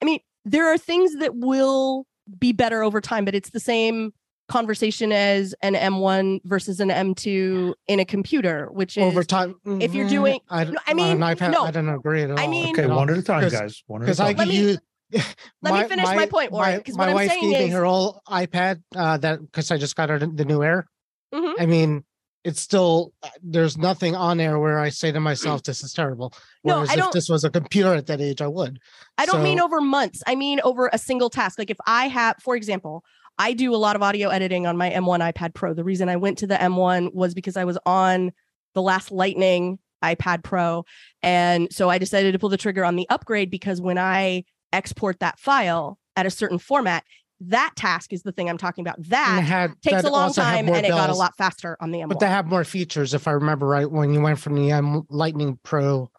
I 0.02 0.06
mean, 0.06 0.20
there 0.50 0.68
are 0.72 0.78
things 0.78 1.16
that 1.18 1.36
will 1.36 2.06
be 2.40 2.52
better 2.54 2.84
over 2.84 3.00
time, 3.02 3.26
but 3.26 3.36
it's 3.36 3.50
the 3.52 3.60
same 3.60 4.12
conversation 4.50 5.12
as 5.12 5.54
an 5.62 5.74
M1 5.76 6.40
versus 6.46 6.80
an 6.80 6.90
M2 6.90 7.74
in 7.88 8.00
a 8.00 8.06
computer, 8.06 8.68
which 8.72 8.98
is 8.98 9.04
over 9.04 9.24
time. 9.24 9.56
if 9.82 9.94
you're 9.94 10.06
mm, 10.06 10.10
doing- 10.10 10.40
I, 10.50 10.64
No, 10.64 10.80
I 10.88 10.94
mean, 10.94 11.22
an 11.22 11.36
iPad, 11.36 11.52
no. 11.52 11.64
I 11.66 11.72
don't 11.72 11.90
agree 11.90 12.24
at 12.24 12.32
all. 12.32 12.40
I 12.40 12.48
mean- 12.48 12.74
okay, 12.78 12.88
one 12.88 13.10
at 13.10 13.18
a 13.18 13.22
time, 13.24 13.50
guys. 13.50 13.84
One 13.88 14.02
at 14.02 14.04
a 14.04 14.06
because 14.06 14.20
I 14.22 14.34
time. 14.34 14.38
Let 14.38 14.44
could 14.48 14.54
me- 14.54 14.60
use. 14.62 14.80
let 15.62 15.74
me 15.74 15.84
finish 15.88 16.06
my 16.06 16.26
point, 16.28 16.52
Warren, 16.52 16.82
'cause 16.82 16.96
what 16.96 17.06
my 17.06 17.10
I'm 17.10 17.16
wife 17.16 17.30
saying 17.30 17.50
gave 17.50 17.60
me 17.60 17.66
is- 17.68 17.74
her 17.74 17.86
old 17.86 18.20
iPad 18.28 18.82
uh, 18.96 19.18
that 19.18 19.40
because 19.42 19.72
I 19.72 19.78
just 19.78 19.96
got 19.96 20.10
her 20.10 20.20
the 20.20 20.46
new 20.46 20.64
Air. 20.64 20.88
Mhm. 21.34 21.54
I 21.60 21.66
mean, 21.66 22.04
it's 22.48 22.62
still 22.62 23.12
uh, 23.22 23.30
there's 23.44 23.78
nothing 23.78 24.16
on 24.16 24.38
there 24.38 24.58
where 24.58 24.80
I 24.80 24.88
say 24.88 25.12
to 25.12 25.20
myself, 25.20 25.64
"This 25.64 25.84
is 25.84 25.92
terrible." 25.92 26.34
No, 26.64 26.80
I 26.80 26.84
if 26.84 26.96
don't- 26.96 27.14
this 27.14 27.28
was 27.28 27.44
a 27.44 27.50
computer 27.50 27.94
at 27.94 28.08
that 28.08 28.22
age, 28.22 28.42
I 28.42 28.48
would. 28.48 28.80
I 29.18 29.26
don't 29.26 29.44
mean 29.44 29.60
over 29.60 29.82
months. 29.82 30.24
I 30.26 30.36
mean 30.36 30.62
over 30.64 30.90
a 30.94 30.98
single 30.98 31.30
task. 31.30 31.60
Like 31.60 31.70
if 31.70 31.78
I 31.86 32.08
have, 32.08 32.38
for 32.42 32.56
example, 32.56 33.04
I 33.38 33.52
do 33.52 33.76
a 33.76 33.78
lot 33.78 33.98
of 33.98 34.02
audio 34.02 34.30
editing 34.30 34.66
on 34.66 34.78
my 34.78 34.90
M1 34.90 35.34
iPad 35.34 35.54
Pro. 35.54 35.74
The 35.74 35.84
reason 35.84 36.08
I 36.08 36.16
went 36.16 36.38
to 36.40 36.48
the 36.48 36.56
M1 36.56 37.14
was 37.14 37.34
because 37.34 37.58
I 37.58 37.66
was 37.66 37.78
on 37.86 38.32
the 38.74 38.82
last 38.82 39.12
Lightning 39.12 39.78
iPad 40.04 40.42
Pro. 40.44 40.86
And 41.22 41.68
so 41.72 41.90
I 41.90 41.98
decided 41.98 42.32
to 42.32 42.40
pull 42.40 42.50
the 42.50 42.58
trigger 42.58 42.86
on 42.86 42.96
the 42.96 43.08
upgrade 43.10 43.52
because 43.52 43.82
when 43.82 43.98
I 43.98 44.46
export 44.72 45.20
that 45.20 45.38
file 45.38 46.00
at 46.16 46.26
a 46.26 46.32
certain 46.32 46.60
format, 46.60 47.04
that 47.40 47.74
task 47.76 48.14
is 48.14 48.24
the 48.24 48.32
thing 48.32 48.50
I'm 48.50 48.58
talking 48.58 48.84
about. 48.84 49.02
That 49.10 49.44
had- 49.44 49.82
takes 49.82 50.02
that 50.02 50.06
a 50.06 50.10
long 50.10 50.34
time 50.34 50.68
and 50.68 50.86
it 50.86 50.90
got 50.90 51.10
a 51.10 51.16
lot 51.16 51.38
faster 51.38 51.78
on 51.80 51.92
the 51.92 52.00
M1. 52.00 52.10
But 52.10 52.20
they 52.20 52.28
have 52.28 52.48
more 52.48 52.64
features, 52.64 53.14
if 53.14 53.28
I 53.28 53.32
remember 53.32 53.68
right. 53.68 53.90
When 53.90 54.14
you 54.14 54.22
went 54.22 54.40
from 54.40 54.56
the 54.56 54.72
M 54.72 55.04
Lightning 55.10 55.60
Pro 55.64 56.10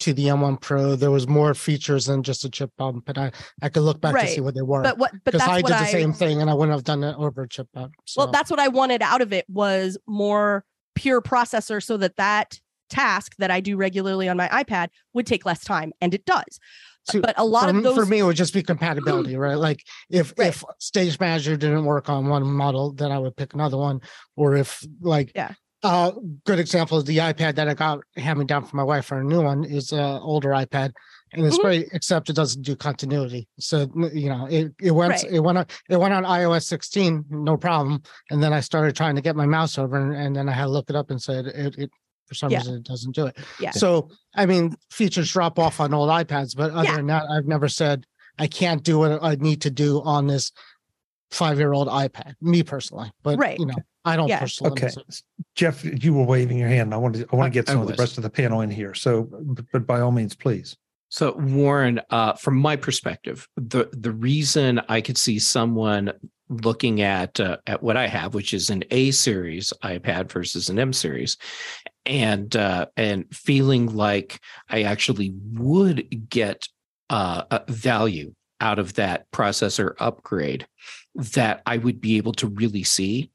to 0.00 0.12
the 0.12 0.26
M1 0.26 0.60
Pro, 0.60 0.96
there 0.96 1.10
was 1.10 1.26
more 1.28 1.54
features 1.54 2.06
than 2.06 2.22
just 2.22 2.44
a 2.44 2.50
chip 2.50 2.70
bump. 2.76 3.04
But 3.04 3.18
I, 3.18 3.32
I 3.62 3.68
could 3.68 3.82
look 3.82 4.00
back 4.00 4.14
to 4.18 4.26
see 4.26 4.40
what 4.40 4.54
they 4.54 4.62
were. 4.62 4.82
but 4.82 4.98
what 4.98 5.12
but 5.12 5.24
Because 5.24 5.40
that's 5.40 5.50
I 5.50 5.56
did 5.56 5.64
what 5.64 5.78
the 5.78 5.84
I 5.84 5.86
same 5.92 6.12
thing, 6.12 6.40
and 6.40 6.50
I 6.50 6.54
wouldn't 6.54 6.74
have 6.74 6.84
done 6.84 7.04
it 7.04 7.16
over 7.16 7.42
a 7.42 7.48
chip 7.48 7.68
bump. 7.72 7.94
So. 8.04 8.22
Well, 8.22 8.32
that's 8.32 8.50
what 8.50 8.60
I 8.60 8.68
wanted 8.68 9.02
out 9.02 9.20
of 9.20 9.32
it 9.32 9.44
was 9.48 9.96
more 10.06 10.64
pure 10.94 11.22
processor 11.22 11.82
so 11.82 11.96
that 11.96 12.16
that 12.16 12.58
task 12.90 13.34
that 13.38 13.50
I 13.50 13.60
do 13.60 13.76
regularly 13.76 14.28
on 14.28 14.36
my 14.36 14.48
iPad 14.48 14.88
would 15.12 15.26
take 15.26 15.44
less 15.46 15.62
time 15.62 15.92
and 16.00 16.14
it 16.14 16.24
does. 16.24 16.58
So 17.10 17.20
but 17.20 17.34
a 17.38 17.44
lot 17.44 17.70
for, 17.70 17.76
of 17.76 17.82
those 17.82 17.94
for 17.94 18.06
me, 18.06 18.18
it 18.18 18.22
would 18.22 18.36
just 18.36 18.54
be 18.54 18.62
compatibility, 18.62 19.36
right? 19.46 19.56
Like 19.56 19.82
if 20.10 20.32
Right. 20.36 20.48
if 20.48 20.64
Stage 20.78 21.18
Manager 21.18 21.56
didn't 21.56 21.84
work 21.84 22.08
on 22.08 22.28
one 22.28 22.44
model, 22.44 22.92
then 22.92 23.10
I 23.10 23.18
would 23.18 23.36
pick 23.36 23.54
another 23.54 23.76
one. 23.76 24.00
Or 24.36 24.56
if 24.56 24.84
like 25.00 25.32
Yeah. 25.34 25.52
uh 25.82 26.12
good 26.44 26.58
example 26.58 26.98
is 26.98 27.04
the 27.04 27.18
iPad 27.18 27.54
that 27.56 27.68
I 27.68 27.74
got 27.74 28.00
hand 28.16 28.38
me 28.38 28.44
down 28.44 28.64
for 28.64 28.76
my 28.76 28.82
wife 28.82 29.06
for 29.06 29.18
a 29.20 29.24
new 29.24 29.42
one 29.42 29.64
is 29.64 29.92
a 29.92 30.02
older 30.20 30.50
iPad. 30.50 30.92
And 31.32 31.44
it's 31.44 31.58
Mhm. 31.58 31.62
great, 31.62 31.88
except 31.92 32.30
it 32.30 32.36
doesn't 32.36 32.62
do 32.62 32.74
continuity. 32.74 33.48
So 33.58 33.90
you 34.14 34.30
know, 34.30 34.46
it, 34.46 34.72
it 34.80 34.92
went 34.92 35.10
Right. 35.12 35.30
it 35.30 35.40
went 35.40 35.58
on 35.58 35.66
it 35.88 35.98
went 36.00 36.14
on 36.14 36.24
iOS 36.24 36.64
16, 36.64 37.26
no 37.30 37.56
problem. 37.56 38.02
And 38.30 38.42
then 38.42 38.52
I 38.52 38.60
started 38.60 38.96
trying 38.96 39.14
to 39.16 39.20
get 39.20 39.36
my 39.36 39.46
mouse 39.46 39.78
over, 39.78 39.96
and, 39.96 40.14
and 40.14 40.34
then 40.36 40.48
I 40.48 40.52
had 40.52 40.64
to 40.64 40.70
look 40.70 40.88
it 40.90 40.96
up 40.96 41.10
and 41.10 41.20
said 41.20 41.46
it, 41.46 41.76
it 41.78 41.90
for 42.28 42.34
some 42.34 42.50
Yeah. 42.52 42.58
reason 42.58 42.74
it 42.74 42.82
doesn't 42.84 43.14
do 43.14 43.26
it. 43.26 43.36
Yeah. 43.58 43.70
So 43.70 44.10
I 44.34 44.46
mean, 44.46 44.76
features 44.90 45.32
drop 45.32 45.58
off 45.58 45.80
on 45.80 45.94
old 45.94 46.10
iPads, 46.10 46.54
but 46.54 46.70
other 46.70 46.84
Yeah. 46.84 46.96
than 46.96 47.06
that, 47.06 47.24
I've 47.30 47.46
never 47.46 47.68
said 47.68 48.04
I 48.38 48.46
can't 48.46 48.84
do 48.84 48.98
what 49.00 49.22
I 49.22 49.34
need 49.36 49.62
to 49.62 49.70
do 49.70 50.00
on 50.02 50.26
this 50.28 50.52
five-year-old 51.30 51.88
iPad. 51.88 52.34
Me 52.40 52.62
personally, 52.62 53.10
but 53.22 53.38
Right. 53.38 53.58
you 53.58 53.66
know, 53.66 53.74
I 54.04 54.16
don't 54.16 54.28
Yeah. 54.28 54.38
personally. 54.38 54.72
Okay, 54.72 54.88
so- 54.88 55.02
Jeff, 55.54 55.84
you 55.84 56.14
were 56.14 56.24
waving 56.24 56.56
your 56.58 56.68
hand. 56.68 56.94
I 56.94 56.96
want 56.98 57.16
to 57.16 57.26
I 57.32 57.36
want 57.36 57.52
to 57.52 57.54
get 57.54 57.68
I 57.68 57.72
some 57.72 57.82
of 57.82 57.88
the 57.88 57.94
rest 57.94 58.16
of 58.16 58.22
the 58.22 58.30
panel 58.30 58.60
in 58.60 58.70
here. 58.70 58.94
So, 58.94 59.28
but, 59.42 59.64
but 59.72 59.86
by 59.86 60.00
all 60.00 60.12
means, 60.12 60.34
please. 60.34 60.76
So 61.10 61.32
Warren, 61.32 62.00
uh, 62.10 62.34
from 62.34 62.56
my 62.58 62.76
perspective, 62.76 63.48
the 63.56 63.88
the 63.92 64.12
reason 64.12 64.80
I 64.88 65.00
could 65.00 65.16
see 65.18 65.38
someone 65.38 66.12
looking 66.50 67.02
at 67.02 67.38
uh, 67.40 67.58
at 67.66 67.82
what 67.82 67.96
I 67.98 68.06
have, 68.06 68.32
which 68.34 68.54
is 68.54 68.70
an 68.70 68.82
A 68.90 69.10
series 69.10 69.72
iPad 69.82 70.30
versus 70.32 70.70
an 70.70 70.78
M 70.78 70.92
series, 70.94 71.36
and 72.08 72.56
uh, 72.56 72.86
and 72.96 73.26
feeling 73.30 73.94
like 73.94 74.40
I 74.68 74.82
actually 74.82 75.34
would 75.52 76.28
get 76.28 76.66
uh, 77.10 77.60
value 77.68 78.34
out 78.60 78.78
of 78.78 78.94
that 78.94 79.30
processor 79.30 79.94
upgrade 80.00 80.66
that 81.14 81.62
I 81.66 81.76
would 81.76 82.00
be 82.00 82.16
able 82.16 82.32
to 82.32 82.48
really 82.48 82.82
see. 82.82 83.30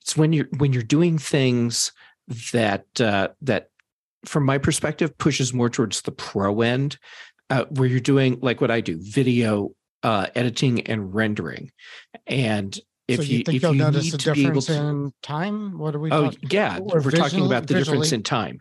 It's 0.00 0.16
when 0.16 0.32
you're 0.32 0.48
when 0.58 0.72
you're 0.72 0.82
doing 0.82 1.18
things 1.18 1.90
that 2.52 2.84
uh, 3.00 3.28
that 3.42 3.68
from 4.24 4.44
my 4.44 4.58
perspective, 4.58 5.16
pushes 5.18 5.52
more 5.52 5.68
towards 5.68 6.02
the 6.02 6.12
pro 6.12 6.60
end, 6.60 6.98
uh, 7.50 7.64
where 7.70 7.88
you're 7.88 8.00
doing 8.00 8.38
like 8.40 8.60
what 8.60 8.70
I 8.70 8.80
do, 8.80 8.98
video 9.00 9.70
uh, 10.02 10.26
editing 10.34 10.86
and 10.86 11.14
rendering. 11.14 11.70
And 12.26 12.78
if 13.08 13.16
so 13.18 13.22
you, 13.22 13.38
you 13.38 13.44
think 13.44 13.56
if 13.56 13.62
you'll 13.62 13.72
you 13.74 13.78
notice 13.82 14.04
need 14.04 14.14
a 14.14 14.18
to 14.18 14.32
be 14.32 14.40
able 14.46 14.60
difference 14.60 14.66
to, 14.66 14.74
in 14.86 15.12
time? 15.22 15.78
What 15.78 15.94
are 15.94 15.98
we? 15.98 16.10
oh 16.10 16.24
talking? 16.30 16.48
yeah, 16.50 16.78
or 16.78 17.00
we're 17.00 17.10
talking 17.10 17.44
about 17.46 17.66
the 17.66 17.74
difference 17.74 18.12
in 18.12 18.22
time. 18.22 18.58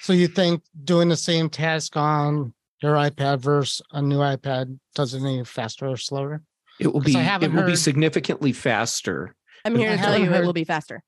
So 0.00 0.12
you 0.12 0.28
think 0.28 0.62
doing 0.84 1.08
the 1.08 1.16
same 1.16 1.48
task 1.48 1.96
on 1.96 2.54
your 2.82 2.94
iPad 2.94 3.40
versus 3.40 3.80
a 3.92 4.02
new 4.02 4.18
iPad 4.18 4.78
does 4.94 5.14
it 5.14 5.20
any 5.20 5.44
faster 5.44 5.86
or 5.86 5.96
slower? 5.96 6.42
It 6.80 6.88
will 6.92 7.00
'Cause 7.00 7.12
be 7.12 7.18
it 7.18 7.22
haven't 7.22 7.54
will 7.54 7.62
be 7.64 7.70
heard- 7.72 7.78
significantly 7.78 8.52
faster. 8.52 9.36
I'm 9.64 9.76
here 9.76 9.90
to 9.90 9.96
tell 9.96 10.12
haven't 10.12 10.24
you 10.28 10.34
it 10.34 10.44
will 10.44 10.52
be 10.52 10.64
faster. 10.64 11.02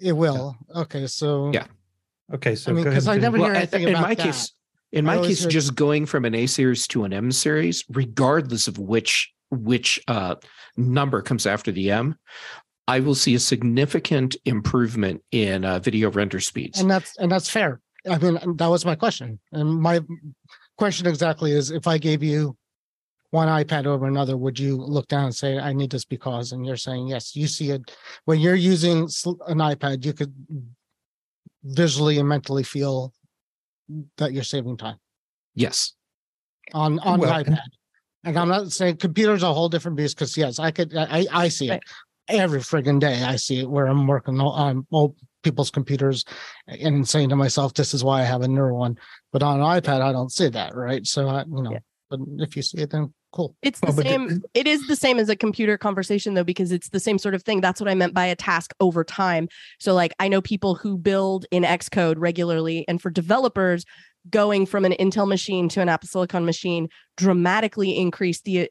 It 0.00 0.12
will. 0.12 0.56
Okay, 0.74 1.06
so 1.06 1.52
Yeah. 1.52 1.66
Okay, 2.32 2.54
so 2.54 2.70
I 2.70 2.74
mean, 2.74 2.84
go 2.84 2.90
ahead 2.90 3.00
'cause 3.02 3.08
I 3.08 3.18
never 3.18 3.36
finish. 3.36 3.46
hear 3.46 3.52
Well, 3.52 3.58
anything 3.60 3.82
in 3.82 3.88
about 3.90 4.02
my 4.02 4.14
that. 4.14 4.22
case, 4.24 4.52
in 4.92 5.04
my 5.04 5.18
case, 5.18 5.40
hear- 5.40 5.50
just 5.50 5.74
going 5.74 6.06
from 6.06 6.24
an 6.24 6.34
A 6.34 6.46
series 6.46 6.86
to 6.88 7.04
an 7.04 7.12
M 7.12 7.30
series, 7.30 7.84
regardless 7.88 8.66
of 8.66 8.78
which 8.78 9.32
which 9.50 10.00
uh, 10.08 10.36
number 10.76 11.22
comes 11.22 11.46
after 11.46 11.72
the 11.72 11.90
M, 11.90 12.16
I 12.88 13.00
will 13.00 13.14
see 13.14 13.34
a 13.34 13.40
significant 13.40 14.36
improvement 14.44 15.22
in 15.32 15.64
uh, 15.64 15.78
video 15.78 16.10
render 16.10 16.40
speeds. 16.40 16.80
and 16.80 16.90
that's 16.90 17.16
and 17.18 17.30
that's 17.30 17.48
fair. 17.48 17.80
I 18.08 18.18
mean, 18.18 18.56
that 18.56 18.66
was 18.66 18.84
my 18.84 18.94
question, 18.94 19.38
and 19.52 19.80
my 19.80 20.00
question 20.78 21.06
exactly 21.06 21.52
is: 21.52 21.70
if 21.70 21.86
I 21.86 21.98
gave 21.98 22.22
you 22.22 22.56
one 23.30 23.48
iPad 23.48 23.86
over 23.86 24.06
another, 24.06 24.36
would 24.36 24.58
you 24.58 24.76
look 24.76 25.06
down 25.08 25.26
and 25.26 25.34
say, 25.34 25.58
"I 25.58 25.72
need 25.72 25.90
this 25.90 26.04
because"? 26.04 26.52
And 26.52 26.64
you're 26.66 26.76
saying 26.76 27.08
yes. 27.08 27.36
You 27.36 27.46
see 27.46 27.70
it 27.70 27.90
when 28.24 28.40
you're 28.40 28.54
using 28.54 29.02
an 29.02 29.58
iPad. 29.58 30.04
You 30.04 30.12
could 30.12 30.34
visually 31.62 32.18
and 32.18 32.28
mentally 32.28 32.62
feel 32.62 33.12
that 34.16 34.32
you're 34.32 34.42
saving 34.44 34.76
time 34.76 34.96
yes. 35.54 35.92
on 36.72 36.98
on 37.00 37.20
Well, 37.20 37.44
the 37.44 37.50
iPad. 37.50 37.58
And 38.24 38.38
I'm 38.38 38.48
not 38.48 38.70
saying 38.72 38.96
computers 38.98 39.42
are 39.42 39.50
a 39.50 39.54
whole 39.54 39.68
different 39.68 39.96
beast 39.96 40.16
because 40.16 40.36
yes, 40.36 40.58
I 40.58 40.70
could 40.70 40.94
I 40.96 41.26
I 41.32 41.48
see 41.48 41.68
it 41.68 41.70
Right. 41.70 41.82
every 42.28 42.60
friggin' 42.60 43.00
day. 43.00 43.22
I 43.22 43.36
see 43.36 43.60
it 43.60 43.70
where 43.70 43.86
I'm 43.86 44.06
working 44.06 44.38
on 44.40 44.86
old 44.92 45.16
people's 45.42 45.70
computers 45.70 46.24
and 46.66 47.08
saying 47.08 47.30
to 47.30 47.36
myself, 47.36 47.74
"This 47.74 47.94
is 47.94 48.04
why 48.04 48.20
I 48.20 48.24
have 48.24 48.42
a 48.42 48.48
newer 48.48 48.74
one." 48.74 48.98
But 49.32 49.42
on 49.42 49.60
an 49.60 49.66
iPad, 49.66 50.02
I 50.02 50.12
don't 50.12 50.30
see 50.32 50.48
that, 50.48 50.74
right? 50.76 51.06
So 51.06 51.28
I, 51.28 51.44
you 51.44 51.62
know, 51.62 51.72
Yeah. 51.72 51.78
but 52.10 52.20
if 52.38 52.56
you 52.56 52.62
see 52.62 52.78
it, 52.78 52.90
then 52.90 53.14
cool. 53.32 53.56
It's 53.62 53.80
the 53.80 53.86
Well, 53.86 53.96
but 53.96 54.02
the- 54.04 54.10
same. 54.10 54.42
it 54.54 54.66
is 54.66 54.86
the 54.86 54.96
same 54.96 55.18
as 55.18 55.28
a 55.30 55.36
computer 55.36 55.78
conversation 55.78 56.34
though, 56.34 56.44
because 56.44 56.72
it's 56.72 56.90
the 56.90 57.00
same 57.00 57.16
sort 57.16 57.34
of 57.34 57.42
thing. 57.42 57.60
That's 57.62 57.80
what 57.80 57.88
I 57.88 57.94
meant 57.94 58.12
by 58.12 58.26
a 58.26 58.36
task 58.36 58.74
over 58.80 59.02
time. 59.02 59.48
So 59.78 59.94
like 59.94 60.12
I 60.20 60.28
know 60.28 60.42
people 60.42 60.74
who 60.74 60.98
build 60.98 61.46
in 61.50 61.62
Xcode 61.62 62.16
regularly, 62.18 62.84
and 62.86 63.00
for 63.00 63.08
developers, 63.08 63.84
going 64.28 64.66
from 64.66 64.84
an 64.84 64.92
Intel 65.00 65.26
machine 65.26 65.68
to 65.70 65.80
an 65.80 65.88
Apple 65.88 66.08
Silicon 66.08 66.44
machine 66.44 66.88
dramatically 67.16 67.96
increased 67.96 68.44
the 68.44 68.70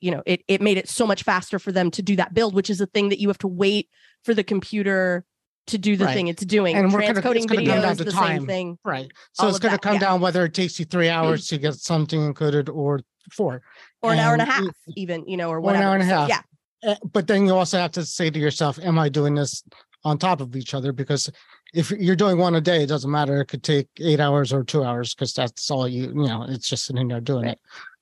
you 0.00 0.10
know, 0.10 0.22
it 0.26 0.42
it 0.46 0.60
made 0.60 0.76
it 0.76 0.88
so 0.88 1.06
much 1.06 1.22
faster 1.22 1.58
for 1.58 1.72
them 1.72 1.90
to 1.90 2.02
do 2.02 2.16
that 2.16 2.34
build, 2.34 2.54
which 2.54 2.68
is 2.70 2.80
a 2.80 2.86
thing 2.86 3.08
that 3.08 3.18
you 3.18 3.28
have 3.28 3.38
to 3.38 3.48
wait 3.48 3.88
for 4.24 4.34
the 4.34 4.44
computer 4.44 5.24
to 5.68 5.78
do 5.78 5.96
the 5.96 6.04
Right. 6.04 6.14
thing 6.14 6.28
it's 6.28 6.44
doing. 6.44 6.76
And 6.76 6.92
we're 6.92 7.00
gonna- 7.00 7.14
Transcoding 7.14 7.36
it's 7.36 7.46
gonna 7.46 7.66
come 7.66 7.80
down 7.82 7.96
to 7.96 8.04
the 8.04 8.12
time. 8.12 8.40
same 8.40 8.46
thing. 8.46 8.78
Right. 8.84 9.10
So 9.32 9.48
it's 9.48 9.58
going 9.58 9.72
to 9.72 9.80
come 9.80 9.94
yeah. 9.94 10.00
down 10.00 10.20
whether 10.20 10.44
it 10.44 10.54
takes 10.54 10.78
you 10.78 10.84
three 10.84 11.08
hours 11.08 11.48
to 11.48 11.58
get 11.58 11.74
something 11.74 12.32
encoded 12.32 12.72
or 12.72 13.00
four. 13.32 13.62
Or 14.02 14.12
an 14.12 14.20
hour 14.20 14.34
and 14.34 14.42
a 14.42 14.44
half, 14.44 14.64
even, 14.96 15.26
you 15.26 15.36
know, 15.36 15.48
or 15.50 15.58
Or 15.60 15.70
an 15.74 15.82
hour 15.82 15.94
and 15.94 16.02
a 16.02 16.06
half. 16.06 16.28
yeah. 16.28 16.42
Uh, 16.86 16.94
but 17.12 17.26
then 17.26 17.46
you 17.46 17.54
also 17.56 17.78
have 17.78 17.90
to 17.92 18.04
say 18.04 18.30
to 18.30 18.38
yourself, 18.38 18.78
"Am 18.78 18.96
I 18.98 19.08
doing 19.08 19.34
this 19.34 19.64
on 20.04 20.18
top 20.18 20.40
of 20.40 20.54
each 20.54 20.72
other?" 20.74 20.92
Because 20.92 21.28
if 21.76 21.90
you're 21.90 22.16
doing 22.16 22.38
one 22.38 22.54
a 22.54 22.60
day, 22.60 22.82
it 22.82 22.86
doesn't 22.86 23.10
matter. 23.10 23.40
It 23.40 23.46
could 23.46 23.62
take 23.62 23.88
eight 24.00 24.18
hours 24.18 24.50
or 24.50 24.64
two 24.64 24.82
hours 24.82 25.14
because 25.14 25.34
that's 25.34 25.70
all 25.70 25.86
you 25.86 26.06
you 26.06 26.26
know. 26.26 26.46
It's 26.48 26.68
just 26.68 26.86
sitting 26.86 27.08
there 27.08 27.20
doing 27.20 27.44
it. 27.44 27.60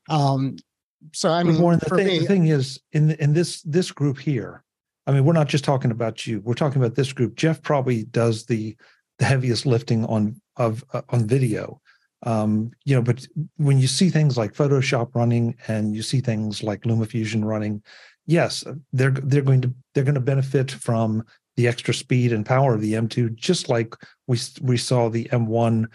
Um, 0.09 0.57
so 1.13 1.31
I 1.31 1.43
mean, 1.43 1.61
Warren, 1.61 1.81
the 1.81 1.97
thing, 1.97 2.07
me, 2.07 2.19
the 2.21 2.27
thing 2.27 2.47
is, 2.47 2.81
in 2.93 3.11
in 3.13 3.35
this 3.35 3.63
this 3.63 3.91
group 3.91 4.19
here, 4.19 4.63
I 5.09 5.13
mean, 5.13 5.25
we're 5.25 5.33
not 5.33 5.49
just 5.49 5.65
talking 5.65 5.91
about 5.91 6.25
you. 6.25 6.41
We're 6.41 6.55
talking 6.55 6.81
about 6.81 6.95
this 6.95 7.13
group. 7.13 7.35
Jeff 7.35 7.61
probably 7.63 8.05
does 8.05 8.47
the 8.47 8.77
the 9.19 9.25
heaviest 9.25 9.67
lifting 9.67 10.05
on 10.07 10.41
of 10.57 10.85
uh, 10.93 11.03
on 11.09 11.27
video. 11.27 11.81
Um, 12.23 12.71
you 12.85 12.95
know, 12.95 13.03
but 13.03 13.27
when 13.57 13.79
you 13.79 13.89
see 13.89 14.09
things 14.09 14.39
like 14.39 14.55
Photoshop 14.55 15.15
running 15.15 15.57
and 15.67 15.95
you 15.95 16.03
see 16.03 16.21
things 16.21 16.63
like 16.63 16.83
LumaFusion 16.83 17.45
running, 17.45 17.83
yes, 18.27 18.65
they're 18.93 19.11
they're 19.11 19.43
going 19.43 19.63
to 19.63 19.75
they're 19.95 20.05
going 20.05 20.15
to 20.15 20.21
benefit 20.21 20.71
from 20.71 21.25
the 21.57 21.69
extra 21.69 21.95
speed 21.95 22.33
and 22.33 22.45
power 22.45 22.75
of 22.75 22.81
the 22.81 22.95
M2, 22.95 23.35
just 23.35 23.69
like 23.69 23.95
we 24.27 24.39
we 24.61 24.77
saw 24.77 25.09
the 25.09 25.25
M1, 25.27 25.87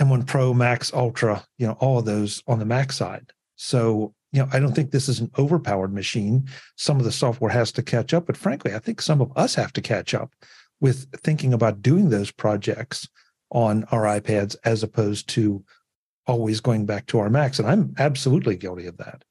M1 0.00 0.26
Pro, 0.26 0.54
Max, 0.54 0.92
Ultra, 0.92 1.44
you 1.58 1.66
know, 1.66 1.76
all 1.80 1.98
of 1.98 2.04
those 2.04 2.42
on 2.46 2.58
the 2.58 2.64
Mac 2.64 2.92
side. 2.92 3.32
So 3.56 4.14
you 4.32 4.42
know, 4.42 4.48
I 4.52 4.58
don't 4.58 4.74
think 4.74 4.90
this 4.90 5.08
is 5.08 5.20
an 5.20 5.30
overpowered 5.38 5.94
machine. 5.94 6.48
Some 6.76 6.98
of 6.98 7.04
the 7.04 7.12
software 7.12 7.50
has 7.50 7.72
to 7.72 7.82
catch 7.82 8.12
up, 8.12 8.26
but 8.26 8.36
frankly, 8.36 8.74
I 8.74 8.78
think 8.78 9.00
some 9.00 9.20
of 9.20 9.32
us 9.36 9.54
have 9.54 9.72
to 9.74 9.80
catch 9.80 10.14
up 10.14 10.30
with 10.80 11.06
thinking 11.20 11.54
about 11.54 11.80
doing 11.80 12.10
those 12.10 12.30
projects 12.30 13.08
on 13.50 13.84
our 13.84 14.02
iPads 14.02 14.56
as 14.64 14.82
opposed 14.82 15.28
to 15.30 15.64
always 16.26 16.60
going 16.60 16.86
back 16.86 17.06
to 17.06 17.18
our 17.18 17.30
Macs. 17.30 17.58
And 17.58 17.68
I'm 17.68 17.94
absolutely 17.98 18.56
guilty 18.56 18.86
of 18.86 18.96
that. 18.98 19.24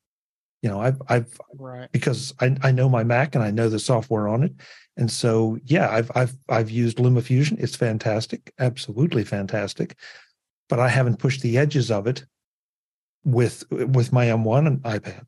You 0.62 0.70
know, 0.70 0.82
I've 0.82 1.00
I've 1.08 1.40
right? 1.60 1.92
because 1.92 2.34
I, 2.40 2.58
I 2.64 2.72
know 2.72 2.90
my 2.90 3.04
Mac 3.04 3.36
and 3.36 3.44
I 3.44 3.52
know 3.52 3.70
the 3.70 3.80
software 3.80 4.28
on 4.28 4.44
it. 4.44 4.54
And 4.98 5.12
so 5.12 5.58
yeah, 5.66 5.90
I've 5.90 6.12
I've 6.16 6.36
I've 6.50 6.70
used 6.70 6.98
LumaFusion. 6.98 7.60
It's 7.62 7.76
fantastic, 7.76 8.54
absolutely 8.60 9.24
fantastic. 9.24 9.98
But 10.70 10.80
I 10.80 10.88
haven't 10.90 11.20
pushed 11.20 11.42
the 11.42 11.58
edges 11.58 11.92
of 11.92 12.08
it 12.08 12.26
with 13.24 13.64
with 13.72 14.14
my 14.14 14.28
M1 14.28 14.68
and 14.68 14.82
iPad. 14.84 15.26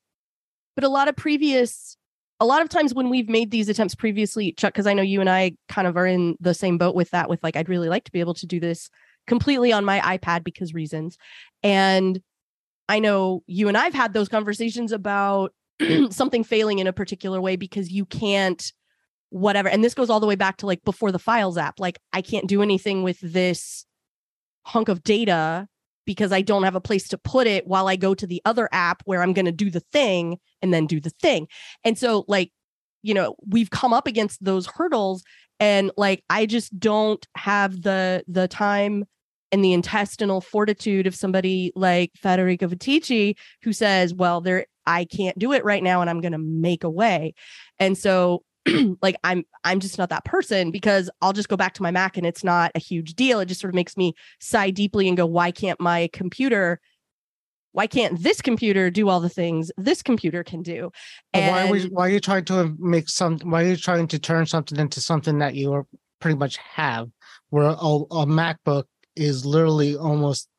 but 0.76 0.84
a 0.84 0.90
lot 0.90 1.08
of 1.08 1.16
previous 1.16 1.98
a 2.40 2.46
lot 2.46 2.62
of 2.62 2.70
times 2.70 2.94
when 2.94 3.10
we've 3.10 3.30
made 3.30 3.50
these 3.50 3.68
attempts 3.68 3.96
previously 3.96 4.52
chuck 4.54 4.74
because 4.74 4.86
i 4.88 4.94
know 4.94 5.02
you 5.02 5.20
and 5.20 5.30
i 5.30 5.52
kind 5.68 5.88
of 5.88 5.98
are 5.98 6.06
in 6.06 6.38
the 6.40 6.54
same 6.54 6.78
boat 6.78 6.96
with 6.96 7.10
that 7.10 7.30
with 7.30 7.42
like 7.44 7.56
i'd 7.56 7.70
really 7.70 7.90
like 7.90 8.04
to 8.04 8.12
be 8.12 8.20
able 8.20 8.36
to 8.36 8.46
do 8.46 8.60
this 8.60 8.90
completely 9.26 9.74
on 9.74 9.84
my 9.84 10.00
ipad 10.02 10.44
because 10.44 10.74
reasons 10.74 11.18
and 11.64 12.22
i 12.88 13.00
know 13.00 13.42
you 13.48 13.68
and 13.68 13.78
i've 13.78 13.94
had 13.94 14.14
those 14.14 14.30
conversations 14.30 14.92
about 14.92 15.54
something 16.12 16.44
failing 16.44 16.80
in 16.80 16.88
a 16.88 16.94
particular 16.94 17.42
way 17.42 17.56
because 17.56 17.92
you 17.92 18.06
can't 18.06 18.72
whatever 19.30 19.68
and 19.68 19.84
this 19.84 19.94
goes 19.94 20.10
all 20.10 20.20
the 20.20 20.28
way 20.28 20.36
back 20.36 20.58
to 20.58 20.66
like 20.66 20.84
before 20.84 21.12
the 21.12 21.20
files 21.20 21.58
app 21.58 21.80
like 21.80 22.00
i 22.13 22.22
can't 22.22 22.48
do 22.48 22.62
anything 22.62 23.04
with 23.04 23.20
this 23.22 23.86
hunk 24.66 24.90
of 24.90 25.04
data 25.04 25.68
because 26.08 26.32
I 26.32 26.42
don't 26.42 26.63
have 26.63 26.76
a 26.76 26.82
place 26.82 27.08
to 27.10 27.18
put 27.20 27.46
it 27.46 27.68
while 27.68 27.88
I 27.88 27.98
go 27.98 28.16
to 28.16 28.26
the 28.26 28.42
other 28.46 28.68
app 28.72 29.04
where 29.06 29.22
I'm 29.22 29.34
going 29.34 29.46
to 29.46 29.52
do 29.52 29.70
the 29.70 29.84
thing 29.92 30.38
and 30.62 30.74
then 30.74 30.88
do 30.88 31.00
the 31.00 31.12
thing. 31.22 31.48
And 31.84 31.98
so, 32.00 32.26
like, 32.28 32.52
you 33.04 33.13
know, 33.13 33.36
we've 33.46 33.70
come 33.70 33.94
up 33.94 34.08
against 34.08 34.44
those 34.44 34.66
hurdles, 34.66 35.24
and 35.60 35.92
like, 35.98 36.24
I 36.30 36.46
just 36.46 36.78
don't 36.80 37.26
have 37.36 37.84
the 37.84 38.24
the 38.28 38.48
time 38.48 39.06
and 39.52 39.63
the 39.63 39.74
intestinal 39.74 40.42
fortitude 40.42 41.08
of 41.08 41.16
somebody 41.16 41.72
like 41.76 42.12
Federico 42.16 42.68
Viticci 42.68 43.36
who 43.63 43.72
says, 43.72 44.13
"Well, 44.13 44.42
there, 44.42 44.66
I 44.86 45.06
can't 45.06 45.38
do 45.38 45.54
it 45.54 45.63
right 45.63 45.84
now, 45.84 46.02
and 46.02 46.10
I'm 46.10 46.22
going 46.22 46.32
to 46.32 46.38
make 46.38 46.84
a 46.84 46.90
way." 46.90 47.34
And 47.80 47.98
so, 47.98 48.44
like, 49.02 49.16
I'm 49.24 49.44
I'm 49.64 49.80
just 49.80 49.98
not 49.98 50.10
that 50.10 50.26
person 50.26 50.72
because 50.72 51.10
I'll 51.22 51.34
just 51.34 51.50
go 51.50 51.58
back 51.58 51.74
to 51.76 51.84
my 51.84 51.92
Mac 51.92 52.18
and 52.18 52.26
it's 52.26 52.44
not 52.44 52.72
a 52.76 52.80
huge 52.80 53.14
deal. 53.16 53.40
It 53.40 53.48
just 53.48 53.62
sort 53.62 53.72
of 53.72 53.76
makes 53.76 53.98
me 53.98 54.13
sigh 54.40 54.70
deeply 54.70 55.08
and 55.08 55.18
go, 55.18 55.26
why 55.26 55.52
can't 55.52 55.80
my 55.80 56.10
computer, 56.13 56.80
why 57.72 57.88
can't 57.88 58.22
this 58.22 58.42
computer 58.42 58.90
do 58.90 59.10
all 59.10 59.20
the 59.20 59.30
things 59.30 59.72
this 59.78 60.02
computer 60.02 60.44
can 60.44 60.62
do? 60.62 60.92
But 61.34 61.44
why 61.44 61.68
are 61.68 61.72
we, 61.72 61.84
why 61.86 62.08
are 62.08 62.12
you 62.12 62.20
trying 62.20 62.46
to 62.46 62.76
make 62.80 63.10
some? 63.10 63.40
Why 63.40 63.63
are 63.63 63.68
you 63.70 63.78
trying 63.78 64.08
to 64.08 64.20
turn 64.20 64.46
something 64.46 64.80
into 64.80 65.02
something 65.02 65.40
that 65.40 65.56
you 65.56 65.74
are 65.74 65.86
pretty 66.20 66.38
much 66.38 66.58
have? 66.58 67.10
Where 67.50 67.65
a, 67.65 67.72
a 67.72 68.26
MacBook 68.26 68.84
is 69.15 69.46
literally 69.46 69.96
almost 69.96 70.50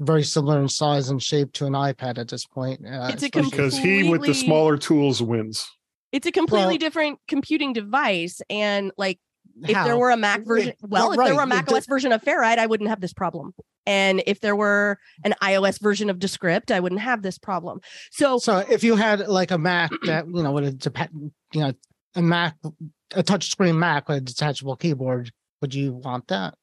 very 0.00 0.22
similar 0.22 0.60
in 0.60 0.68
size 0.68 1.08
and 1.08 1.22
shape 1.22 1.52
to 1.52 1.66
an 1.66 1.72
iPad 1.72 2.18
at 2.18 2.28
this 2.28 2.44
point. 2.44 2.80
Uh, 2.86 3.10
It's 3.12 3.22
a 3.22 3.30
because 3.30 3.76
he 3.76 4.08
with 4.08 4.22
the 4.22 4.34
smaller 4.34 4.76
tools 4.76 5.22
wins. 5.22 5.68
It's 6.12 6.26
a 6.26 6.32
completely 6.32 6.74
Well- 6.74 6.78
different 6.78 7.18
computing 7.26 7.72
device. 7.72 8.40
And 8.50 8.92
like, 8.96 9.18
if 9.64 9.84
there 9.84 9.98
were 9.98 10.10
a 10.10 10.16
Mac 10.16 10.44
version, 10.46 10.70
it- 10.70 10.78
well, 10.82 11.12
if 11.12 11.18
right, 11.18 11.26
there 11.26 11.34
were 11.34 11.42
a 11.42 11.44
it 11.44 11.48
Mac 11.48 11.66
does- 11.66 11.78
OS 11.78 11.86
version 11.86 12.12
of 12.12 12.22
Ferrite, 12.22 12.58
I 12.58 12.66
wouldn't 12.66 12.88
have 12.88 13.00
this 13.00 13.12
problem. 13.12 13.54
And 13.84 14.22
if 14.26 14.40
there 14.40 14.54
were 14.54 14.98
an 15.24 15.34
iOS 15.42 15.80
version 15.80 16.08
of 16.08 16.18
Descript, 16.18 16.70
I 16.70 16.78
wouldn't 16.80 17.00
have 17.00 17.22
this 17.22 17.36
problem. 17.36 17.80
So, 18.12 18.38
So 18.38 18.58
if 18.58 18.84
you 18.84 18.94
had 18.96 19.26
like 19.28 19.50
a 19.50 19.58
Mac 19.58 19.90
that 20.04 20.26
you 20.26 20.42
know 20.42 20.52
with 20.52 20.64
a 20.64 21.08
you 21.52 21.60
know 21.60 21.72
a 22.14 22.22
Mac 22.22 22.56
a 23.14 23.22
touchscreen 23.22 23.76
Mac 23.76 24.08
with 24.08 24.18
a 24.18 24.20
detachable 24.20 24.76
keyboard, 24.76 25.32
would 25.60 25.74
you 25.74 25.92
want 25.94 26.28
that? 26.28 26.54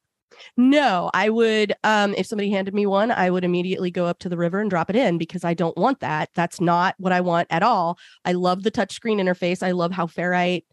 No, 0.57 1.09
I 1.13 1.29
would, 1.29 1.73
um, 1.83 2.13
if 2.15 2.25
somebody 2.25 2.51
handed 2.51 2.73
me 2.73 2.85
one, 2.85 3.11
I 3.11 3.29
would 3.29 3.43
immediately 3.43 3.91
go 3.91 4.05
up 4.05 4.19
to 4.19 4.29
the 4.29 4.37
river 4.37 4.59
and 4.59 4.69
drop 4.69 4.89
it 4.89 4.95
in 4.95 5.17
because 5.17 5.43
I 5.43 5.53
don't 5.53 5.77
want 5.77 5.99
that. 5.99 6.29
That's 6.35 6.61
not 6.61 6.95
what 6.97 7.11
I 7.11 7.21
want 7.21 7.47
at 7.49 7.63
all. 7.63 7.97
I 8.25 8.33
love 8.33 8.63
the 8.63 8.71
touchscreen 8.71 9.19
interface. 9.21 9.63
I 9.63 9.71
love 9.71 9.91
how 9.91 10.07
Ferrite 10.07 10.63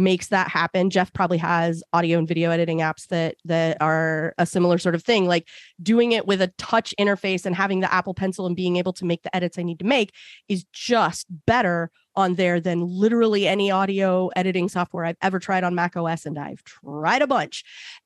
makes 0.00 0.28
that 0.28 0.48
happen. 0.48 0.90
Jeff 0.90 1.12
probably 1.12 1.38
has 1.38 1.82
audio 1.92 2.18
and 2.18 2.26
video 2.26 2.50
editing 2.50 2.78
apps 2.78 3.06
that 3.08 3.36
that 3.44 3.76
are 3.80 4.34
a 4.38 4.46
similar 4.46 4.78
sort 4.78 4.94
of 4.94 5.04
thing. 5.04 5.26
Like 5.26 5.46
doing 5.82 6.12
it 6.12 6.26
with 6.26 6.40
a 6.40 6.48
touch 6.58 6.94
interface 6.98 7.44
and 7.44 7.54
having 7.54 7.80
the 7.80 7.92
Apple 7.92 8.14
Pencil 8.14 8.46
and 8.46 8.56
being 8.56 8.76
able 8.76 8.92
to 8.94 9.04
make 9.04 9.22
the 9.22 9.34
edits 9.36 9.58
I 9.58 9.62
need 9.62 9.78
to 9.80 9.84
make 9.84 10.12
is 10.48 10.64
just 10.72 11.26
better 11.46 11.90
on 12.16 12.34
there 12.34 12.60
than 12.60 12.80
literally 12.80 13.46
any 13.46 13.70
audio 13.70 14.28
editing 14.34 14.68
software 14.68 15.04
I've 15.04 15.16
ever 15.22 15.38
tried 15.38 15.64
on 15.64 15.74
Mac 15.74 15.96
OS 15.96 16.26
and 16.26 16.38
I've 16.38 16.64
tried 16.64 17.22
a 17.22 17.26
bunch. 17.26 17.62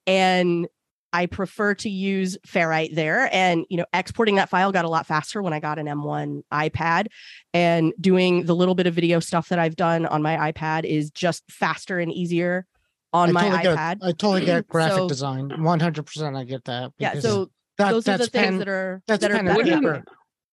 And 0.06 0.68
I 1.14 1.26
prefer 1.26 1.74
to 1.76 1.88
use 1.88 2.36
Ferrite 2.46 2.94
there. 2.94 3.28
And, 3.32 3.64
you 3.70 3.76
know, 3.76 3.86
exporting 3.94 4.34
that 4.34 4.48
file 4.50 4.72
got 4.72 4.84
a 4.84 4.88
lot 4.88 5.06
faster 5.06 5.40
when 5.42 5.52
I 5.52 5.60
got 5.60 5.78
an 5.78 5.86
M1 5.86 6.42
iPad. 6.52 7.06
And 7.54 7.92
doing 8.00 8.44
the 8.46 8.54
little 8.54 8.74
bit 8.74 8.86
of 8.88 8.94
video 8.94 9.20
stuff 9.20 9.48
that 9.50 9.60
I've 9.60 9.76
done 9.76 10.06
on 10.06 10.22
my 10.22 10.52
iPad 10.52 10.84
is 10.84 11.10
just 11.12 11.44
faster 11.48 12.00
and 12.00 12.12
easier 12.12 12.66
on 13.12 13.28
I 13.28 13.32
my 13.32 13.42
totally 13.48 13.76
iPad. 13.76 14.00
Get, 14.00 14.08
I 14.08 14.10
totally 14.10 14.44
get 14.44 14.66
graphic 14.68 14.96
So- 14.98 15.08
design. 15.08 15.62
One 15.62 15.78
hundred 15.78 16.04
percent, 16.04 16.36
I 16.36 16.42
get 16.42 16.64
that. 16.64 16.90
yeah. 16.98 17.20
So 17.20 17.50
that, 17.78 17.92
those 17.92 18.08
are 18.08 18.18
that's 18.18 18.24
the 18.30 18.30
things 18.38 18.58
that 18.58 18.68
are 18.68 19.00
that's 19.06 19.20
that 19.22 19.30
are 19.30 19.36
pen 19.36 19.46
better. 19.46 20.04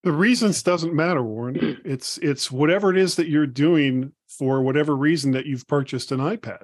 The 0.04 0.12
reasons 0.12 0.62
doesn't 0.64 0.94
matter, 0.96 1.24
Warren. 1.24 1.80
It's 1.86 2.18
it's 2.20 2.52
whatever 2.52 2.92
it 2.92 2.98
is 2.98 3.16
that 3.16 3.28
you're 3.30 3.46
doing 3.48 4.14
for 4.28 4.62
whatever 4.62 4.96
reason 4.96 5.32
that 5.32 5.46
you've 5.48 5.68
purchased 5.68 6.12
an 6.12 6.20
iPad. 6.20 6.62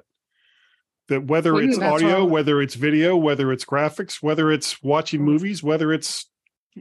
That 1.08 1.24
whether 1.24 1.54
Well, 1.54 1.64
it's 1.64 1.78
that's 1.78 1.90
audio, 2.02 2.20
all- 2.20 2.28
whether 2.28 2.60
it's 2.60 2.74
video, 2.74 3.16
whether 3.16 3.50
it's 3.50 3.64
graphics, 3.64 4.22
whether 4.22 4.52
it's 4.52 4.82
watching 4.82 5.22
movies, 5.24 5.62
whether 5.62 5.92
it's 5.92 6.28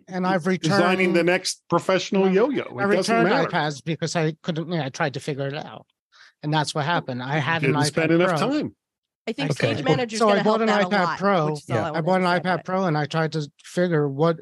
And 0.08 0.28
I've 0.28 0.46
returned 0.46 0.74
designing 0.80 1.14
the 1.14 1.24
next 1.24 1.64
professional 1.70 2.26
No, 2.26 2.32
yo-yo. 2.32 2.64
I 2.78 2.84
It 2.84 2.96
doesn't 2.96 3.16
returned 3.16 3.30
matter. 3.30 3.48
iPads 3.50 3.84
because 3.84 4.16
I 4.16 4.34
couldn't. 4.44 4.70
Yeah, 4.72 4.86
I 4.86 4.90
tried 4.90 5.14
to 5.16 5.20
figure 5.22 5.48
it 5.48 5.56
out, 5.56 5.86
and 6.44 6.54
that's 6.54 6.76
what 6.76 6.86
happened. 6.86 7.24
I 7.24 7.38
had 7.40 7.64
an 7.64 7.72
Didn't 7.72 7.84
iPad 7.84 7.88
spend 7.88 8.12
enough 8.12 8.38
Pro. 8.38 8.50
time. 8.50 8.76
I 9.28 9.32
think 9.34 9.52
Okay. 9.52 9.74
Stage 9.74 9.86
Manager's 9.86 10.20
So 10.20 10.26
going 10.28 10.36
I 10.40 10.40
to 10.40 10.44
bought 10.44 10.60
help 10.60 10.62
an 10.62 10.68
that 10.68 10.82
a 10.82 10.86
iPad 10.86 11.04
lot, 11.06 11.20
Pro. 11.20 11.46
which 11.52 11.64
is 11.64 11.70
all 11.70 11.76
Yeah. 11.78 11.92
I 11.92 11.98
I 11.98 12.02
bought 12.02 12.22
an 12.22 12.28
iPad. 12.28 12.66
Pro, 12.66 12.84
and 12.86 12.98
I 12.98 13.06
tried 13.06 13.32
to 13.32 13.50
figure 13.64 14.08
what 14.08 14.38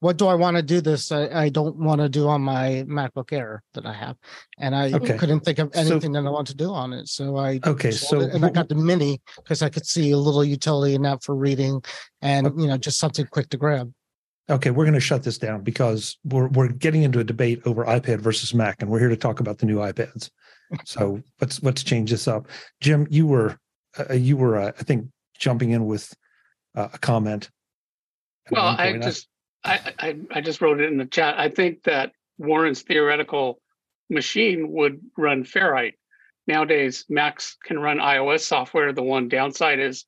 what 0.00 0.18
do 0.18 0.26
I 0.26 0.34
want 0.34 0.56
to 0.56 0.62
do 0.62 0.80
this. 0.80 1.10
I, 1.10 1.28
I 1.44 1.48
don't 1.48 1.76
want 1.76 2.00
to 2.00 2.08
do 2.08 2.28
on 2.28 2.42
my 2.42 2.84
MacBook 2.86 3.32
Air 3.32 3.62
that 3.74 3.86
I 3.86 3.92
have, 3.92 4.16
and 4.58 4.74
I 4.74 4.92
Okay. 4.92 5.16
couldn't 5.16 5.40
think 5.40 5.58
of 5.58 5.70
So- 5.74 5.80
anything 5.80 6.12
that 6.12 6.26
I 6.26 6.30
want 6.30 6.46
to 6.48 6.54
do 6.54 6.72
on 6.72 6.92
it. 6.92 7.08
So 7.08 7.36
I 7.36 7.60
Okay, 7.64 7.90
so 7.90 8.20
it, 8.20 8.34
and 8.34 8.44
I 8.44 8.50
got 8.50 8.68
the 8.68 8.74
Mini 8.74 9.20
because 9.36 9.62
I 9.62 9.68
could 9.68 9.86
see 9.86 10.10
a 10.10 10.18
little 10.18 10.44
utility 10.44 10.94
in 10.94 11.02
that 11.02 11.22
for 11.24 11.34
reading, 11.34 11.82
and 12.20 12.48
you 12.60 12.66
know 12.66 12.76
just 12.76 12.98
something 12.98 13.26
quick 13.26 13.48
to 13.50 13.56
grab. 13.56 13.92
Okay, 14.48 14.70
we're 14.70 14.84
going 14.84 14.94
to 14.94 15.00
shut 15.00 15.24
this 15.24 15.38
down 15.38 15.62
because 15.62 16.18
we're 16.24 16.48
we're 16.48 16.68
getting 16.68 17.02
into 17.02 17.18
a 17.18 17.24
debate 17.24 17.62
over 17.64 17.84
iPad 17.84 18.20
versus 18.20 18.54
Mac, 18.54 18.80
and 18.82 18.90
we're 18.90 19.00
here 19.00 19.08
to 19.08 19.16
talk 19.16 19.40
about 19.40 19.58
the 19.58 19.66
new 19.66 19.76
iPads. 19.78 20.30
So 20.84 21.20
let's 21.40 21.62
let's 21.62 21.82
change 21.82 22.10
this 22.10 22.28
up. 22.28 22.48
Jim, 22.80 23.06
you 23.10 23.26
were 23.26 23.58
uh, 23.98 24.12
you 24.14 24.36
were 24.36 24.56
uh, 24.58 24.72
I 24.78 24.82
think 24.82 25.06
jumping 25.38 25.70
in 25.70 25.86
with 25.86 26.12
uh, 26.74 26.88
a 26.92 26.98
comment. 26.98 27.50
Well, 28.50 28.66
I 28.78 28.90
point. 28.90 29.02
just 29.02 29.28
I, 29.66 29.92
I 29.98 30.16
I 30.30 30.40
just 30.40 30.60
wrote 30.60 30.80
it 30.80 30.90
in 30.90 30.98
the 30.98 31.06
chat. 31.06 31.38
I 31.38 31.48
think 31.48 31.82
that 31.84 32.12
Warren's 32.38 32.82
theoretical 32.82 33.60
machine 34.08 34.70
would 34.72 35.00
run 35.16 35.44
Ferrite. 35.44 35.94
Nowadays, 36.46 37.04
Macs 37.08 37.56
can 37.64 37.78
run 37.78 37.98
iOS 37.98 38.40
software. 38.40 38.92
The 38.92 39.02
one 39.02 39.28
downside 39.28 39.80
is 39.80 40.04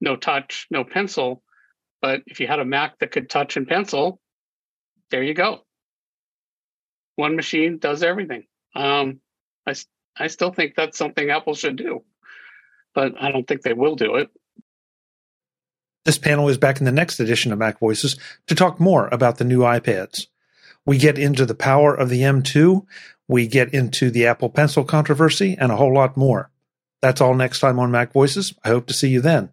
no 0.00 0.16
touch, 0.16 0.66
no 0.70 0.84
pencil. 0.84 1.42
But 2.02 2.22
if 2.26 2.40
you 2.40 2.46
had 2.46 2.58
a 2.58 2.64
Mac 2.64 2.98
that 2.98 3.12
could 3.12 3.30
touch 3.30 3.56
and 3.56 3.66
pencil, 3.66 4.20
there 5.10 5.22
you 5.22 5.34
go. 5.34 5.64
One 7.16 7.36
machine 7.36 7.78
does 7.78 8.02
everything. 8.02 8.44
Um, 8.74 9.20
I 9.66 9.74
I 10.16 10.26
still 10.26 10.52
think 10.52 10.74
that's 10.74 10.98
something 10.98 11.30
Apple 11.30 11.54
should 11.54 11.76
do, 11.76 12.04
but 12.94 13.12
I 13.20 13.30
don't 13.30 13.46
think 13.46 13.62
they 13.62 13.72
will 13.72 13.94
do 13.94 14.16
it. 14.16 14.30
This 16.08 16.16
panel 16.16 16.48
is 16.48 16.56
back 16.56 16.78
in 16.78 16.86
the 16.86 16.90
next 16.90 17.20
edition 17.20 17.52
of 17.52 17.58
Mac 17.58 17.80
Voices 17.80 18.16
to 18.46 18.54
talk 18.54 18.80
more 18.80 19.08
about 19.08 19.36
the 19.36 19.44
new 19.44 19.58
iPads. 19.58 20.28
We 20.86 20.96
get 20.96 21.18
into 21.18 21.44
the 21.44 21.54
power 21.54 21.94
of 21.94 22.08
the 22.08 22.22
M2, 22.22 22.86
we 23.28 23.46
get 23.46 23.74
into 23.74 24.10
the 24.10 24.24
Apple 24.24 24.48
Pencil 24.48 24.84
controversy, 24.84 25.54
and 25.60 25.70
a 25.70 25.76
whole 25.76 25.92
lot 25.92 26.16
more. 26.16 26.50
That's 27.02 27.20
all 27.20 27.34
next 27.34 27.60
time 27.60 27.78
on 27.78 27.90
Mac 27.90 28.14
Voices. 28.14 28.54
I 28.64 28.70
hope 28.70 28.86
to 28.86 28.94
see 28.94 29.10
you 29.10 29.20
then. 29.20 29.50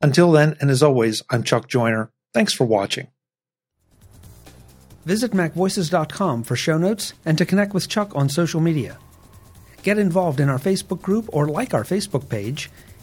Until 0.00 0.30
then, 0.30 0.56
and 0.60 0.70
as 0.70 0.84
always, 0.84 1.24
I'm 1.30 1.42
Chuck 1.42 1.66
Joiner. 1.66 2.12
Thanks 2.32 2.52
for 2.52 2.64
watching. 2.64 3.08
Visit 5.04 5.32
MacVoices.com 5.32 6.44
for 6.44 6.54
show 6.54 6.78
notes 6.78 7.12
and 7.24 7.36
to 7.38 7.44
connect 7.44 7.74
with 7.74 7.88
Chuck 7.88 8.14
on 8.14 8.28
social 8.28 8.60
media. 8.60 8.98
Get 9.82 9.98
involved 9.98 10.38
in 10.38 10.48
our 10.48 10.60
Facebook 10.60 11.02
group 11.02 11.28
or 11.32 11.48
like 11.48 11.74
our 11.74 11.82
Facebook 11.82 12.28
page, 12.28 12.70